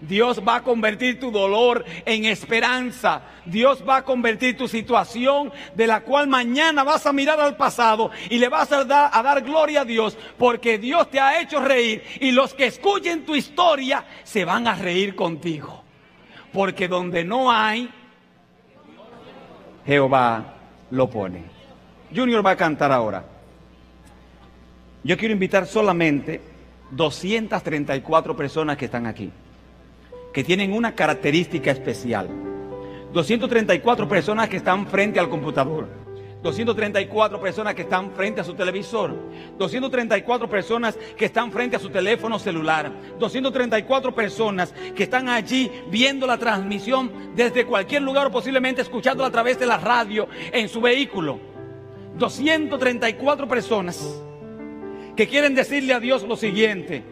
Dios 0.00 0.40
va 0.46 0.56
a 0.56 0.62
convertir 0.62 1.18
tu 1.18 1.30
dolor 1.30 1.84
en 2.04 2.24
esperanza. 2.24 3.22
Dios 3.44 3.82
va 3.86 3.98
a 3.98 4.04
convertir 4.04 4.56
tu 4.56 4.68
situación 4.68 5.52
de 5.74 5.86
la 5.86 6.00
cual 6.00 6.28
mañana 6.28 6.84
vas 6.84 7.04
a 7.06 7.12
mirar 7.12 7.40
al 7.40 7.56
pasado 7.56 8.10
y 8.30 8.38
le 8.38 8.48
vas 8.48 8.70
a 8.70 8.84
dar, 8.84 9.10
a 9.12 9.22
dar, 9.22 9.42
gloria 9.42 9.80
a 9.80 9.84
Dios 9.84 10.16
porque 10.36 10.78
Dios 10.78 11.10
te 11.10 11.18
ha 11.18 11.40
hecho 11.40 11.60
reír 11.60 12.02
y 12.20 12.30
los 12.30 12.54
que 12.54 12.66
escuchen 12.66 13.24
tu 13.24 13.34
historia 13.34 14.04
se 14.22 14.44
van 14.44 14.68
a 14.68 14.74
reír 14.74 15.16
contigo. 15.16 15.87
Porque 16.52 16.88
donde 16.88 17.24
no 17.24 17.50
hay, 17.50 17.90
Jehová 19.86 20.54
lo 20.90 21.08
pone. 21.08 21.42
Junior 22.14 22.44
va 22.44 22.52
a 22.52 22.56
cantar 22.56 22.92
ahora. 22.92 23.24
Yo 25.04 25.16
quiero 25.16 25.32
invitar 25.32 25.66
solamente 25.66 26.40
234 26.90 28.36
personas 28.36 28.76
que 28.76 28.86
están 28.86 29.06
aquí, 29.06 29.30
que 30.32 30.44
tienen 30.44 30.72
una 30.72 30.94
característica 30.94 31.70
especial. 31.70 32.28
234 33.12 34.08
personas 34.08 34.48
que 34.48 34.58
están 34.58 34.86
frente 34.86 35.18
al 35.18 35.28
computador. 35.28 35.88
234 36.42 37.40
personas 37.40 37.74
que 37.74 37.82
están 37.82 38.12
frente 38.12 38.40
a 38.40 38.44
su 38.44 38.54
televisor, 38.54 39.14
234 39.58 40.48
personas 40.48 40.96
que 41.16 41.24
están 41.24 41.50
frente 41.50 41.76
a 41.76 41.80
su 41.80 41.90
teléfono 41.90 42.38
celular, 42.38 42.92
234 43.18 44.14
personas 44.14 44.72
que 44.94 45.02
están 45.02 45.28
allí 45.28 45.70
viendo 45.90 46.26
la 46.26 46.38
transmisión 46.38 47.34
desde 47.34 47.66
cualquier 47.66 48.02
lugar 48.02 48.28
o 48.28 48.30
posiblemente 48.30 48.82
escuchándola 48.82 49.28
a 49.28 49.32
través 49.32 49.58
de 49.58 49.66
la 49.66 49.78
radio 49.78 50.28
en 50.52 50.68
su 50.68 50.80
vehículo. 50.80 51.40
234 52.16 53.48
personas 53.48 54.22
que 55.16 55.26
quieren 55.26 55.54
decirle 55.54 55.94
a 55.94 56.00
Dios 56.00 56.22
lo 56.22 56.36
siguiente, 56.36 57.02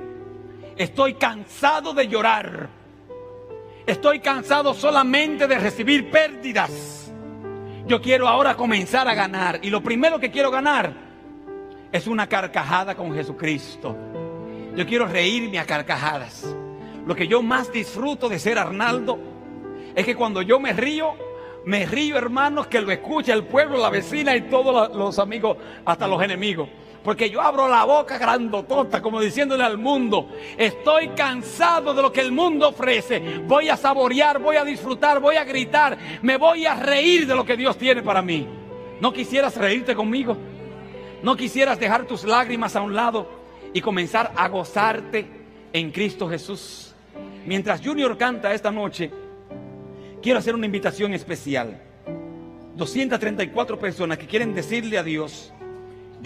estoy 0.76 1.14
cansado 1.14 1.92
de 1.92 2.06
llorar, 2.06 2.68
estoy 3.86 4.20
cansado 4.20 4.72
solamente 4.74 5.48
de 5.48 5.58
recibir 5.58 6.10
pérdidas. 6.10 7.05
Yo 7.86 8.02
quiero 8.02 8.26
ahora 8.26 8.56
comenzar 8.56 9.06
a 9.06 9.14
ganar. 9.14 9.60
Y 9.62 9.70
lo 9.70 9.80
primero 9.80 10.18
que 10.18 10.30
quiero 10.30 10.50
ganar 10.50 10.92
es 11.92 12.08
una 12.08 12.28
carcajada 12.28 12.96
con 12.96 13.14
Jesucristo. 13.14 13.96
Yo 14.74 14.84
quiero 14.84 15.06
reírme 15.06 15.60
a 15.60 15.66
carcajadas. 15.66 16.54
Lo 17.06 17.14
que 17.14 17.28
yo 17.28 17.42
más 17.42 17.72
disfruto 17.72 18.28
de 18.28 18.40
ser 18.40 18.58
Arnaldo 18.58 19.18
es 19.94 20.04
que 20.04 20.16
cuando 20.16 20.42
yo 20.42 20.58
me 20.58 20.72
río, 20.72 21.14
me 21.64 21.86
río 21.86 22.18
hermanos 22.18 22.66
que 22.66 22.80
lo 22.80 22.90
escucha 22.90 23.32
el 23.32 23.44
pueblo, 23.44 23.78
la 23.78 23.88
vecina 23.88 24.34
y 24.34 24.42
todos 24.42 24.94
los 24.94 25.20
amigos, 25.20 25.56
hasta 25.84 26.08
los 26.08 26.20
enemigos. 26.20 26.68
Porque 27.06 27.30
yo 27.30 27.40
abro 27.40 27.68
la 27.68 27.84
boca 27.84 28.18
grandotota, 28.18 29.00
como 29.00 29.20
diciéndole 29.20 29.62
al 29.62 29.78
mundo, 29.78 30.28
estoy 30.58 31.10
cansado 31.10 31.94
de 31.94 32.02
lo 32.02 32.10
que 32.12 32.20
el 32.20 32.32
mundo 32.32 32.70
ofrece. 32.70 33.38
Voy 33.46 33.68
a 33.68 33.76
saborear, 33.76 34.40
voy 34.40 34.56
a 34.56 34.64
disfrutar, 34.64 35.20
voy 35.20 35.36
a 35.36 35.44
gritar, 35.44 35.96
me 36.22 36.36
voy 36.36 36.66
a 36.66 36.74
reír 36.74 37.28
de 37.28 37.36
lo 37.36 37.44
que 37.44 37.56
Dios 37.56 37.78
tiene 37.78 38.02
para 38.02 38.22
mí. 38.22 38.44
¿No 39.00 39.12
quisieras 39.12 39.56
reírte 39.56 39.94
conmigo? 39.94 40.36
¿No 41.22 41.36
quisieras 41.36 41.78
dejar 41.78 42.06
tus 42.06 42.24
lágrimas 42.24 42.74
a 42.74 42.82
un 42.82 42.96
lado 42.96 43.30
y 43.72 43.80
comenzar 43.80 44.32
a 44.34 44.48
gozarte 44.48 45.26
en 45.72 45.92
Cristo 45.92 46.28
Jesús? 46.28 46.92
Mientras 47.46 47.82
Junior 47.86 48.18
canta 48.18 48.52
esta 48.52 48.72
noche, 48.72 49.12
quiero 50.20 50.40
hacer 50.40 50.56
una 50.56 50.66
invitación 50.66 51.14
especial. 51.14 51.80
234 52.74 53.78
personas 53.78 54.18
que 54.18 54.26
quieren 54.26 54.52
decirle 54.52 54.98
a 54.98 55.04
Dios, 55.04 55.52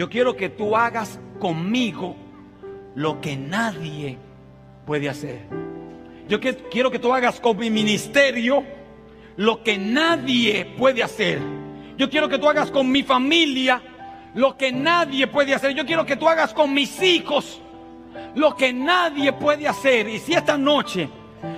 yo 0.00 0.08
quiero 0.08 0.34
que 0.34 0.48
tú 0.48 0.74
hagas 0.74 1.20
conmigo 1.38 2.16
lo 2.94 3.20
que 3.20 3.36
nadie 3.36 4.16
puede 4.86 5.10
hacer. 5.10 5.40
Yo 6.26 6.40
quiero 6.40 6.90
que 6.90 6.98
tú 6.98 7.12
hagas 7.12 7.38
con 7.38 7.58
mi 7.58 7.68
ministerio 7.68 8.64
lo 9.36 9.62
que 9.62 9.76
nadie 9.76 10.64
puede 10.78 11.02
hacer. 11.02 11.38
Yo 11.98 12.08
quiero 12.08 12.30
que 12.30 12.38
tú 12.38 12.48
hagas 12.48 12.70
con 12.70 12.90
mi 12.90 13.02
familia 13.02 13.82
lo 14.34 14.56
que 14.56 14.72
nadie 14.72 15.26
puede 15.26 15.54
hacer. 15.54 15.74
Yo 15.74 15.84
quiero 15.84 16.06
que 16.06 16.16
tú 16.16 16.26
hagas 16.26 16.54
con 16.54 16.72
mis 16.72 17.02
hijos 17.02 17.60
lo 18.34 18.56
que 18.56 18.72
nadie 18.72 19.34
puede 19.34 19.68
hacer. 19.68 20.08
Y 20.08 20.18
si 20.18 20.32
esta 20.32 20.56
noche 20.56 21.10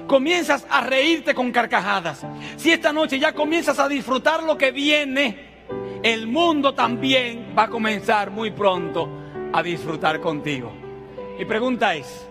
comienzas 0.09 0.67
a 0.69 0.81
reírte 0.81 1.33
con 1.33 1.53
carcajadas, 1.53 2.27
si 2.57 2.73
esta 2.73 2.93
noche 2.93 3.21
ya 3.21 3.33
comienzas 3.35 3.79
a 3.79 3.89
disfrutar 3.89 4.43
lo 4.43 4.59
que 4.59 4.73
viene, 4.73 5.52
el 6.03 6.27
mundo 6.27 6.75
también 6.75 7.55
va 7.57 7.65
a 7.65 7.69
comenzar 7.69 8.31
muy 8.31 8.51
pronto 8.51 9.09
a 9.53 9.63
disfrutar 9.63 10.21
contigo. 10.21 10.73
Mi 11.39 11.45
pregunta 11.45 11.95
es, 11.95 12.29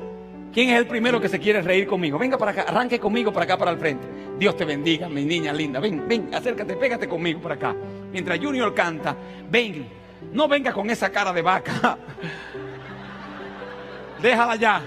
¿quién 0.51 0.69
es 0.69 0.77
el 0.77 0.87
primero 0.87 1.21
que 1.21 1.29
se 1.29 1.39
quiere 1.39 1.61
reír 1.61 1.87
conmigo? 1.87 2.19
Venga 2.19 2.37
para 2.37 2.51
acá, 2.51 2.61
arranque 2.63 2.99
conmigo 2.99 3.31
para 3.31 3.45
acá, 3.45 3.57
para 3.57 3.71
el 3.71 3.77
frente. 3.77 4.07
Dios 4.37 4.57
te 4.57 4.65
bendiga, 4.65 5.07
mi 5.07 5.23
niña 5.23 5.53
linda. 5.53 5.79
Ven, 5.79 6.05
ven, 6.07 6.33
acércate, 6.33 6.75
pégate 6.75 7.07
conmigo 7.07 7.39
por 7.39 7.53
acá. 7.53 7.73
Mientras 8.11 8.39
Junior 8.39 8.73
canta, 8.73 9.15
ven, 9.49 9.87
no 10.33 10.47
venga 10.47 10.73
con 10.73 10.89
esa 10.89 11.09
cara 11.09 11.31
de 11.31 11.41
vaca. 11.41 11.97
Déjala 14.21 14.55
ya. 14.57 14.81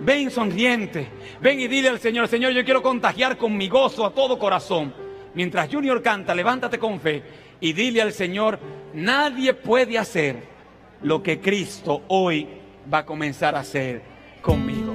Ven 0.00 0.30
sonriente. 0.30 1.08
Ven 1.40 1.60
y 1.60 1.68
dile 1.68 1.90
al 1.90 2.00
Señor, 2.00 2.28
Señor, 2.28 2.52
yo 2.52 2.64
quiero 2.64 2.82
contagiar 2.82 3.36
con 3.36 3.56
mi 3.56 3.68
gozo 3.68 4.06
a 4.06 4.10
todo 4.12 4.38
corazón. 4.38 4.94
Mientras 5.34 5.68
Junior 5.70 6.00
canta, 6.00 6.34
levántate 6.34 6.78
con 6.78 6.98
fe 6.98 7.22
y 7.60 7.72
dile 7.72 8.02
al 8.02 8.12
Señor, 8.12 8.58
nadie 8.94 9.54
puede 9.54 9.98
hacer 9.98 10.36
lo 11.02 11.22
que 11.22 11.40
Cristo 11.40 12.02
hoy 12.08 12.48
va 12.92 12.98
a 12.98 13.06
comenzar 13.06 13.54
a 13.54 13.60
hacer 13.60 14.02
conmigo. 14.42 14.94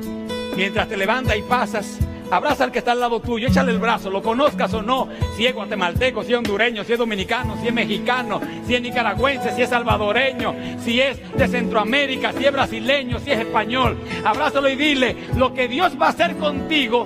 Mientras 0.55 0.87
te 0.87 0.97
levantas 0.97 1.37
y 1.37 1.41
pasas, 1.43 1.99
abraza 2.29 2.65
al 2.65 2.71
que 2.71 2.79
está 2.79 2.91
al 2.91 2.99
lado 2.99 3.19
tuyo, 3.19 3.47
échale 3.47 3.71
el 3.71 3.79
brazo, 3.79 4.09
lo 4.09 4.21
conozcas 4.21 4.73
o 4.73 4.81
no, 4.81 5.07
si 5.35 5.45
es 5.45 5.53
guatemalteco, 5.53 6.23
si 6.23 6.33
es 6.33 6.37
hondureño, 6.37 6.83
si 6.83 6.93
es 6.93 6.99
dominicano, 6.99 7.57
si 7.61 7.67
es 7.67 7.73
mexicano, 7.73 8.41
si 8.67 8.75
es 8.75 8.81
nicaragüense, 8.81 9.53
si 9.55 9.61
es 9.61 9.69
salvadoreño, 9.69 10.55
si 10.83 11.01
es 11.01 11.19
de 11.37 11.47
Centroamérica, 11.47 12.33
si 12.33 12.45
es 12.45 12.51
brasileño, 12.51 13.19
si 13.19 13.31
es 13.31 13.39
español. 13.39 13.97
Abrázalo 14.23 14.69
y 14.69 14.75
dile, 14.75 15.15
lo 15.35 15.53
que 15.53 15.67
Dios 15.67 15.93
va 15.99 16.07
a 16.07 16.09
hacer 16.09 16.35
contigo 16.37 17.05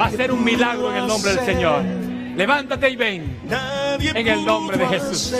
va 0.00 0.06
a 0.06 0.10
ser 0.10 0.32
un 0.32 0.44
milagro 0.44 0.90
en 0.90 0.96
el 0.98 1.06
nombre 1.06 1.34
del 1.34 1.44
Señor. 1.44 2.05
Levántate 2.36 2.90
y 2.90 2.96
ven. 2.96 3.38
En 4.14 4.28
el 4.28 4.44
nombre 4.44 4.76
de 4.76 4.86
Jesús. 4.86 5.34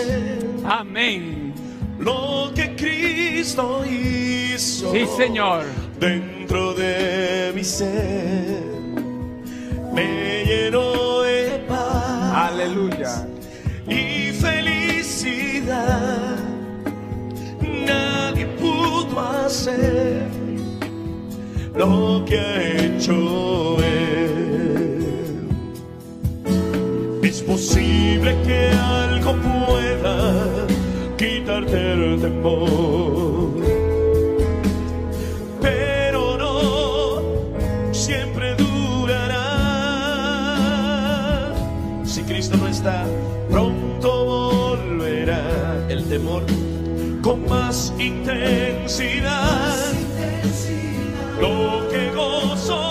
Amén. 0.65 1.53
Lo 1.99 2.51
que 2.55 2.75
Cristo 2.75 3.83
hizo. 3.85 4.91
Sí, 4.91 5.05
Señor. 5.15 5.65
Dentro 5.99 6.73
de 6.73 7.51
mi 7.53 7.63
ser. 7.63 8.63
Me 9.93 10.43
llenó 10.43 11.21
de 11.21 11.63
paz. 11.67 12.51
Aleluya. 12.51 13.27
Y 13.87 14.31
felicidad. 14.33 15.77
Nadie 17.85 18.47
pudo 18.59 19.19
hacer 19.19 20.23
lo 21.75 22.25
que 22.25 22.39
ha 22.39 22.61
hecho 22.63 23.77
Él. 23.83 24.16
Posible 27.47 28.35
que 28.45 28.69
algo 28.71 29.33
pueda 29.37 30.67
quitarte 31.17 31.93
el 31.93 32.19
temor, 32.19 33.51
pero 35.61 36.37
no 36.37 37.21
siempre 37.93 38.53
durará. 38.55 39.45
Si 42.03 42.21
Cristo 42.23 42.57
no 42.57 42.67
está, 42.67 43.05
pronto 43.49 44.25
volverá 44.25 45.41
el 45.87 46.03
temor 46.09 46.43
con 47.21 47.47
más 47.47 47.93
intensidad. 47.97 49.77
Lo 51.39 51.87
que 51.89 52.11
gozo 52.13 52.86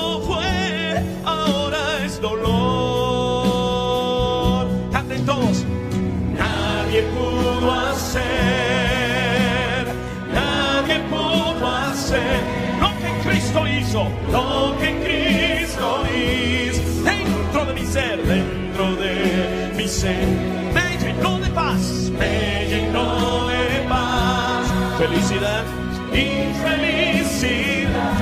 lo 13.95 14.77
que 14.81 14.91
Cristo 15.05 16.03
hizo 16.13 16.83
dentro 17.05 17.65
de 17.67 17.75
mi 17.75 17.87
ser, 17.87 18.23
dentro 18.23 18.97
de 18.97 19.73
mi 19.77 19.89
ser. 19.89 20.27
Me 20.75 20.97
llenó 20.99 21.39
de 21.39 21.49
paz, 21.51 22.11
me 22.19 22.67
llenó 22.69 23.47
de 23.47 23.81
paz, 23.89 24.67
felicidad 24.99 25.65
y 26.13 26.53
felicidad. 26.65 28.13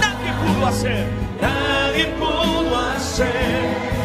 Nadie 0.00 0.32
pudo 0.42 0.66
hacer, 0.66 1.06
nadie 1.40 2.06
pudo 2.18 2.78
hacer 2.78 3.32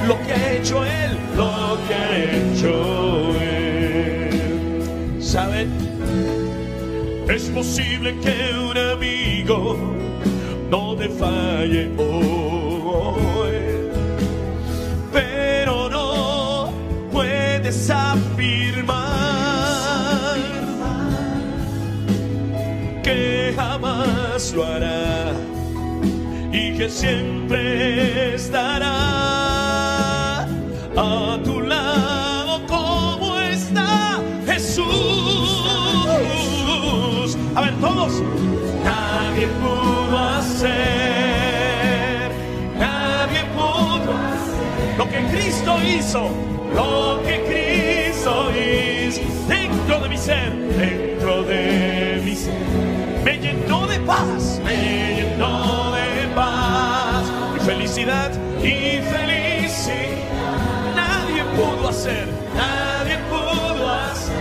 lo 0.07 0.15
que 0.21 0.33
ha 0.33 0.53
hecho 0.53 0.85
Él, 0.85 1.17
lo 1.35 1.77
que 1.87 1.93
ha 1.95 2.17
hecho 2.25 3.33
Él. 3.41 5.21
¿Saben? 5.21 5.87
Es 7.27 7.43
posible 7.49 8.15
que 8.19 8.56
falle 11.19 11.89
hoy, 11.97 13.55
pero 15.11 15.89
no 15.89 16.71
puedes 17.11 17.89
afirmar 17.89 18.97
que 23.03 23.53
jamás 23.55 24.53
lo 24.53 24.65
hará 24.65 25.33
y 26.51 26.77
que 26.77 26.89
siempre 26.89 28.35
estará 28.35 28.87
a 30.95 31.39
tu 31.43 31.61
lado 31.61 32.65
como 32.67 33.39
está 33.39 34.19
Jesús 34.45 35.57
A 37.57 37.61
ver, 37.61 37.73
todos. 37.81 38.21
Nadie 38.83 39.47
pudo 39.59 40.15
hacer, 40.15 40.96
hizo, 45.87 46.29
lo 46.75 47.21
que 47.23 47.43
Cristo 47.47 48.49
hizo 48.51 49.21
dentro 49.47 49.99
de 50.01 50.09
mi 50.09 50.17
ser, 50.17 50.51
dentro 50.51 51.43
de 51.43 52.21
mi 52.23 52.35
ser. 52.35 52.53
Me 53.23 53.37
llenó 53.37 53.87
de 53.87 53.99
paz, 54.01 54.59
me 54.63 54.75
llenó 54.75 55.91
de 55.91 56.27
paz 56.35 57.23
y 57.55 57.59
felicidad 57.65 58.31
y 58.61 58.99
felicidad. 59.01 60.17
Nadie 60.95 61.43
pudo 61.55 61.89
hacer, 61.89 62.27
nadie 62.55 63.17
pudo 63.29 63.89
hacer 63.89 64.35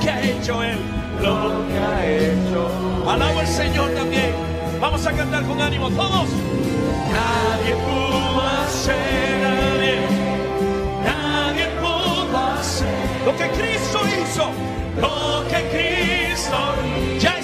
que 0.00 0.10
ha 0.10 0.22
hecho 0.22 0.62
Él 0.62 0.78
lo 1.22 1.66
que 1.68 1.78
ha 1.78 2.06
hecho. 2.06 2.68
Alabo 3.08 3.40
al 3.40 3.46
Señor 3.46 3.90
también. 3.90 4.32
Vamos 4.80 5.04
a 5.06 5.12
cantar 5.12 5.44
con 5.44 5.60
ánimo 5.60 5.90
todos. 5.90 6.28
Nadie 7.12 7.74
pudo 7.74 8.40
hacer, 8.42 9.40
nadie 9.42 10.17
lo 13.28 13.36
que 13.36 13.48
Cristo 13.50 14.00
hizo, 14.06 14.50
lo 14.96 15.46
que 15.48 15.60
Cristo 15.68 16.58
ya 17.20 17.37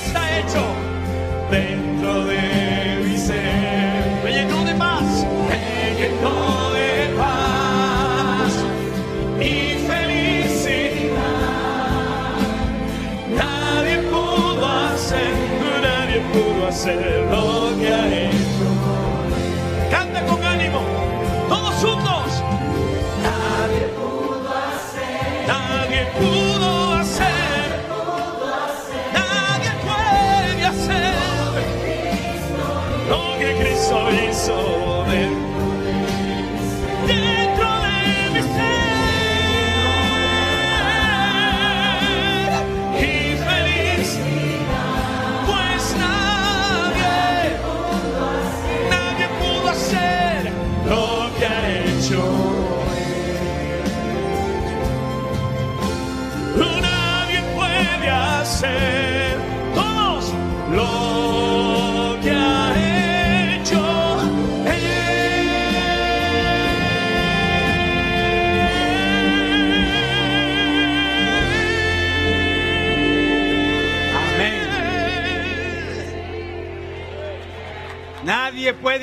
que 33.95 34.84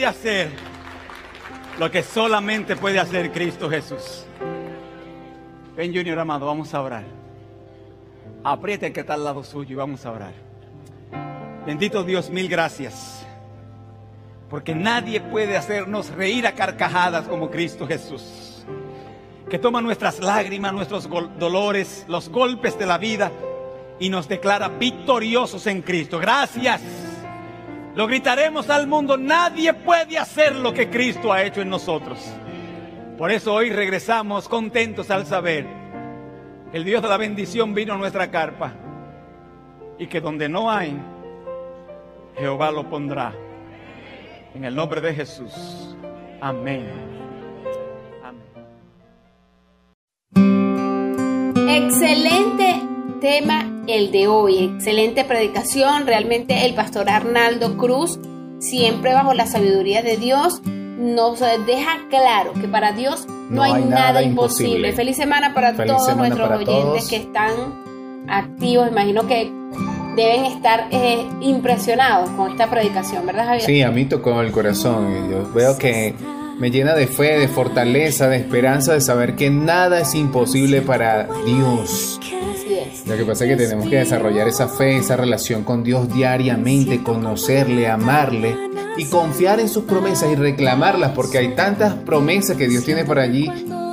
puede 0.02 0.10
hacer 0.10 0.50
lo 1.78 1.92
que 1.92 2.02
solamente 2.02 2.76
puede 2.76 2.98
hacer 2.98 3.32
Cristo 3.32 3.70
Jesús. 3.70 4.26
Ven, 5.76 5.94
Junior 5.94 6.18
amado, 6.18 6.48
vamos 6.48 6.74
a 6.74 6.82
orar. 6.82 7.04
Apriete 8.44 8.88
el 8.88 8.94
que 8.94 9.02
está 9.02 9.14
al 9.14 9.24
lado 9.24 9.44
suyo 9.44 9.74
y 9.74 9.76
vamos 9.76 10.04
a 10.04 10.12
orar. 10.12 10.34
Bendito 11.68 12.04
Dios, 12.04 12.32
mil 12.32 12.50
gracias. 12.50 13.28
Porque 14.50 14.74
nadie 14.74 15.22
puede 15.22 15.56
hacernos 15.56 16.10
reír 16.10 16.48
a 16.48 16.56
carcajadas 16.56 17.28
como 17.28 17.52
Cristo 17.52 17.86
Jesús. 17.86 18.66
Que 19.52 19.60
toma 19.60 19.82
nuestras 19.82 20.20
lágrimas, 20.20 20.74
nuestros 20.74 21.08
dolores, 21.38 22.06
los 22.08 22.28
golpes 22.30 22.80
de 22.80 22.88
la 22.88 22.98
vida 22.98 23.32
y 24.00 24.10
nos 24.10 24.28
declara 24.28 24.68
victoriosos 24.68 25.68
en 25.68 25.84
Cristo. 25.84 26.18
Gracias. 26.18 26.82
Lo 27.96 28.08
gritaremos 28.08 28.70
al 28.70 28.88
mundo. 28.88 29.18
Nadie 29.18 29.74
puede 29.74 30.18
hacer 30.18 30.56
lo 30.56 30.74
que 30.74 30.90
Cristo 30.90 31.34
ha 31.34 31.44
hecho 31.44 31.62
en 31.62 31.70
nosotros. 31.70 32.20
Por 33.18 33.32
eso 33.32 33.54
hoy 33.54 33.70
regresamos 33.70 34.48
contentos 34.48 35.12
al 35.12 35.26
saber 35.26 35.68
que 36.72 36.78
el 36.78 36.86
Dios 36.86 37.02
de 37.02 37.10
la 37.10 37.18
bendición 37.18 37.74
vino 37.74 37.94
a 37.94 37.98
nuestra 37.98 38.32
carpa 38.32 38.74
y 40.00 40.08
que 40.08 40.22
donde 40.22 40.50
no 40.50 40.72
hay, 40.72 40.98
Jehová 42.38 42.72
lo 42.72 42.90
pondrá. 42.90 43.34
En 44.56 44.66
el 44.66 44.76
nombre 44.76 45.00
de 45.00 45.14
Jesús. 45.14 45.96
Amén. 46.42 46.90
Excelente 51.56 52.82
tema 53.22 53.71
el 53.88 54.12
de 54.12 54.28
hoy, 54.28 54.58
excelente 54.76 55.24
predicación. 55.24 56.06
Realmente 56.06 56.66
el 56.66 56.74
pastor 56.74 57.10
Arnaldo 57.10 57.78
Cruz, 57.78 58.20
siempre 58.60 59.14
bajo 59.14 59.34
la 59.34 59.46
sabiduría 59.46 60.02
de 60.02 60.18
Dios, 60.18 60.62
nos 60.66 61.40
deja 61.40 61.98
claro 62.10 62.54
que 62.54 62.68
para 62.68 62.92
Dios 62.92 63.28
no, 63.50 63.64
hay, 63.64 63.84
nada, 63.84 64.22
imposible. 64.22 64.94
Feliz 64.94 65.18
semana 65.18 65.54
para 65.54 65.74
Feliz 65.74 65.94
todos 65.94 66.06
semana 66.06 66.30
nuestros 66.30 66.48
para 66.48 66.60
oyentes 66.60 66.84
todos. 66.84 67.10
que 67.10 67.16
están 67.18 67.52
activos. 68.28 68.90
Imagino 68.90 69.28
que 69.28 69.52
deben 70.16 70.46
estar 70.46 70.88
eh, 70.92 71.26
impresionados 71.42 72.30
con 72.32 72.52
esta 72.52 72.70
predicación, 72.70 73.26
¿verdad, 73.26 73.46
Javier? 73.46 73.66
Sí, 73.66 73.82
a 73.82 73.92
mí 73.92 74.06
tocó 74.06 74.42
el 74.42 74.52
corazón. 74.52 75.30
Yo 75.30 75.52
veo 75.54 75.78
que 75.78 76.16
me 76.60 76.70
llena 76.70 76.94
de 76.94 77.08
fe, 77.08 77.40
de 77.40 77.48
fortaleza, 77.48 78.28
de 78.28 78.38
esperanza, 78.38 78.94
de 78.94 79.02
saber 79.02 79.36
que 79.36 79.50
nada 79.50 80.02
es 80.02 80.14
imposible 80.14 80.82
para 80.82 81.28
Dios. 81.46 82.20
Lo 83.06 83.18
que 83.18 83.26
pasa 83.26 83.46
es 83.46 83.52
que 83.52 83.64
tenemos 83.64 83.88
que 83.88 83.98
desarrollar 83.98 84.48
esa 84.48 84.68
fe, 84.68 84.98
esa 84.98 85.18
relación 85.18 85.64
con 85.64 85.84
Dios 85.84 86.14
diariamente, 86.14 87.04
conocerle, 87.04 87.88
amarle 87.88 88.56
y 88.98 89.06
confiar 89.06 89.60
en 89.60 89.70
sus 89.70 89.84
promesas 89.84 90.32
y 90.32 90.36
reclamarlas, 90.36 91.12
porque 91.12 91.38
hay 91.38 91.56
tantas 91.56 91.94
promesas 91.94 92.58
que 92.58 92.68
Dios 92.68 92.84
tiene 92.84 93.06
para 93.06 93.24
allí, 93.24 93.50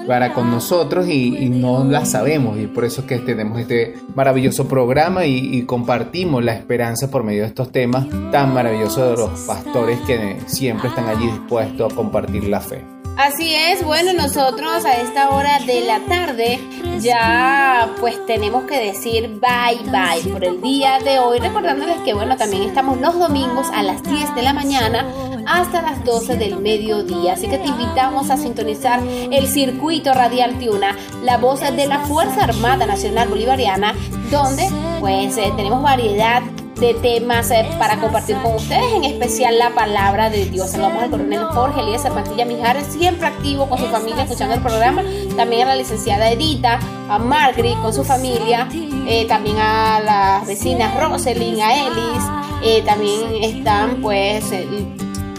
para 0.07 0.33
con 0.33 0.51
nosotros 0.51 1.07
y, 1.07 1.37
y 1.37 1.49
no 1.51 1.85
las 1.85 2.13
sabemos. 2.13 2.59
Y 2.59 2.67
por 2.67 2.85
eso 2.85 3.03
es 3.03 3.07
que 3.07 3.19
tenemos 3.19 3.61
este 3.61 3.95
maravilloso 4.15 4.67
programa 4.67 5.27
y, 5.27 5.57
y 5.57 5.63
compartimos 5.63 6.43
la 6.43 6.55
esperanza 6.55 7.11
por 7.11 7.25
medio 7.25 7.43
de 7.43 7.49
estos 7.49 7.71
temas 7.71 8.07
tan 8.33 8.55
maravillosos 8.55 9.11
de 9.11 9.17
los 9.23 9.41
pastores 9.41 9.99
que 10.07 10.39
siempre 10.47 10.89
están 10.89 11.09
allí 11.09 11.27
dispuestos 11.27 11.93
a 11.93 11.95
compartir 11.95 12.45
la 12.45 12.61
fe. 12.61 12.98
Así 13.19 13.53
es, 13.53 13.85
bueno, 13.85 14.13
nosotros 14.13 14.85
a 14.85 14.93
esta 14.93 15.31
hora 15.31 15.59
de 15.67 15.81
la 15.81 15.99
tarde 16.07 16.61
ya 17.01 17.91
pues 17.99 18.25
tenemos 18.27 18.63
que 18.63 18.79
decir 18.79 19.41
bye 19.41 19.91
bye 19.91 20.33
por 20.33 20.45
el 20.45 20.63
día 20.63 21.01
de 21.01 21.19
hoy, 21.19 21.41
recordándoles 21.41 21.97
que 22.03 22.15
bueno, 22.15 22.37
también 22.37 22.63
estamos 22.63 23.01
los 23.01 23.19
domingos 23.19 23.67
a 23.75 23.83
las 23.83 24.05
10 24.05 24.37
de 24.37 24.43
la 24.43 24.53
mañana 24.53 25.05
hasta 25.49 25.83
las 25.83 26.05
12 26.05 26.37
del 26.37 26.61
mediodía, 26.61 27.33
así 27.33 27.49
que 27.49 27.59
te 27.59 27.67
invitamos 27.67 28.31
a 28.31 28.37
sintonizar 28.37 29.01
el 29.03 29.49
circuito 29.49 30.15
radial 30.15 30.57
Tiuna, 30.61 30.97
la 31.25 31.39
voz 31.39 31.59
de 31.59 31.89
la 31.89 31.99
Fuerza 31.99 32.45
Armada 32.45 32.87
Nacional 32.87 33.27
Bolivariana, 33.27 33.97
donde 34.31 34.69
pues 35.01 35.37
eh, 35.39 35.53
tenemos 35.57 35.83
variedad 35.83 36.41
de 36.81 36.95
temas 36.95 37.51
eh, 37.51 37.69
para 37.79 37.99
compartir 37.99 38.37
con 38.43 38.55
ustedes, 38.55 38.93
en 38.95 39.05
especial 39.05 39.59
la 39.59 39.71
palabra 39.71 40.31
de 40.31 40.45
Dios. 40.47 40.71
Saludamos 40.71 41.03
al 41.03 41.11
coronel 41.11 41.45
Jorge 41.45 41.81
Elías 41.81 42.03
Serpantilla 42.03 42.45
Mijares, 42.45 42.87
siempre 42.87 43.27
activo 43.27 43.69
con 43.69 43.79
su 43.79 43.87
familia 43.87 44.23
escuchando 44.23 44.55
el 44.55 44.61
programa. 44.61 45.03
También 45.37 45.63
a 45.63 45.71
la 45.71 45.77
licenciada 45.77 46.31
Edita, 46.31 46.79
a 47.09 47.19
Margaret 47.19 47.75
con 47.83 47.93
su 47.93 48.05
familia, 48.05 48.69
eh, 49.07 49.27
también 49.27 49.57
a 49.59 50.01
las 50.01 50.47
vecinas 50.47 50.95
Roselyn, 51.01 51.61
a 51.61 51.75
Elis. 51.75 52.25
eh, 52.63 52.83
también 52.85 53.21
están 53.43 54.01
pues 54.01 54.51
eh, 54.53 54.67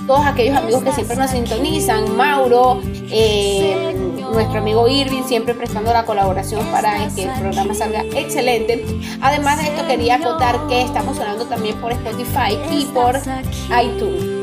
todos 0.08 0.26
aquellos 0.26 0.58
amigos 0.58 0.84
que 0.84 0.92
siempre 0.92 1.16
nos 1.16 1.30
sintonizan, 1.30 2.18
Mauro, 2.18 2.82
eh, 3.12 3.96
nuestro 4.32 4.60
amigo 4.60 4.88
Irving, 4.88 5.24
siempre 5.24 5.54
prestando 5.54 5.94
la 5.94 6.06
colaboración 6.06 6.66
para 6.68 7.08
que 7.16 7.24
el 7.24 7.32
programa 7.40 7.74
salga 7.74 8.04
excelente. 8.16 8.84
Además 9.22 9.58
de 9.58 9.66
esto, 9.66 9.88
quería 9.88 10.16
acotar 10.16 10.68
que 10.68 10.82
estamos 10.82 11.18
sonando 11.18 11.46
también 11.46 11.76
por 11.78 11.92
Spotify 11.92 12.58
y 12.72 12.86
por 12.86 13.16
iTunes. 13.18 14.40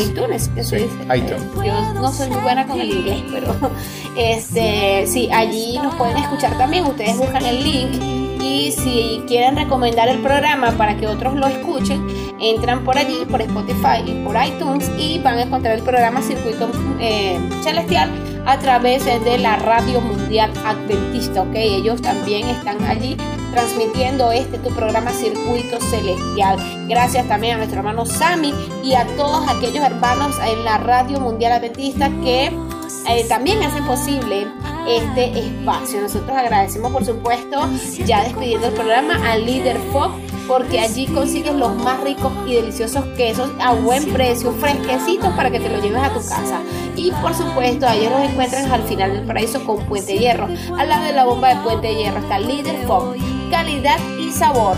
iTunes, 0.00 0.48
que 0.48 0.64
Sí, 0.64 0.88
iTunes. 1.14 1.42
Yo 1.64 1.94
no 1.94 2.12
soy 2.12 2.28
muy 2.28 2.40
buena 2.40 2.66
con 2.66 2.80
el 2.80 2.90
inglés, 2.90 3.22
pero 3.32 3.54
este, 4.16 5.06
sí, 5.06 5.28
allí 5.32 5.78
nos 5.78 5.94
pueden 5.94 6.16
escuchar 6.18 6.56
también. 6.58 6.84
Ustedes 6.84 7.16
buscan 7.16 7.44
el 7.44 7.62
link 7.62 8.26
y 8.42 8.72
si 8.72 9.22
quieren 9.26 9.56
recomendar 9.56 10.08
el 10.08 10.18
programa 10.18 10.72
para 10.72 10.96
que 10.96 11.06
otros 11.06 11.34
lo 11.34 11.46
escuchen, 11.46 12.06
entran 12.40 12.84
por 12.84 12.98
allí, 12.98 13.24
por 13.30 13.40
Spotify 13.40 14.02
y 14.06 14.24
por 14.24 14.36
iTunes 14.42 14.90
y 14.98 15.18
van 15.18 15.38
a 15.38 15.42
encontrar 15.42 15.74
el 15.76 15.82
programa 15.82 16.22
Circuito 16.22 16.68
eh, 17.00 17.38
Celestial 17.62 18.10
a 18.46 18.58
través 18.58 19.04
de 19.04 19.38
la 19.38 19.56
Radio 19.56 20.00
Mundial 20.00 20.52
Adventista, 20.64 21.42
¿ok? 21.42 21.54
Ellos 21.54 22.00
también 22.00 22.48
están 22.48 22.82
allí 22.84 23.16
transmitiendo 23.52 24.30
este 24.30 24.58
tu 24.58 24.70
programa 24.70 25.10
Circuito 25.10 25.80
Celestial. 25.80 26.58
Gracias 26.88 27.26
también 27.26 27.54
a 27.54 27.56
nuestro 27.58 27.78
hermano 27.78 28.06
Sammy 28.06 28.54
y 28.84 28.94
a 28.94 29.04
todos 29.16 29.48
aquellos 29.48 29.84
hermanos 29.84 30.36
en 30.46 30.64
la 30.64 30.78
Radio 30.78 31.20
Mundial 31.20 31.52
Adventista 31.52 32.08
que 32.22 32.52
eh, 33.08 33.24
también 33.28 33.62
hacen 33.62 33.84
posible 33.84 34.46
este 34.86 35.38
espacio. 35.38 36.00
Nosotros 36.00 36.36
agradecemos, 36.36 36.92
por 36.92 37.04
supuesto, 37.04 37.68
ya 38.04 38.22
despidiendo 38.24 38.68
el 38.68 38.74
programa 38.74 39.14
al 39.30 39.44
líder 39.44 39.78
Fox 39.92 40.14
porque 40.46 40.80
allí 40.80 41.06
consigues 41.06 41.54
los 41.54 41.74
más 41.76 42.02
ricos 42.02 42.32
y 42.46 42.54
deliciosos 42.54 43.04
quesos 43.16 43.50
a 43.60 43.74
buen 43.74 44.12
precio, 44.12 44.52
fresquecitos 44.52 45.32
para 45.34 45.50
que 45.50 45.60
te 45.60 45.68
los 45.68 45.82
lleves 45.82 46.02
a 46.02 46.12
tu 46.12 46.20
casa. 46.20 46.60
Y 46.96 47.10
por 47.22 47.34
supuesto, 47.34 47.86
ellos 47.88 48.10
los 48.10 48.30
encuentran 48.30 48.70
al 48.70 48.82
final 48.84 49.12
del 49.12 49.26
paraíso 49.26 49.64
con 49.64 49.84
Puente 49.86 50.18
Hierro. 50.18 50.48
Al 50.78 50.88
lado 50.88 51.04
de 51.04 51.12
la 51.12 51.24
bomba 51.24 51.48
de 51.48 51.60
Puente 51.62 51.94
Hierro 51.94 52.18
está 52.18 52.38
Líder 52.38 52.86
Fox, 52.86 53.18
calidad 53.50 53.98
y 54.18 54.30
sabor 54.32 54.76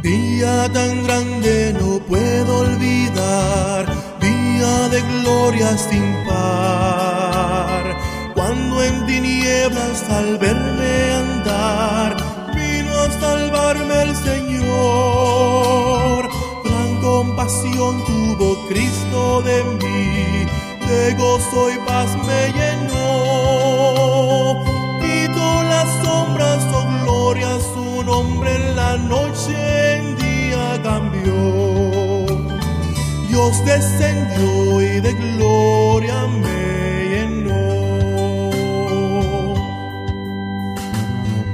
Día 0.03 0.69
tan 0.73 1.05
grande 1.05 1.75
no 1.81 1.99
puedo 2.07 2.61
olvidar, 2.61 3.87
día 4.21 4.89
de 4.89 5.03
gloria 5.21 5.77
sin 5.77 6.14
par. 6.29 7.97
En 8.88 9.07
tinieblas 9.07 10.02
al 10.11 10.38
verme 10.38 11.12
andar, 11.14 12.16
vino 12.54 12.92
a 12.94 13.11
salvarme 13.20 14.02
el 14.02 14.14
Señor. 14.14 15.48
Gran 16.64 17.00
compasión 17.00 18.04
tuvo 18.04 18.48
Cristo 18.68 19.42
de 19.42 19.64
mí, 19.80 20.46
de 20.86 21.14
gozo 21.14 21.70
y 21.70 21.78
paz 21.88 22.11
me 22.28 22.52
llenó. 22.59 23.94
Quitó 25.00 25.48
las 25.72 25.88
sombras, 26.04 26.62
oh 26.72 26.86
gloria, 27.02 27.52
su 27.74 27.86
nombre 28.04 28.50
en 28.54 28.76
la 28.76 28.96
noche 28.98 29.57
en 29.96 30.16
día 30.16 30.80
cambió. 30.82 31.38
Dios 33.28 33.64
descendió 33.64 34.80
y 34.80 35.00
de 35.00 35.12
gloria 35.14 36.18
me 36.42 36.61
llenó. 37.11 37.66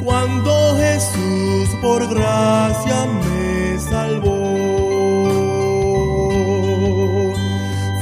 Cuando 0.05 0.77
Jesús 0.77 1.69
por 1.81 2.07
gracia 2.13 3.07
me 3.07 3.79
salvó, 3.79 4.53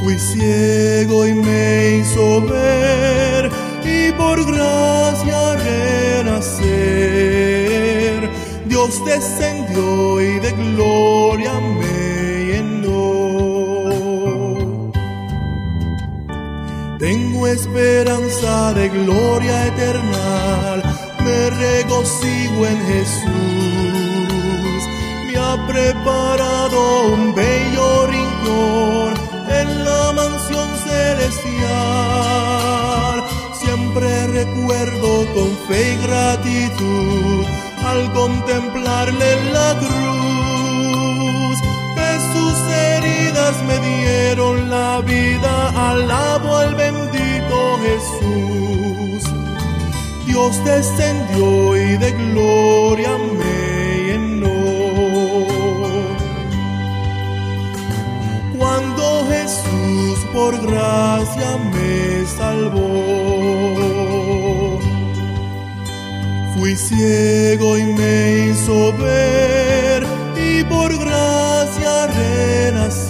fui 0.00 0.18
ciego 0.18 1.26
y 1.26 1.34
me 1.34 1.98
hizo 1.98 2.40
ver 2.42 3.50
y 3.84 4.12
por 4.12 4.44
gracia 4.44 5.56
renacer. 5.56 6.70
Dios 8.66 9.04
descendió 9.04 10.20
y 10.20 10.38
de 10.40 10.52
gloria 10.52 11.52
me 11.60 12.44
llenó. 12.46 12.90
Tengo 16.98 17.46
esperanza 17.46 18.72
de 18.74 18.88
gloria 18.88 19.66
eterna, 19.66 20.59
regocijo 21.60 22.66
en 22.66 22.78
Jesús. 22.86 23.30
Me 25.26 25.34
ha 25.36 25.54
preparado 25.66 26.78
un 27.14 27.34
bello 27.34 28.06
rincón 28.06 29.14
en 29.60 29.84
la 29.84 30.12
mansión 30.12 30.68
celestial. 30.88 31.58
Siempre 33.62 34.26
recuerdo 34.28 35.10
con 35.34 35.50
fe 35.68 35.80
y 35.92 35.96
gratitud 36.06 37.44
al 37.84 38.12
contemplarle 38.12 39.30
la 39.52 39.68
cruz. 39.82 41.56
Que 41.96 42.10
sus 42.32 42.56
heridas 42.86 43.54
me 43.68 43.76
dieron 43.90 44.70
la 44.70 45.00
vida, 45.00 45.52
alabo 45.90 46.56
al 46.56 46.74
bendito 46.74 47.56
Jesús. 47.84 48.69
Dios 50.30 50.64
descendió 50.64 51.76
y 51.76 51.96
de 51.96 52.12
gloria 52.12 53.10
me 53.18 54.04
llenó. 54.06 54.60
Cuando 58.56 59.26
Jesús 59.28 60.18
por 60.32 60.52
gracia 60.64 61.50
me 61.72 62.24
salvó. 62.38 62.78
Fui 66.54 66.76
ciego 66.76 67.76
y 67.76 67.84
me 67.86 68.50
hizo 68.50 68.92
ver 68.98 70.06
y 70.36 70.62
por 70.62 70.96
gracia 70.96 72.06
renací. 72.06 73.09